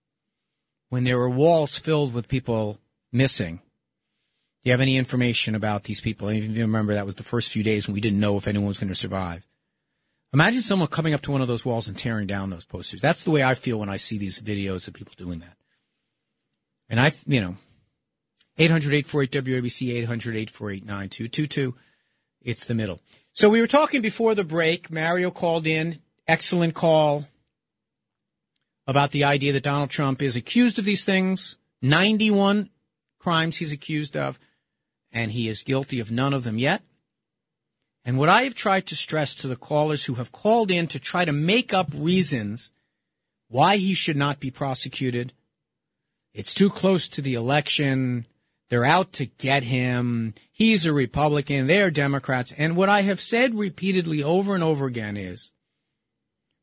[0.88, 2.78] when there were walls filled with people
[3.12, 6.28] missing, do you have any information about these people?
[6.28, 8.46] And if you remember, that was the first few days when we didn't know if
[8.46, 9.46] anyone was going to survive.
[10.32, 13.00] Imagine someone coming up to one of those walls and tearing down those posters.
[13.00, 15.56] That's the way I feel when I see these videos of people doing that.
[16.88, 17.56] And I, you know,
[18.58, 21.72] 800-848-WABC, 800-848-9222.
[22.42, 23.00] It's the middle.
[23.32, 24.90] So we were talking before the break.
[24.90, 26.00] Mario called in.
[26.30, 27.26] Excellent call
[28.86, 31.58] about the idea that Donald Trump is accused of these things.
[31.82, 32.70] 91
[33.18, 34.38] crimes he's accused of,
[35.10, 36.82] and he is guilty of none of them yet.
[38.04, 41.00] And what I have tried to stress to the callers who have called in to
[41.00, 42.70] try to make up reasons
[43.48, 45.32] why he should not be prosecuted.
[46.32, 48.24] It's too close to the election.
[48.68, 50.34] They're out to get him.
[50.52, 51.66] He's a Republican.
[51.66, 52.52] They're Democrats.
[52.56, 55.50] And what I have said repeatedly over and over again is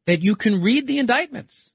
[0.07, 1.73] that you can read the indictments.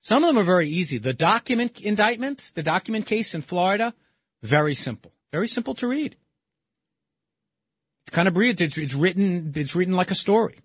[0.00, 0.96] Some of them are very easy.
[0.98, 3.94] The document indictment, the document case in Florida,
[4.42, 5.12] very simple.
[5.30, 6.16] Very simple to read.
[8.02, 8.62] It's kind of breathed.
[8.62, 10.56] It's, it's written, it's written like a story.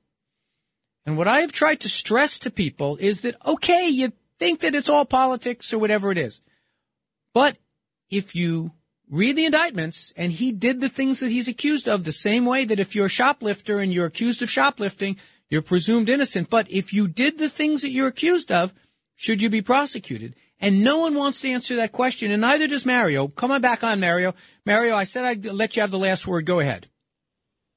[1.06, 4.74] And what I have tried to stress to people is that, okay, you think that
[4.74, 6.42] it's all politics or whatever it is.
[7.34, 7.58] But
[8.10, 8.72] if you
[9.12, 12.64] read the indictments and he did the things that he's accused of the same way
[12.66, 15.18] that if you're a shoplifter and you're accused of shoplifting,
[15.50, 16.50] you're presumed innocent.
[16.50, 18.74] But if you did the things that you're accused of,
[19.16, 20.36] should you be prosecuted?
[20.60, 23.28] And no one wants to answer that question, and neither does Mario.
[23.28, 24.34] Come on back on, Mario.
[24.66, 26.46] Mario, I said I'd let you have the last word.
[26.46, 26.88] Go ahead.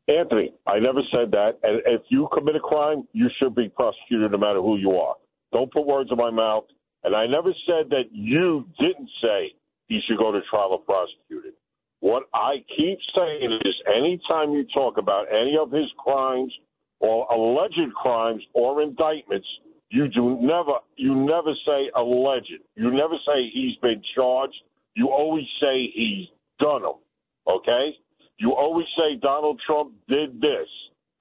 [0.09, 1.59] Anthony, I never said that.
[1.63, 5.17] And if you commit a crime, you should be prosecuted no matter who you are.
[5.53, 6.65] Don't put words in my mouth.
[7.05, 9.53] And I never said that you didn't say
[9.89, 11.55] he should go to trial or prosecuted.
[12.01, 16.53] What I keep saying is anytime you talk about any of his crimes
[17.01, 19.47] or alleged crimes or indictments,
[19.91, 22.53] you do never you never say alleged.
[22.77, 24.57] You never say he's been charged.
[24.95, 26.27] You always say he's
[26.59, 26.99] done them.
[27.47, 27.97] Okay?
[28.39, 30.69] You always say Donald Trump did this.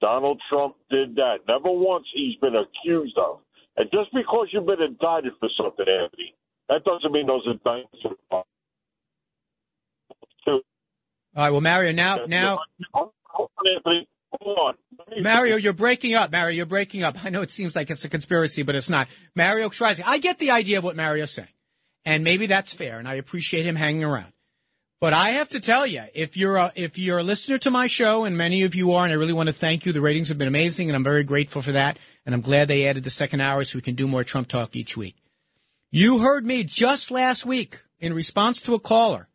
[0.00, 1.38] Donald Trump did that.
[1.48, 3.40] Never once he's been accused of.
[3.76, 6.34] And just because you've been indicted for something, Anthony,
[6.68, 8.44] that doesn't mean those indictments are
[10.46, 11.50] All right.
[11.50, 12.66] Well, Mario, now, now, Anthony, Hold on.
[15.22, 16.32] Mario, you're breaking up.
[16.32, 17.24] Mario, you're breaking up.
[17.24, 19.08] I know it seems like it's a conspiracy, but it's not.
[19.34, 20.02] Mario Kreisky.
[20.06, 21.48] I get the idea of what Mario's saying.
[22.04, 24.32] And maybe that's fair, and I appreciate him hanging around.
[25.00, 27.86] But I have to tell you, if you're a, if you're a listener to my
[27.86, 29.92] show, and many of you are, and I really want to thank you.
[29.92, 31.98] The ratings have been amazing, and I'm very grateful for that.
[32.26, 34.74] And I'm glad they added the second hour so we can do more Trump talk
[34.74, 35.16] each week.
[35.90, 39.28] You heard me just last week in response to a caller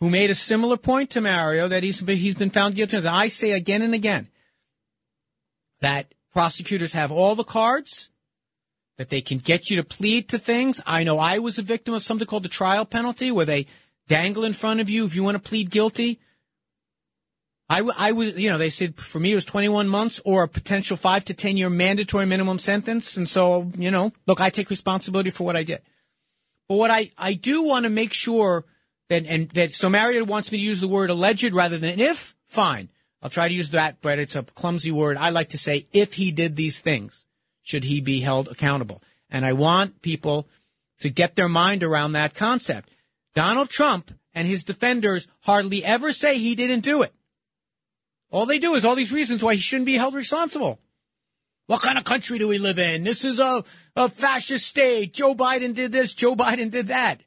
[0.00, 2.96] who made a similar point to Mario that he's been, he's been found guilty.
[2.96, 4.28] I say again and again
[5.80, 8.10] that prosecutors have all the cards,
[8.96, 10.80] that they can get you to plead to things.
[10.86, 13.66] I know I was a victim of something called the trial penalty, where they
[14.08, 16.20] dangle in front of you if you want to plead guilty.
[17.72, 20.96] I was, you know, they said for me it was 21 months or a potential
[20.96, 23.16] five to 10 year mandatory minimum sentence.
[23.16, 25.80] And so, you know, look, I take responsibility for what I did.
[26.68, 28.64] But what I, I do want to make sure
[29.10, 32.34] that, and that, so Mario wants me to use the word alleged rather than if,
[32.46, 32.88] fine.
[33.22, 35.18] I'll try to use that, but it's a clumsy word.
[35.18, 37.26] I like to say if he did these things,
[37.62, 39.02] should he be held accountable?
[39.28, 40.48] And I want people
[41.00, 42.88] to get their mind around that concept.
[43.34, 47.12] Donald Trump and his defenders hardly ever say he didn't do it.
[48.30, 50.78] All they do is all these reasons why he shouldn't be held responsible.
[51.66, 53.04] What kind of country do we live in?
[53.04, 53.64] This is a,
[53.96, 55.12] a fascist state.
[55.12, 56.14] Joe Biden did this.
[56.14, 57.22] Joe Biden did that.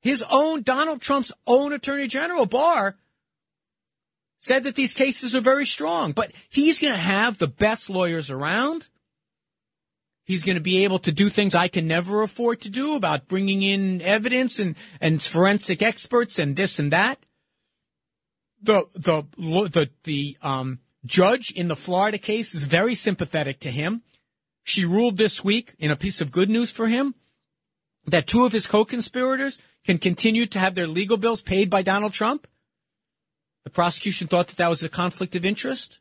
[0.00, 2.96] His own, Donald Trump's own Attorney General, Barr,
[4.40, 8.30] said that these cases are very strong, but he's going to have the best lawyers
[8.30, 8.88] around.
[10.24, 13.28] He's going to be able to do things I can never afford to do about
[13.28, 17.18] bringing in evidence and, and forensic experts and this and that.
[18.62, 24.02] The, the, the, the, um, judge in the Florida case is very sympathetic to him.
[24.64, 27.14] She ruled this week in a piece of good news for him
[28.06, 32.12] that two of his co-conspirators can continue to have their legal bills paid by Donald
[32.12, 32.46] Trump.
[33.64, 36.00] The prosecution thought that that was a conflict of interest.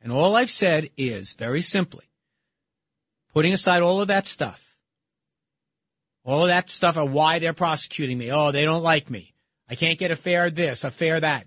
[0.00, 2.04] And all I've said is very simply,
[3.32, 4.76] putting aside all of that stuff,
[6.24, 8.30] all of that stuff of why they're prosecuting me.
[8.30, 9.34] Oh, they don't like me.
[9.68, 11.46] I can't get a fair this, a fair that.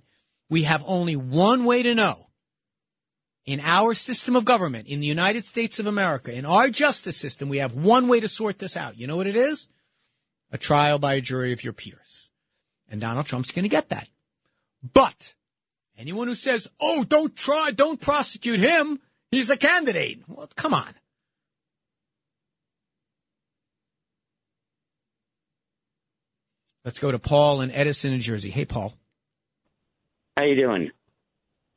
[0.49, 2.26] We have only one way to know.
[3.48, 7.48] In our system of government, in the United States of America, in our justice system,
[7.48, 8.98] we have one way to sort this out.
[8.98, 9.69] You know what it is?
[10.52, 12.30] A trial by a jury of your peers.
[12.90, 14.10] And Donald Trump's going to get that.
[14.84, 15.34] But
[15.98, 18.99] anyone who says, oh, don't try, don't prosecute him,
[19.32, 20.24] he's a candidate.
[20.28, 20.94] Well, come on.
[26.84, 28.49] Let's go to Paul in Edison, New Jersey.
[28.49, 28.94] Hey, Paul.
[30.36, 30.91] How you doing?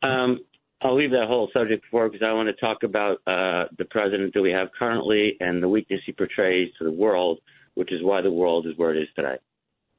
[0.03, 0.41] Um,
[0.83, 4.33] I'll leave that whole subject for because I want to talk about uh, the president
[4.33, 7.41] that we have currently and the weakness he portrays to the world,
[7.75, 9.37] which is why the world is where it is today.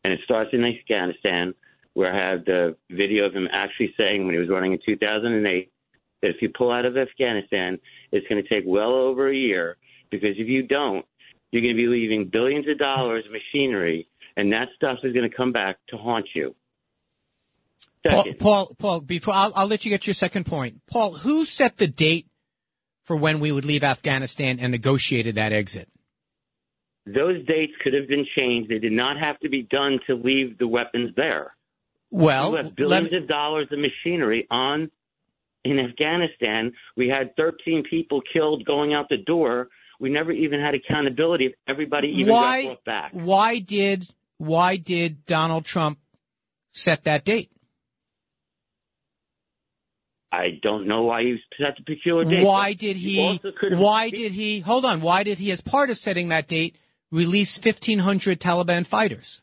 [0.04, 1.54] And it starts in Afghanistan,
[1.94, 5.72] where I have the video of him actually saying when he was running in 2008
[6.22, 7.78] that if you pull out of Afghanistan,
[8.12, 9.78] it's going to take well over a year
[10.10, 11.06] because if you don't,
[11.52, 15.30] you're going to be leaving billions of dollars of machinery, and that stuff is going
[15.30, 16.56] to come back to haunt you.
[18.04, 20.82] Paul, Paul, Paul, before I'll, I'll let you get your second point.
[20.88, 22.28] Paul, who set the date
[23.04, 25.88] for when we would leave Afghanistan and negotiated that exit?
[27.06, 28.70] Those dates could have been changed.
[28.70, 31.56] They did not have to be done to leave the weapons there.
[32.12, 34.92] Well, we left billions of dollars of machinery on
[35.64, 36.74] in Afghanistan.
[36.96, 39.70] We had 13 people killed going out the door.
[40.00, 43.12] We never even had accountability if everybody even why, got brought back.
[43.14, 44.08] Why did
[44.38, 46.00] why did Donald Trump
[46.72, 47.52] set that date?
[50.32, 52.46] I don't know why he set the peculiar date.
[52.46, 53.40] Why did he?
[53.72, 54.62] Why did he?
[54.62, 55.02] Hold on.
[55.02, 56.78] Why did he, as part of setting that date,
[57.12, 59.42] release 1,500 Taliban fighters?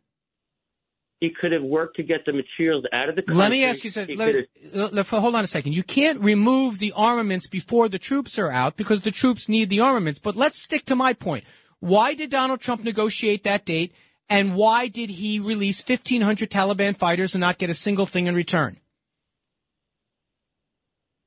[1.20, 3.40] He could have worked to get the materials out of the country.
[3.40, 4.14] Let me ask you something.
[4.14, 5.72] He Let, could have- let- hold on a second.
[5.72, 9.80] You can't remove the armaments before the troops are out because the troops need the
[9.80, 10.20] armaments.
[10.20, 11.44] But let's stick to my point.
[11.80, 13.92] Why did Donald Trump negotiate that date?
[14.30, 18.34] And why did he release 1,500 Taliban fighters and not get a single thing in
[18.34, 18.78] return?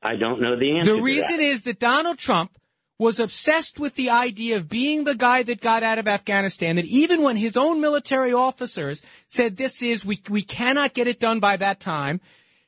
[0.02, 0.96] I don't know the answer.
[0.96, 1.44] The reason that.
[1.44, 2.52] is that Donald Trump
[2.98, 6.86] was obsessed with the idea of being the guy that got out of Afghanistan, that
[6.86, 11.40] even when his own military officers said this is, we, we cannot get it done
[11.40, 12.22] by that time,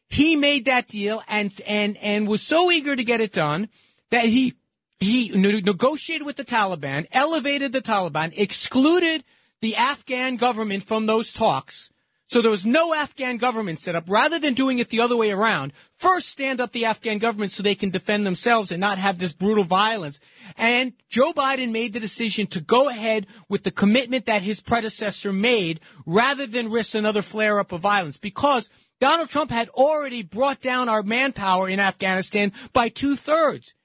[0.09, 3.69] he made that deal and, and, and was so eager to get it done
[4.09, 4.55] that he,
[4.99, 9.23] he negotiated with the Taliban, elevated the Taliban, excluded
[9.61, 11.92] the Afghan government from those talks
[12.33, 14.05] So there was no Afghan government set up.
[14.07, 17.61] Rather than doing it the other way around, first stand up the Afghan government so
[17.61, 20.19] they can defend themselves and not have this brutal violence.
[20.57, 25.31] And Joe Biden made the decision to go ahead with the commitment that his predecessor
[25.31, 28.67] made rather than risk another flare up of violence because
[28.99, 33.75] Donald Trump had already brought down our manpower in Afghanistan by two thirds.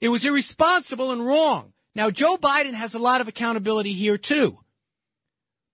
[0.00, 1.72] It was irresponsible and wrong.
[1.96, 4.59] Now, Joe Biden has a lot of accountability here too.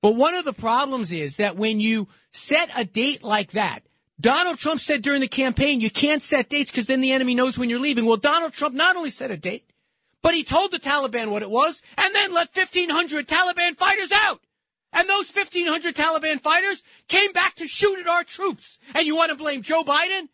[0.06, 3.80] But one of the problems is that when you set a date like that,
[4.20, 7.58] Donald Trump said during the campaign, you can't set dates because then the enemy knows
[7.58, 8.06] when you're leaving.
[8.06, 9.68] Well, Donald Trump not only set a date,
[10.22, 14.42] but he told the Taliban what it was and then let 1,500 Taliban fighters out.
[14.92, 18.78] And those 1,500 Taliban fighters came back to shoot at our troops.
[18.94, 20.28] And you want to blame Joe Biden?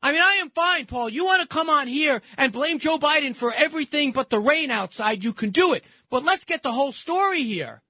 [0.00, 1.10] I mean, I am fine, Paul.
[1.10, 4.70] You want to come on here and blame Joe Biden for everything but the rain
[4.70, 5.84] outside, you can do it.
[6.08, 7.82] But let's get the whole story here.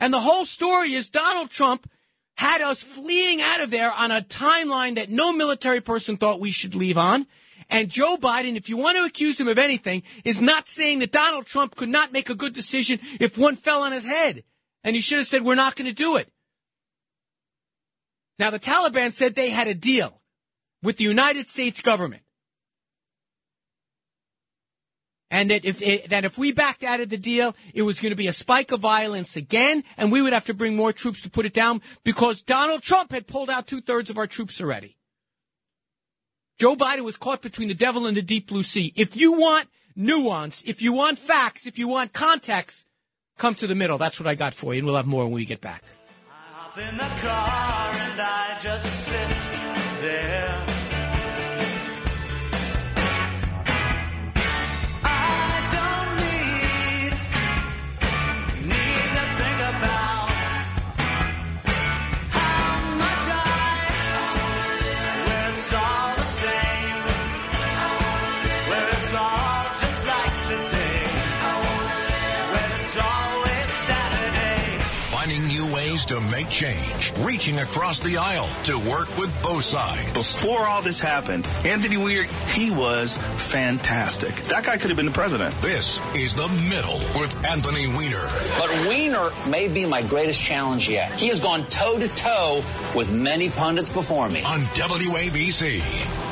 [0.00, 1.88] And the whole story is Donald Trump
[2.36, 6.50] had us fleeing out of there on a timeline that no military person thought we
[6.50, 7.26] should leave on.
[7.68, 11.12] And Joe Biden, if you want to accuse him of anything, is not saying that
[11.12, 14.42] Donald Trump could not make a good decision if one fell on his head.
[14.82, 16.28] And he should have said, we're not going to do it.
[18.38, 20.20] Now, the Taliban said they had a deal
[20.82, 22.22] with the United States government.
[25.30, 28.10] And that if it, that if we backed out of the deal, it was going
[28.10, 31.20] to be a spike of violence again, and we would have to bring more troops
[31.22, 34.60] to put it down because Donald Trump had pulled out two thirds of our troops
[34.60, 34.96] already.
[36.58, 38.92] Joe Biden was caught between the devil and the deep blue sea.
[38.96, 42.86] If you want nuance, if you want facts, if you want context,
[43.38, 43.98] come to the middle.
[43.98, 45.84] That's what I got for you, and we'll have more when we get back.
[76.10, 80.34] To make change, reaching across the aisle to work with both sides.
[80.34, 84.34] Before all this happened, Anthony Weir, he was fantastic.
[84.44, 85.54] That guy could have been the president.
[85.60, 88.28] This is The Middle with Anthony Weiner.
[88.58, 91.12] But Weiner may be my greatest challenge yet.
[91.20, 92.64] He has gone toe to toe
[92.96, 94.42] with many pundits before me.
[94.42, 96.29] On WABC.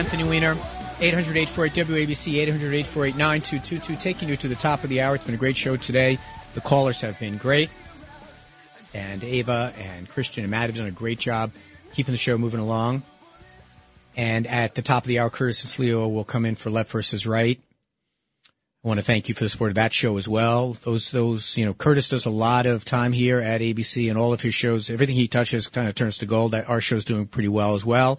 [0.00, 0.56] Anthony Weiner.
[1.02, 3.96] 800 848 WABC, 800 848 9222.
[3.96, 5.14] Taking you to the top of the hour.
[5.14, 6.18] It's been a great show today.
[6.54, 7.68] The callers have been great.
[8.94, 11.52] And Ava and Christian and Matt have done a great job
[11.92, 13.02] keeping the show moving along.
[14.16, 17.26] And at the top of the hour, Curtis Sliwa will come in for left versus
[17.26, 17.60] right.
[18.82, 20.78] I want to thank you for the support of that show as well.
[20.82, 24.32] Those, those, you know, Curtis does a lot of time here at ABC and all
[24.32, 24.88] of his shows.
[24.88, 26.54] Everything he touches kind of turns to gold.
[26.54, 28.18] Our show's doing pretty well as well.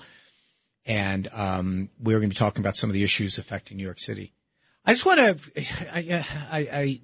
[0.86, 4.00] And, um, we're going to be talking about some of the issues affecting New York
[4.00, 4.34] City.
[4.86, 5.62] I just want to,
[5.96, 7.02] I, I, I,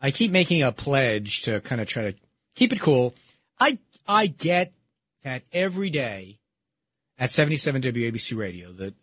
[0.00, 2.14] I keep making a pledge to kind of try to
[2.54, 3.14] keep it cool.
[3.60, 4.72] I, I get
[5.22, 6.40] that every day
[7.18, 8.94] at 77 WABC radio that,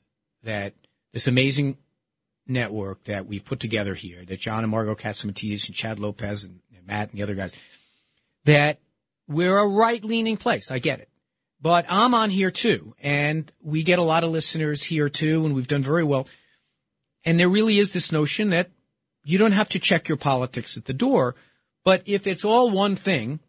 [0.44, 0.74] that
[1.14, 1.78] this amazing
[2.46, 6.60] network that we've put together here, that John and Margot Catsimatidis and Chad Lopez and,
[6.76, 7.54] and Matt and the other guys,
[8.46, 8.80] that
[9.28, 10.72] we're a right leaning place.
[10.72, 11.09] I get it.
[11.62, 15.54] But I'm on here too, and we get a lot of listeners here too, and
[15.54, 16.28] we've done very well.
[17.26, 18.70] And there really is this notion that
[19.26, 21.36] you don't have to check your politics at the door,
[21.84, 23.40] but if it's all one thing,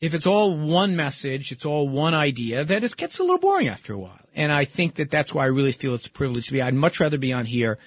[0.00, 3.66] if it's all one message, it's all one idea, that it gets a little boring
[3.66, 4.20] after a while.
[4.34, 6.62] And I think that that's why I really feel it's a privilege to be.
[6.62, 7.78] I'd much rather be on here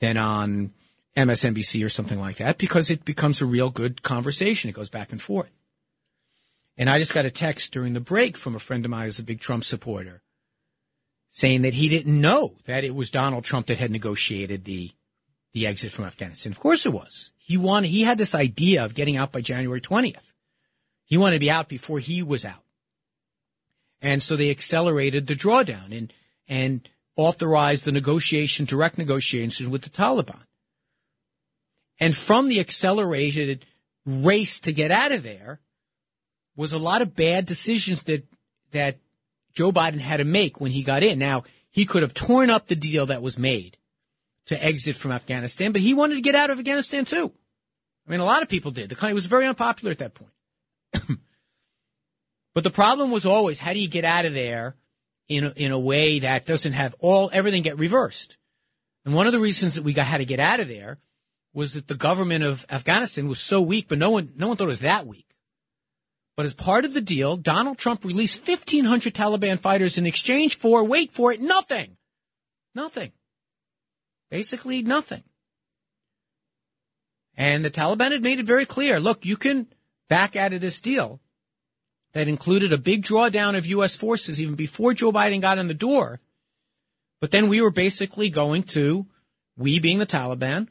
[0.00, 0.72] than on
[1.16, 4.70] MSNBC or something like that because it becomes a real good conversation.
[4.70, 5.50] It goes back and forth.
[6.80, 9.18] And I just got a text during the break from a friend of mine who's
[9.18, 10.22] a big Trump supporter
[11.28, 14.90] saying that he didn't know that it was Donald Trump that had negotiated the
[15.52, 16.52] the exit from Afghanistan.
[16.52, 17.32] Of course it was.
[17.36, 20.32] He wanted he had this idea of getting out by January 20th.
[21.04, 22.64] He wanted to be out before he was out.
[24.00, 26.14] And so they accelerated the drawdown and
[26.48, 30.44] and authorized the negotiation, direct negotiations with the Taliban.
[31.98, 33.66] And from the accelerated
[34.06, 35.60] race to get out of there
[36.60, 38.22] was a lot of bad decisions that
[38.72, 38.98] that
[39.54, 41.18] Joe Biden had to make when he got in.
[41.18, 43.78] Now, he could have torn up the deal that was made
[44.46, 47.32] to exit from Afghanistan, but he wanted to get out of Afghanistan too.
[48.06, 48.90] I mean, a lot of people did.
[48.90, 50.32] The country was very unpopular at that point.
[52.54, 54.76] but the problem was always how do you get out of there
[55.28, 58.36] in a, in a way that doesn't have all everything get reversed?
[59.06, 60.98] And one of the reasons that we got had to get out of there
[61.54, 64.64] was that the government of Afghanistan was so weak, but no one no one thought
[64.64, 65.29] it was that weak.
[66.40, 70.82] But as part of the deal, Donald Trump released 1,500 Taliban fighters in exchange for,
[70.82, 71.98] wait for it, nothing.
[72.74, 73.12] Nothing.
[74.30, 75.22] Basically nothing.
[77.36, 79.66] And the Taliban had made it very clear, look, you can
[80.08, 81.20] back out of this deal
[82.14, 83.94] that included a big drawdown of U.S.
[83.94, 86.22] forces even before Joe Biden got in the door.
[87.20, 89.06] But then we were basically going to,
[89.58, 90.68] we being the Taliban,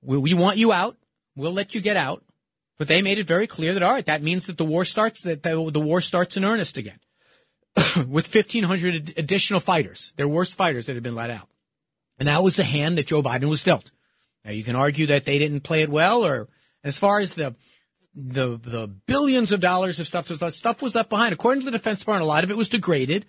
[0.00, 0.96] we, we want you out.
[1.36, 2.24] We'll let you get out.
[2.80, 5.20] But they made it very clear that, all right, that means that the war starts,
[5.24, 6.98] that the, the war starts in earnest again.
[8.08, 11.50] With 1,500 additional fighters, their worst fighters that had been let out.
[12.18, 13.90] And that was the hand that Joe Biden was dealt.
[14.46, 16.48] Now you can argue that they didn't play it well, or
[16.82, 17.54] as far as the
[18.14, 21.34] the the billions of dollars of stuff was left, stuff was left behind.
[21.34, 23.26] According to the Defense Department, a lot of it was degraded.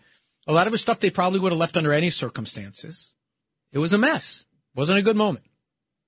[0.47, 3.13] A lot of it stuff they probably would have left under any circumstances.
[3.73, 4.45] It was a mess.
[4.73, 5.43] It wasn't a good moment.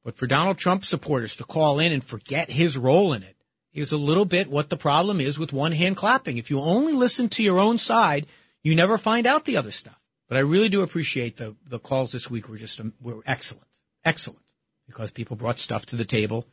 [0.04, 3.38] But for Donald Trump supporters to call in and forget his role in it
[3.74, 6.38] is a little bit what the problem is with one hand clapping.
[6.38, 8.28] If you only listen to your own side,
[8.62, 10.00] you never find out the other stuff.
[10.28, 13.68] But I really do appreciate the, the calls this week were just, were excellent.
[14.06, 14.40] Excellent.
[14.88, 16.46] Because people brought stuff to the table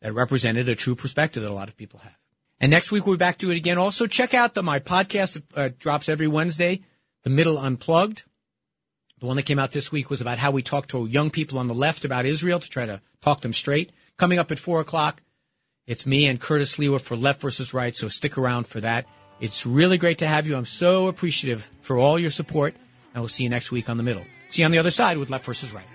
[0.00, 2.16] that represented a true perspective that a lot of people have.
[2.60, 3.78] And next week we'll be back to it again.
[3.78, 6.82] Also check out the, my podcast uh, drops every Wednesday,
[7.24, 8.24] The Middle Unplugged.
[9.22, 11.60] The one that came out this week was about how we talk to young people
[11.60, 13.92] on the left about Israel to try to talk them straight.
[14.16, 15.22] Coming up at four o'clock,
[15.86, 19.06] it's me and Curtis Sliwa for Left versus Right, so stick around for that.
[19.38, 20.56] It's really great to have you.
[20.56, 22.74] I'm so appreciative for all your support,
[23.14, 24.24] and we'll see you next week on The Middle.
[24.48, 25.86] See you on the other side with Left versus Right.